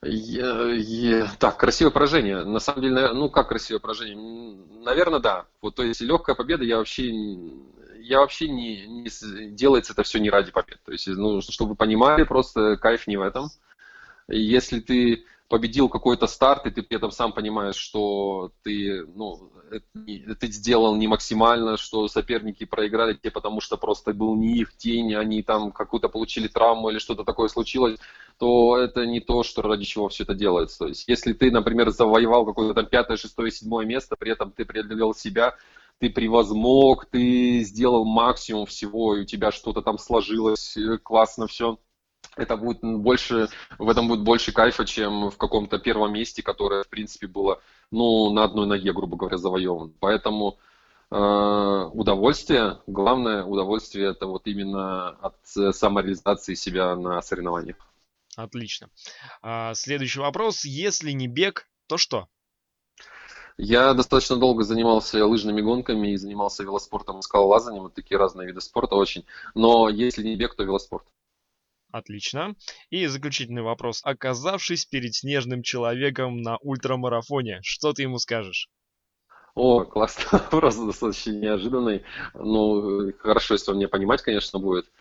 Я, 0.06 0.72
я, 0.74 1.32
так, 1.40 1.58
красивое 1.58 1.92
поражение. 1.92 2.44
На 2.44 2.60
самом 2.60 2.82
деле, 2.82 3.14
ну 3.14 3.30
как 3.30 3.50
красивое 3.50 3.80
поражение? 3.80 4.58
Наверное, 4.84 5.20
да. 5.20 5.46
Вот, 5.62 5.76
то 5.76 5.84
есть 5.84 6.02
легкая 6.02 6.36
победа 6.36 6.64
я 6.64 6.78
вообще 6.78 7.12
я 8.04 8.20
вообще 8.20 8.50
не, 8.50 8.86
не 8.86 9.10
делается 9.52 9.94
это 9.94 10.04
все 10.04 10.20
не 10.20 10.30
ради 10.30 10.52
побед. 10.52 10.80
То 10.84 10.92
есть, 10.92 11.08
ну, 11.08 11.42
чтобы 11.42 11.72
вы 11.72 11.76
понимали, 11.76 12.24
просто 12.24 12.76
кайф 12.76 13.08
не 13.08 13.18
в 13.18 13.22
этом. 13.22 13.50
Если 14.28 14.82
ты 14.82 15.24
победил 15.48 15.88
какой-то 15.88 16.28
старт, 16.28 16.66
и 16.66 16.72
ты 16.72 16.82
при 16.82 16.98
этом 16.98 17.12
сам 17.12 17.32
понимаешь, 17.32 17.76
что 17.76 18.52
ты, 18.64 19.06
ну, 19.16 19.52
ты 20.40 20.48
сделал 20.48 20.96
не 20.96 21.08
максимально, 21.08 21.78
что 21.78 22.08
соперники 22.08 22.66
проиграли 22.66 23.14
тебе, 23.14 23.32
потому 23.32 23.62
что 23.62 23.78
просто 23.78 24.14
был 24.14 24.36
не 24.36 24.58
их 24.58 24.76
день, 24.78 25.14
они 25.16 25.44
там 25.44 25.72
какую-то 25.72 26.10
получили 26.10 26.48
травму 26.48 26.90
или 26.90 26.98
что-то 26.98 27.24
такое 27.24 27.50
случилось, 27.50 28.00
то 28.38 28.78
это 28.78 29.06
не 29.06 29.20
то, 29.20 29.44
что 29.44 29.62
ради 29.62 29.86
чего 29.86 30.10
все 30.10 30.24
это 30.24 30.34
делается. 30.34 30.80
То 30.80 30.88
есть, 30.88 31.08
если 31.08 31.34
ты, 31.34 31.52
например, 31.52 31.90
завоевал 31.92 32.46
какое-то 32.46 32.74
там 32.74 32.86
пятое, 32.86 33.18
шестое, 33.18 33.52
седьмое 33.52 33.86
место, 33.86 34.16
при 34.16 34.32
этом 34.32 34.52
ты 34.52 34.66
преодолел 34.66 35.14
себя, 35.14 35.56
ты 36.00 36.10
превозмог, 36.10 37.06
ты 37.06 37.62
сделал 37.62 38.06
максимум 38.06 38.66
всего, 38.66 39.16
и 39.16 39.22
у 39.22 39.26
тебя 39.26 39.52
что-то 39.52 39.82
там 39.82 39.98
сложилось, 39.98 40.76
э, 40.78 40.98
классно 40.98 41.48
все. 41.48 41.78
Это 42.36 42.58
будет 42.58 42.82
больше, 42.82 43.48
в 43.78 43.90
этом 43.90 44.08
будет 44.08 44.24
больше 44.24 44.52
кайфа, 44.52 44.86
чем 44.86 45.30
в 45.30 45.38
каком-то 45.38 45.78
первом 45.78 46.14
месте, 46.14 46.42
которое, 46.42 46.84
в 46.84 46.90
принципе, 46.90 47.28
было, 47.28 47.62
ну, 47.92 48.32
на 48.32 48.44
одной 48.44 48.66
ноге, 48.66 48.92
грубо 48.92 49.18
говоря, 49.18 49.38
завоеван. 49.38 49.94
Поэтому 50.00 50.58
э, 51.12 51.16
удовольствие, 51.94 52.80
главное 52.88 53.44
удовольствие, 53.46 54.10
это 54.10 54.26
вот 54.26 54.48
именно 54.48 55.10
от 55.10 55.36
э, 55.58 55.72
самореализации 55.74 56.56
себя 56.56 56.96
на 56.96 57.22
соревнованиях. 57.22 57.78
Отлично. 58.38 58.90
А, 59.42 59.74
следующий 59.74 60.20
вопрос. 60.20 60.66
Если 60.66 61.12
не 61.12 61.28
бег, 61.28 61.68
то 61.88 61.98
что? 61.98 62.28
Я 63.58 63.94
достаточно 63.94 64.38
долго 64.38 64.64
занимался 64.64 65.26
лыжными 65.26 65.62
гонками 65.62 66.14
и 66.14 66.18
занимался 66.18 66.64
велоспортом 66.64 67.22
скалолазанием. 67.22 67.84
Вот 67.84 67.94
такие 67.94 68.18
разные 68.18 68.48
виды 68.48 68.62
спорта 68.62 68.96
очень. 68.96 69.26
Но 69.54 69.90
если 69.90 70.24
не 70.24 70.36
бег, 70.36 70.56
то 70.56 70.64
велоспорт. 70.64 71.06
Отлично. 71.92 72.56
И 72.90 73.06
заключительный 73.06 73.62
вопрос. 73.62 74.02
Оказавшись 74.04 74.86
перед 74.86 75.14
снежным 75.14 75.62
человеком 75.62 76.42
на 76.42 76.58
ультрамарафоне, 76.58 77.60
что 77.62 77.94
ты 77.94 78.02
ему 78.02 78.18
скажешь? 78.18 78.68
О, 79.54 79.84
классный 79.84 80.26
вопрос, 80.32 80.76
достаточно 80.76 81.32
неожиданный. 81.32 82.04
Ну, 82.34 83.12
хорошо, 83.20 83.54
если 83.54 83.70
он 83.70 83.78
меня 83.78 83.88
понимать, 83.88 84.24
конечно, 84.24 84.58
будет. 84.58 84.92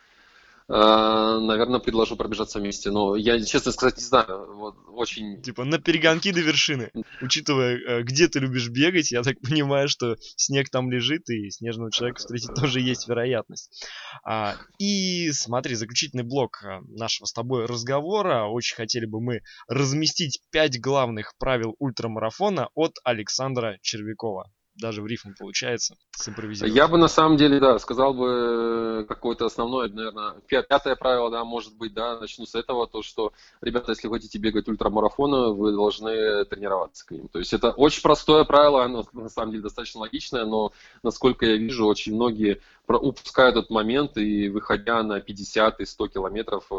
Э, 0.74 1.38
наверное, 1.38 1.80
предложу 1.80 2.16
пробежаться 2.16 2.58
вместе. 2.58 2.90
Но 2.90 3.14
я, 3.14 3.38
честно 3.44 3.72
сказать, 3.72 3.98
не 3.98 4.04
знаю. 4.04 4.56
Вот, 4.56 4.76
очень... 4.88 5.42
Типа 5.42 5.64
на 5.64 5.78
перегонки 5.78 6.32
до 6.32 6.40
вершины. 6.40 6.90
Учитывая, 7.20 7.76
э, 7.76 8.02
где 8.02 8.26
ты 8.26 8.38
любишь 8.38 8.70
бегать, 8.70 9.10
я 9.12 9.22
так 9.22 9.38
понимаю, 9.42 9.88
что 9.88 10.16
снег 10.36 10.70
там 10.70 10.90
лежит, 10.90 11.28
и 11.28 11.50
снежного 11.50 11.92
человека 11.92 12.20
встретить 12.20 12.54
тоже 12.54 12.80
есть 12.80 13.06
вероятность. 13.06 13.86
А, 14.24 14.56
и 14.78 15.30
смотри, 15.32 15.74
заключительный 15.74 16.24
блок 16.24 16.62
э, 16.64 16.80
нашего 16.88 17.26
с 17.26 17.34
тобой 17.34 17.66
разговора. 17.66 18.46
Очень 18.46 18.76
хотели 18.76 19.04
бы 19.04 19.20
мы 19.20 19.42
разместить 19.68 20.40
пять 20.50 20.80
главных 20.80 21.34
правил 21.38 21.76
ультрамарафона 21.80 22.70
от 22.74 22.94
Александра 23.04 23.76
Червякова 23.82 24.50
даже 24.82 25.00
в 25.00 25.06
рифму 25.06 25.32
получается 25.38 25.96
симпровизировать. 26.16 26.76
Я 26.76 26.88
бы 26.88 26.98
на 26.98 27.08
самом 27.08 27.36
деле, 27.36 27.60
да, 27.60 27.78
сказал 27.78 28.12
бы 28.12 28.26
э, 28.28 29.04
какое-то 29.08 29.46
основное, 29.46 29.88
наверное, 29.88 30.34
пятое 30.46 30.96
правило, 30.96 31.30
да, 31.30 31.44
может 31.44 31.74
быть, 31.76 31.94
да, 31.94 32.18
начну 32.18 32.44
с 32.44 32.54
этого, 32.54 32.86
то, 32.86 33.02
что, 33.02 33.32
ребята, 33.62 33.92
если 33.92 34.08
хотите 34.08 34.38
бегать 34.38 34.68
ультрамарафоны, 34.68 35.54
вы 35.54 35.72
должны 35.72 36.44
тренироваться 36.44 37.06
к 37.06 37.12
ним. 37.12 37.28
То 37.28 37.38
есть 37.38 37.54
это 37.54 37.70
очень 37.70 38.02
простое 38.02 38.44
правило, 38.44 38.84
оно 38.84 39.04
на 39.12 39.28
самом 39.28 39.52
деле 39.52 39.62
достаточно 39.62 40.00
логичное, 40.00 40.44
но, 40.44 40.72
насколько 41.02 41.46
я 41.46 41.56
вижу, 41.56 41.86
очень 41.86 42.14
многие 42.14 42.60
упускают 42.88 43.56
этот 43.56 43.70
момент 43.70 44.16
и, 44.16 44.48
выходя 44.48 45.02
на 45.02 45.20
50 45.20 45.80
и 45.80 45.84
100 45.84 46.08
километров, 46.08 46.70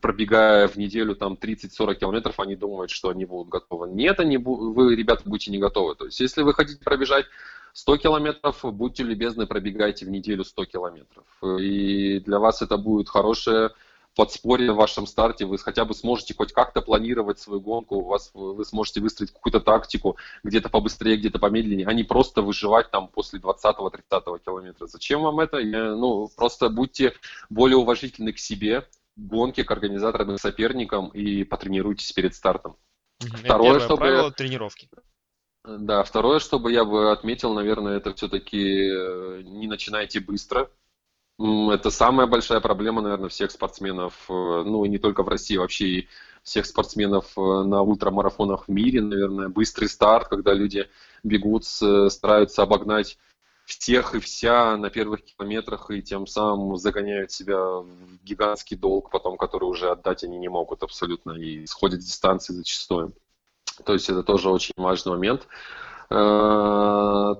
пробегая 0.00 0.68
в 0.68 0.76
неделю 0.76 1.14
там 1.14 1.38
30-40 1.40 1.94
километров, 1.96 2.40
они 2.40 2.56
думают, 2.56 2.90
что 2.90 3.08
они 3.08 3.24
будут 3.24 3.48
готовы. 3.48 3.88
Нет, 3.88 4.20
они, 4.20 4.38
вы, 4.38 4.96
ребята, 4.96 5.22
будете 5.24 5.50
не 5.50 5.58
готовы. 5.58 5.94
То 5.94 6.06
есть, 6.06 6.20
если 6.20 6.42
вы 6.42 6.54
хотите 6.54 6.82
пробежать 6.82 7.26
100 7.72 7.96
километров, 7.98 8.64
будьте 8.64 9.02
любезны, 9.02 9.46
пробегайте 9.46 10.04
в 10.06 10.10
неделю 10.10 10.44
100 10.44 10.64
километров. 10.64 11.24
И 11.60 12.20
для 12.20 12.38
вас 12.38 12.62
это 12.62 12.76
будет 12.76 13.08
хорошее 13.08 13.70
подспорье 14.14 14.72
в 14.72 14.76
вашем 14.76 15.06
старте, 15.06 15.46
вы 15.46 15.58
хотя 15.58 15.84
бы 15.84 15.94
сможете 15.94 16.34
хоть 16.34 16.52
как-то 16.52 16.82
планировать 16.82 17.38
свою 17.38 17.60
гонку, 17.60 17.96
у 17.96 18.04
вас, 18.04 18.30
вы 18.34 18.64
сможете 18.64 19.00
выстроить 19.00 19.32
какую-то 19.32 19.60
тактику, 19.60 20.16
где-то 20.42 20.68
побыстрее, 20.68 21.16
где-то 21.16 21.38
помедленнее, 21.38 21.86
а 21.86 21.92
не 21.92 22.04
просто 22.04 22.42
выживать 22.42 22.90
там 22.90 23.08
после 23.08 23.38
20-30 23.38 24.40
километра. 24.44 24.86
Зачем 24.86 25.22
вам 25.22 25.40
это? 25.40 25.60
Ну, 25.60 26.28
просто 26.36 26.68
будьте 26.68 27.14
более 27.48 27.76
уважительны 27.76 28.32
к 28.32 28.38
себе, 28.38 28.86
гонке, 29.16 29.64
к 29.64 29.70
организаторам 29.70 30.34
и 30.34 30.38
соперникам 30.38 31.08
и 31.08 31.44
потренируйтесь 31.44 32.12
перед 32.12 32.34
стартом. 32.34 32.76
Второе, 33.18 33.80
чтобы... 33.80 33.98
правило 33.98 34.30
тренировки. 34.30 34.88
Да, 35.64 36.02
второе, 36.02 36.38
чтобы 36.38 36.72
я 36.72 36.84
бы 36.84 37.10
отметил, 37.10 37.52
наверное, 37.52 37.96
это 37.96 38.14
все-таки 38.14 38.88
э, 38.88 39.42
не 39.44 39.66
начинайте 39.66 40.20
быстро. 40.20 40.70
Это 41.40 41.90
самая 41.90 42.26
большая 42.26 42.60
проблема, 42.60 43.00
наверное, 43.00 43.28
всех 43.28 43.52
спортсменов, 43.52 44.12
э, 44.28 44.32
ну 44.32 44.84
и 44.84 44.88
не 44.88 44.98
только 44.98 45.22
в 45.22 45.28
России, 45.28 45.56
вообще 45.56 45.86
и 45.86 46.08
всех 46.42 46.66
спортсменов 46.66 47.26
э, 47.36 47.40
на 47.40 47.82
ультрамарафонах 47.82 48.66
в 48.66 48.70
мире, 48.72 49.02
наверное, 49.02 49.48
быстрый 49.48 49.88
старт, 49.88 50.28
когда 50.28 50.52
люди 50.52 50.88
бегут, 51.22 51.64
стараются 51.64 52.62
обогнать 52.62 53.18
всех 53.68 54.14
и 54.14 54.20
вся 54.20 54.76
на 54.78 54.88
первых 54.88 55.22
километрах 55.24 55.90
и 55.90 56.02
тем 56.02 56.26
самым 56.26 56.76
загоняют 56.76 57.30
себя 57.30 57.60
в 57.60 57.86
гигантский 58.24 58.76
долг, 58.76 59.10
потом 59.10 59.36
который 59.36 59.64
уже 59.64 59.90
отдать 59.90 60.24
они 60.24 60.38
не 60.38 60.48
могут 60.48 60.82
абсолютно 60.82 61.32
и 61.32 61.66
сходят 61.66 62.00
дистанции 62.00 62.54
зачастую. 62.54 63.12
То 63.84 63.92
есть 63.92 64.08
это 64.08 64.22
тоже 64.22 64.48
очень 64.48 64.72
важный 64.76 65.12
момент. 65.12 65.46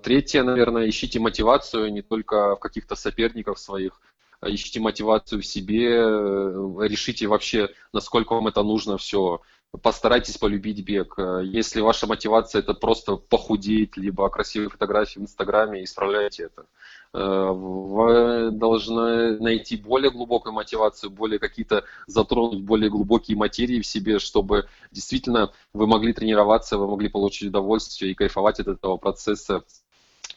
Э, 0.09 0.11
третье, 0.11 0.43
наверное, 0.43 0.89
ищите 0.89 1.21
мотивацию 1.21 1.93
не 1.93 2.03
только 2.03 2.57
в 2.57 2.61
каких-то 2.61 2.97
соперниках 2.97 3.59
своих, 3.59 4.01
а 4.41 4.49
ищите 4.49 4.81
мотивацию 4.81 5.43
в 5.43 5.47
себе, 5.47 5.87
э, 5.91 6.89
решите 6.89 7.27
вообще, 7.27 7.69
насколько 7.93 8.35
вам 8.35 8.49
это 8.49 8.63
нужно 8.63 8.97
все. 8.97 9.41
постарайтесь 9.83 10.39
полюбить 10.39 10.83
бег. 10.83 11.19
Если 11.43 11.83
ваша 11.83 12.07
мотивация 12.07 12.61
это 12.61 12.73
просто 12.73 13.17
похудеть, 13.17 13.99
либо 13.99 14.31
красивые 14.31 14.71
фотографии 14.71 15.19
в 15.21 15.23
Инстаграме, 15.25 15.85
исправляйте 15.85 16.45
это. 16.45 16.65
Э, 17.13 17.51
вы 17.53 18.51
должны 18.51 19.39
найти 19.41 19.77
более 19.77 20.11
глубокую 20.11 20.55
мотивацию, 20.55 21.11
более 21.11 21.39
какие-то 21.39 21.85
затронуть 22.07 22.63
более 22.63 22.89
глубокие 22.91 23.37
материи 23.37 23.81
в 23.81 23.87
себе, 23.87 24.19
чтобы 24.19 24.69
действительно 24.91 25.53
вы 25.75 25.87
могли 25.87 26.13
тренироваться, 26.15 26.79
вы 26.79 26.87
могли 26.89 27.09
получить 27.09 27.49
удовольствие 27.49 28.13
и 28.13 28.15
кайфовать 28.15 28.61
от 28.61 28.69
этого 28.69 28.97
процесса 28.97 29.65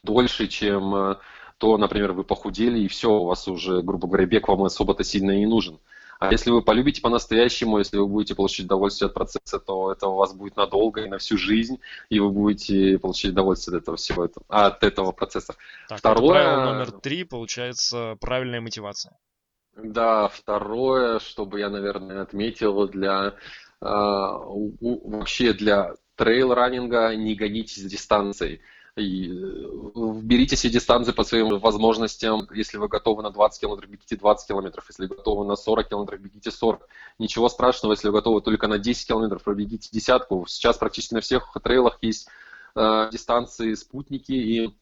дольше, 0.04 0.47
чем 0.47 0.95
э, 0.95 1.16
то, 1.58 1.78
например, 1.78 2.14
вы 2.14 2.24
похудели 2.24 2.80
и 2.80 2.88
все, 2.88 3.12
у 3.12 3.26
вас 3.26 3.47
уже, 3.47 3.82
грубо 3.82 4.08
говоря, 4.08 4.26
бег 4.26 4.47
вам 4.47 4.64
особо-то 4.64 5.04
сильно 5.04 5.32
не 5.32 5.45
нужен. 5.45 5.80
А 6.20 6.32
если 6.32 6.52
вы 6.52 6.62
полюбите 6.62 7.02
по-настоящему, 7.02 7.80
если 7.80 7.97
вы 7.97 8.06
будете 8.06 8.36
получить 8.36 8.68
удовольствие 8.68 9.08
от 9.08 9.16
процесса, 9.16 9.60
то 9.60 9.91
это 9.91 10.08
у 10.08 10.16
вас 10.16 10.34
будет 10.34 10.56
надолго 10.56 11.02
и 11.02 11.10
на 11.10 11.18
всю 11.18 11.36
жизнь, 11.36 11.80
и 12.10 12.20
вы 12.20 12.30
будете 12.30 12.99
получить 12.99 13.32
удовольствие 13.32 13.78
от 13.78 13.84
этого 13.84 13.97
всего, 13.97 14.26
этого, 14.26 14.45
от 14.47 14.84
этого 14.84 15.14
процесса. 15.14 15.56
Так, 15.89 15.97
Второе... 15.97 16.43
правило 16.43 16.74
номер 16.74 16.91
три, 16.91 17.24
получается, 17.24 18.18
правильная 18.22 18.62
мотивация. 18.62 19.18
Да, 19.76 20.28
второе, 20.28 21.18
чтобы 21.20 21.60
я, 21.60 21.70
наверное, 21.70 22.22
отметил 22.22 22.88
для 22.88 23.34
э, 23.82 23.86
вообще 23.86 25.54
для 25.54 25.95
трейл-раннинга, 26.18 27.16
не 27.16 27.34
гонитесь 27.34 27.84
дистанцией. 27.84 28.62
И 28.98 29.32
э, 29.32 30.20
берите 30.22 30.56
все 30.56 30.70
дистанции 30.70 31.14
по 31.14 31.24
своим 31.24 31.60
возможностям. 31.60 32.48
Если 32.54 32.78
вы 32.78 32.89
готовы 32.89 33.24
на 33.24 33.32
20 33.32 33.62
километров, 33.62 33.89
бегите 33.89 34.18
20 34.18 34.48
километров. 34.48 34.86
Если 34.89 35.06
готовы 35.06 35.46
на 35.46 35.56
40 35.56 35.89
километров, 35.89 36.20
бегите 36.20 36.52
40. 36.52 36.88
Ничего 37.18 37.48
страшного, 37.48 37.94
если 37.94 38.10
вы 38.10 38.16
готовы 38.16 38.42
только 38.42 38.68
на 38.68 38.80
10 38.80 39.08
километров, 39.08 39.44
пробегите 39.44 39.89
десятку. 39.94 40.46
Сейчас 40.48 40.78
практически 40.78 41.14
на 41.14 41.22
всех 41.22 41.56
трейлах 41.64 42.00
есть 42.02 42.28
э, 42.76 43.10
дистанции 43.14 43.76
спутники, 43.76 44.34
и 44.34 44.76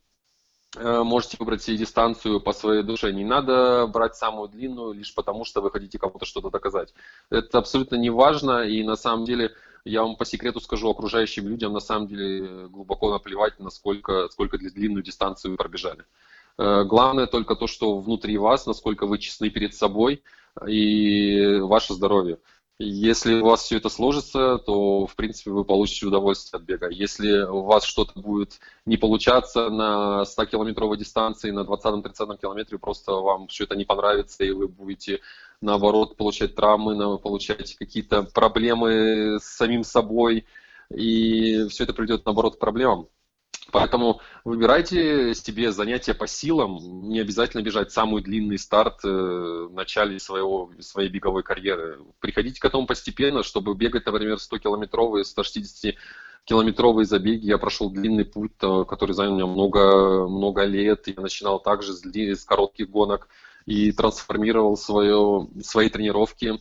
э, 0.76 1.03
можете 1.03 1.38
выбрать 1.39 1.62
себе 1.62 1.78
дистанцию 1.78 2.41
по 2.41 2.51
своей 2.51 2.82
душе. 2.82 3.14
Не 3.14 3.26
надо 3.26 3.86
брать 3.86 4.16
самую 4.16 4.49
длинную 4.49 4.93
лишь 4.93 5.14
потому, 5.14 5.45
что 5.45 5.62
вы 5.62 5.70
хотите 5.70 5.99
кому-то 5.99 6.26
что-то 6.26 6.49
доказать. 6.49 6.95
Это 7.30 7.60
абсолютно 7.60 7.95
не 7.95 8.10
важно, 8.10 8.64
и 8.64 8.82
на 8.82 8.95
самом 8.95 9.26
деле 9.26 9.53
я 9.89 10.03
вам 10.03 10.15
по 10.15 10.25
секрету 10.25 10.59
скажу, 10.59 10.89
окружающим 10.89 11.47
людям 11.47 11.73
на 11.73 11.79
самом 11.79 12.07
деле 12.07 12.67
глубоко 12.67 13.11
наплевать, 13.11 13.59
насколько 13.59 14.29
сколько 14.29 14.57
длинную 14.57 15.03
дистанцию 15.03 15.51
вы 15.51 15.57
пробежали. 15.57 16.05
Э, 16.57 16.83
главное 16.83 17.25
только 17.25 17.55
то, 17.55 17.67
что 17.67 17.99
внутри 17.99 18.37
вас, 18.37 18.65
насколько 18.65 19.07
вы 19.07 19.17
честны 19.17 19.49
перед 19.49 19.73
собой 19.73 20.23
и 20.67 21.59
ваше 21.61 21.93
здоровье. 21.93 22.39
Если 22.82 23.41
у 23.41 23.45
вас 23.45 23.63
все 23.63 23.75
это 23.75 23.89
сложится, 23.89 24.57
то, 24.57 25.05
в 25.05 25.13
принципе, 25.17 25.51
вы 25.51 25.65
получите 25.65 26.05
удовольствие 26.05 26.59
от 26.59 26.65
бега. 26.65 26.88
Если 26.89 27.41
у 27.41 27.63
вас 27.63 27.84
что-то 27.84 28.17
будет 28.17 28.61
не 28.86 28.95
получаться 28.95 29.69
на 29.69 30.23
100-километровой 30.23 30.97
дистанции, 30.97 31.51
на 31.51 31.65
20-30 31.65 32.39
километре, 32.39 32.77
просто 32.77 33.11
вам 33.11 33.47
все 33.47 33.65
это 33.65 33.75
не 33.75 33.84
понравится, 33.84 34.45
и 34.45 34.51
вы 34.51 34.69
будете, 34.69 35.19
наоборот, 35.59 36.15
получать 36.15 36.55
травмы, 36.55 37.19
получать 37.19 37.75
какие-то 37.75 38.23
проблемы 38.23 39.39
с 39.41 39.57
самим 39.57 39.84
собой, 39.84 40.45
и 40.89 41.67
все 41.67 41.84
это 41.84 41.93
приведет, 41.93 42.25
наоборот, 42.25 42.55
к 42.55 42.59
проблемам. 42.59 43.09
Поэтому 43.72 44.22
выбирайте 44.43 45.34
себе 45.34 45.72
занятия 45.72 46.13
по 46.13 46.28
силам, 46.28 47.09
не 47.09 47.20
обязательно 47.20 47.61
бежать 47.61 47.91
самый 47.91 48.24
длинный 48.24 48.57
старт 48.57 48.99
э, 49.03 49.07
в 49.07 49.74
начале 49.74 50.20
своего, 50.20 50.72
своей 50.80 51.09
беговой 51.09 51.43
карьеры. 51.43 51.99
Приходите 52.20 52.59
к 52.59 52.65
этому 52.65 52.88
постепенно, 52.88 53.43
чтобы 53.43 53.76
бегать, 53.76 54.05
например, 54.05 54.38
100-километровые, 54.38 55.24
160-километровые 56.49 57.05
забеги. 57.05 57.45
Я 57.45 57.57
прошел 57.57 57.89
длинный 57.89 58.26
путь, 58.26 58.53
э, 58.61 58.86
который 58.88 59.13
занял 59.13 59.36
меня 59.36 59.45
много, 59.47 60.28
много 60.28 60.63
лет. 60.63 61.07
Я 61.07 61.22
начинал 61.22 61.59
также 61.59 61.93
с, 61.93 62.03
с 62.03 62.45
коротких 62.45 62.89
гонок 62.89 63.28
и 63.65 63.91
трансформировал 63.91 64.78
свое, 64.78 65.47
свои 65.61 65.89
тренировки 65.89 66.59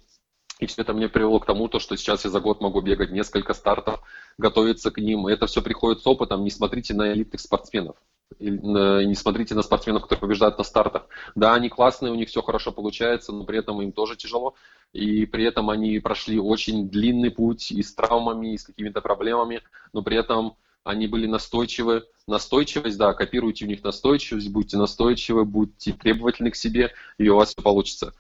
и 0.59 0.67
все 0.67 0.83
это 0.83 0.93
мне 0.93 1.09
привело 1.09 1.39
к 1.41 1.47
тому, 1.47 1.69
то, 1.69 1.79
что 1.79 1.97
сейчас 1.97 2.25
я 2.25 2.31
за 2.31 2.41
год 2.41 2.61
могу 2.61 2.81
бегать 2.81 3.11
несколько 3.11 3.55
стартов, 3.55 4.01
готовиться 4.39 4.91
к 4.91 4.99
ним. 4.99 5.29
И 5.29 5.33
это 5.33 5.47
все 5.47 5.63
приходит 5.63 6.03
с 6.03 6.07
опытом. 6.07 6.43
Не 6.45 6.51
смотрите 6.51 6.95
на 6.95 7.13
элитных 7.13 7.41
спортсменов. 7.41 7.97
Не 8.41 9.15
смотрите 9.15 9.55
на 9.55 9.63
спортсменов, 9.63 10.03
которые 10.03 10.21
побеждают 10.21 10.59
на 10.59 10.65
стартах. 10.65 11.07
Да, 11.35 11.55
они 11.55 11.69
классные, 11.69 12.13
у 12.13 12.17
них 12.17 12.29
все 12.29 12.43
хорошо 12.43 12.73
получается, 12.73 13.33
но 13.33 13.45
при 13.45 13.59
этом 13.59 13.81
им 13.83 13.93
тоже 13.93 14.17
тяжело. 14.17 14.55
И 14.93 15.27
при 15.27 15.45
этом 15.45 15.71
они 15.71 15.99
прошли 16.01 16.39
очень 16.39 16.89
длинный 16.89 17.31
путь 17.31 17.71
и 17.71 17.83
с 17.83 17.95
травмами, 17.95 18.55
и 18.55 18.59
с 18.59 18.65
какими-то 18.65 19.01
проблемами, 19.01 19.63
но 19.93 20.03
при 20.03 20.17
этом 20.17 20.57
они 20.85 21.07
были 21.07 21.27
настойчивы. 21.27 22.05
Настойчивость, 22.27 22.99
да, 22.99 23.15
копируйте 23.15 23.65
у 23.65 23.69
них 23.69 23.83
настойчивость, 23.83 24.51
будьте 24.51 24.77
настойчивы, 24.77 25.45
будьте 25.45 25.93
требовательны 25.93 26.51
к 26.51 26.57
себе, 26.57 26.93
и 27.17 27.29
у 27.29 27.37
вас 27.37 27.51
все 27.51 27.63
получится. 27.63 28.15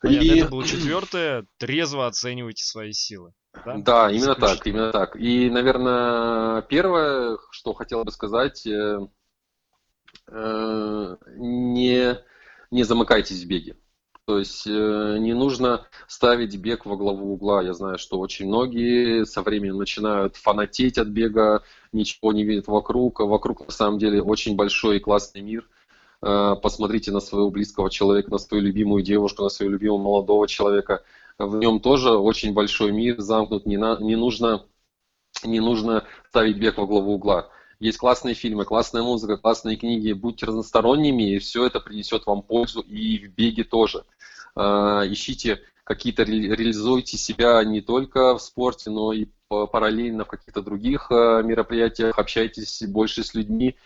Понятно, 0.00 0.24
и... 0.24 0.40
это 0.40 0.50
было 0.50 0.64
четвертое. 0.64 1.46
Трезво 1.58 2.06
оценивайте 2.06 2.64
свои 2.64 2.92
силы. 2.92 3.32
Да, 3.64 3.76
да 3.76 4.10
именно 4.10 4.34
так, 4.34 4.66
именно 4.66 4.92
так. 4.92 5.16
И, 5.16 5.48
наверное, 5.48 6.62
первое, 6.62 7.38
что 7.50 7.72
хотел 7.72 8.04
бы 8.04 8.10
сказать, 8.10 8.66
э, 8.66 8.98
э, 10.28 11.16
не, 11.36 12.18
не 12.70 12.84
замыкайтесь 12.84 13.44
в 13.44 13.48
беге. 13.48 13.76
То 14.26 14.38
есть 14.38 14.66
э, 14.66 15.16
не 15.18 15.34
нужно 15.34 15.86
ставить 16.08 16.56
бег 16.56 16.86
во 16.86 16.96
главу 16.96 17.34
угла. 17.34 17.62
Я 17.62 17.74
знаю, 17.74 17.98
что 17.98 18.18
очень 18.18 18.46
многие 18.46 19.24
со 19.24 19.42
временем 19.42 19.76
начинают 19.76 20.36
фанатеть 20.36 20.98
от 20.98 21.08
бега, 21.08 21.62
ничего 21.92 22.32
не 22.32 22.44
видят 22.44 22.66
вокруг. 22.66 23.20
Вокруг 23.20 23.66
на 23.66 23.72
самом 23.72 23.98
деле 23.98 24.22
очень 24.22 24.56
большой 24.56 24.96
и 24.96 25.00
классный 25.00 25.42
мир– 25.42 25.68
посмотрите 26.24 27.12
на 27.12 27.20
своего 27.20 27.50
близкого 27.50 27.90
человека, 27.90 28.30
на 28.30 28.38
свою 28.38 28.62
любимую 28.62 29.02
девушку, 29.02 29.42
на 29.42 29.50
своего 29.50 29.72
любимого 29.72 29.98
молодого 29.98 30.48
человека. 30.48 31.02
В 31.38 31.56
нем 31.56 31.80
тоже 31.80 32.10
очень 32.10 32.54
большой 32.54 32.92
мир 32.92 33.20
замкнут, 33.20 33.66
не, 33.66 33.76
на, 33.76 33.98
не, 34.00 34.16
нужно, 34.16 34.64
не 35.44 35.60
нужно 35.60 36.04
ставить 36.28 36.58
бег 36.58 36.78
во 36.78 36.86
главу 36.86 37.14
угла. 37.14 37.50
Есть 37.80 37.98
классные 37.98 38.34
фильмы, 38.34 38.64
классная 38.64 39.02
музыка, 39.02 39.36
классные 39.36 39.76
книги. 39.76 40.12
Будьте 40.12 40.46
разносторонними, 40.46 41.34
и 41.34 41.38
все 41.38 41.66
это 41.66 41.80
принесет 41.80 42.24
вам 42.26 42.42
пользу 42.42 42.80
и 42.80 43.18
в 43.18 43.34
беге 43.34 43.64
тоже. 43.64 44.04
Э, 44.56 45.02
ищите 45.06 45.60
какие-то, 45.84 46.22
реализуйте 46.22 47.18
себя 47.18 47.62
не 47.64 47.80
только 47.80 48.36
в 48.36 48.42
спорте, 48.42 48.90
но 48.90 49.12
и 49.12 49.26
параллельно 49.48 50.24
в 50.24 50.28
каких-то 50.28 50.62
других 50.62 51.08
э, 51.10 51.42
мероприятиях, 51.44 52.18
общайтесь 52.18 52.82
больше 52.86 53.22
с 53.22 53.34
людьми, 53.34 53.76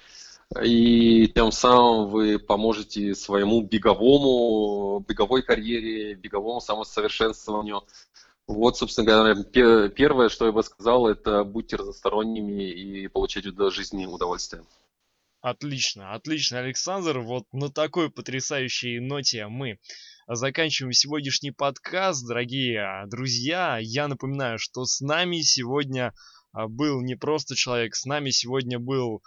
и 0.62 1.28
тем 1.28 1.52
самым 1.52 2.08
вы 2.08 2.38
поможете 2.38 3.14
своему 3.14 3.62
беговому, 3.62 5.04
беговой 5.06 5.42
карьере, 5.42 6.14
беговому 6.14 6.60
самосовершенствованию. 6.60 7.82
Вот, 8.46 8.78
собственно 8.78 9.06
говоря, 9.06 9.90
первое, 9.90 10.30
что 10.30 10.46
я 10.46 10.52
бы 10.52 10.62
сказал, 10.62 11.06
это 11.06 11.44
будьте 11.44 11.76
разносторонними 11.76 12.62
и 12.62 13.08
получайте 13.08 13.50
от 13.50 13.72
жизни 13.74 14.06
удовольствие. 14.06 14.64
Отлично, 15.42 16.14
отлично, 16.14 16.60
Александр. 16.60 17.20
Вот 17.20 17.44
на 17.52 17.70
такой 17.70 18.10
потрясающей 18.10 18.98
ноте 19.00 19.46
мы 19.48 19.78
заканчиваем 20.26 20.92
сегодняшний 20.92 21.50
подкаст, 21.52 22.26
дорогие 22.26 23.04
друзья. 23.06 23.78
Я 23.80 24.08
напоминаю, 24.08 24.58
что 24.58 24.84
с 24.84 25.00
нами 25.00 25.40
сегодня 25.42 26.12
а, 26.52 26.68
был 26.68 27.02
не 27.02 27.14
просто 27.14 27.54
человек, 27.54 27.94
с 27.94 28.04
нами 28.04 28.30
сегодня 28.30 28.78
был 28.78 29.22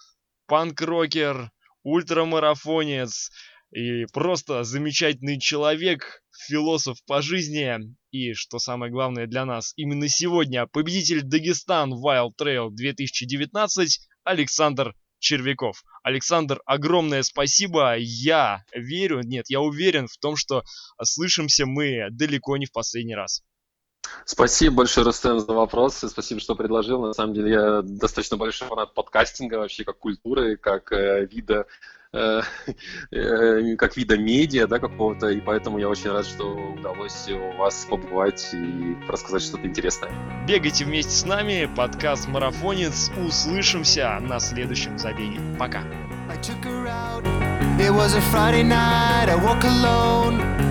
панк-рокер, 0.52 1.50
ультрамарафонец 1.84 3.32
и 3.74 4.04
просто 4.12 4.66
замечательный 4.66 5.40
человек, 5.40 6.22
философ 6.46 6.98
по 7.08 7.22
жизни. 7.22 7.96
И, 8.12 8.34
что 8.34 8.60
самое 8.60 8.92
главное 8.92 9.28
для 9.28 9.46
нас, 9.46 9.72
именно 9.78 10.10
сегодня 10.10 10.68
победитель 10.68 11.22
Дагестан 11.22 11.94
Wild 11.94 12.32
Trail 12.38 12.70
2019 12.70 14.02
Александр 14.26 14.94
Червяков. 15.20 15.86
Александр, 16.04 16.62
огромное 16.66 17.24
спасибо. 17.24 17.96
Я 17.98 18.66
верю, 18.76 19.22
нет, 19.24 19.46
я 19.48 19.62
уверен 19.62 20.08
в 20.08 20.18
том, 20.18 20.36
что 20.36 20.64
слышимся 21.02 21.66
мы 21.66 22.10
далеко 22.12 22.58
не 22.58 22.66
в 22.66 22.74
последний 22.74 23.16
раз. 23.16 23.42
Спасибо 24.26 24.78
большое, 24.78 25.06
Рустем, 25.06 25.40
за 25.40 25.54
вопрос. 25.54 25.98
Спасибо, 25.98 26.40
что 26.40 26.56
предложил. 26.56 27.02
На 27.02 27.14
самом 27.14 27.34
деле, 27.34 27.52
я 27.52 27.82
достаточно 27.82 28.38
большой 28.38 28.68
фанат 28.68 28.94
подкастинга 28.94 29.56
вообще, 29.56 29.84
как 29.84 29.98
культуры, 29.98 30.58
как 30.58 30.92
э, 30.92 31.26
вида 31.26 31.66
э, 32.14 32.42
э, 33.12 33.76
как 33.76 33.98
вида 33.98 34.18
медиа, 34.18 34.68
да, 34.68 34.80
какого-то, 34.80 35.30
и 35.30 35.42
поэтому 35.42 35.80
я 35.80 35.90
очень 35.90 36.12
рад, 36.12 36.26
что 36.26 36.46
удалось 36.46 37.30
у 37.30 37.58
вас 37.58 37.86
побывать 37.90 38.50
и 38.54 38.96
рассказать 39.08 39.42
что-то 39.44 39.68
интересное. 39.68 40.12
Бегайте 40.48 40.86
вместе 40.86 41.12
с 41.12 41.26
нами, 41.26 41.70
подкаст 41.76 42.28
«Марафонец». 42.28 43.12
Услышимся 43.26 44.20
на 44.22 44.40
следующем 44.40 44.98
забеге. 44.98 45.40
Пока. 45.60 45.84
It 47.80 47.92
was 47.92 48.14
a 48.16 48.22
Friday 48.32 48.64
night, 48.64 49.28
I 49.28 49.36
woke 49.36 49.64
alone 49.64 50.71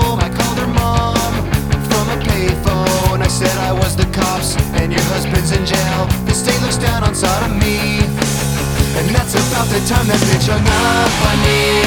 said 3.41 3.57
I 3.57 3.73
was 3.73 3.95
the 3.95 4.05
cops 4.13 4.53
and 4.77 4.93
your 4.93 5.01
husband's 5.09 5.49
in 5.49 5.65
jail. 5.65 6.01
The 6.29 6.35
state 6.37 6.61
looks 6.61 6.77
down 6.77 7.01
on 7.01 7.15
sodomy. 7.15 8.05
And 9.01 9.09
that's 9.17 9.33
about 9.33 9.65
the 9.73 9.81
time 9.89 10.05
that 10.13 10.21
bitch 10.29 10.45
hung 10.45 10.61
up 10.61 11.13
on 11.25 11.37
me. 11.41 11.81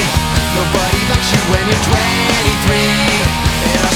Nobody 0.59 1.01
likes 1.11 1.31
you 1.31 1.43
when 1.55 1.63
you're 1.71 1.85
23. 1.95 3.71
And 3.71 3.83
I 3.87 3.94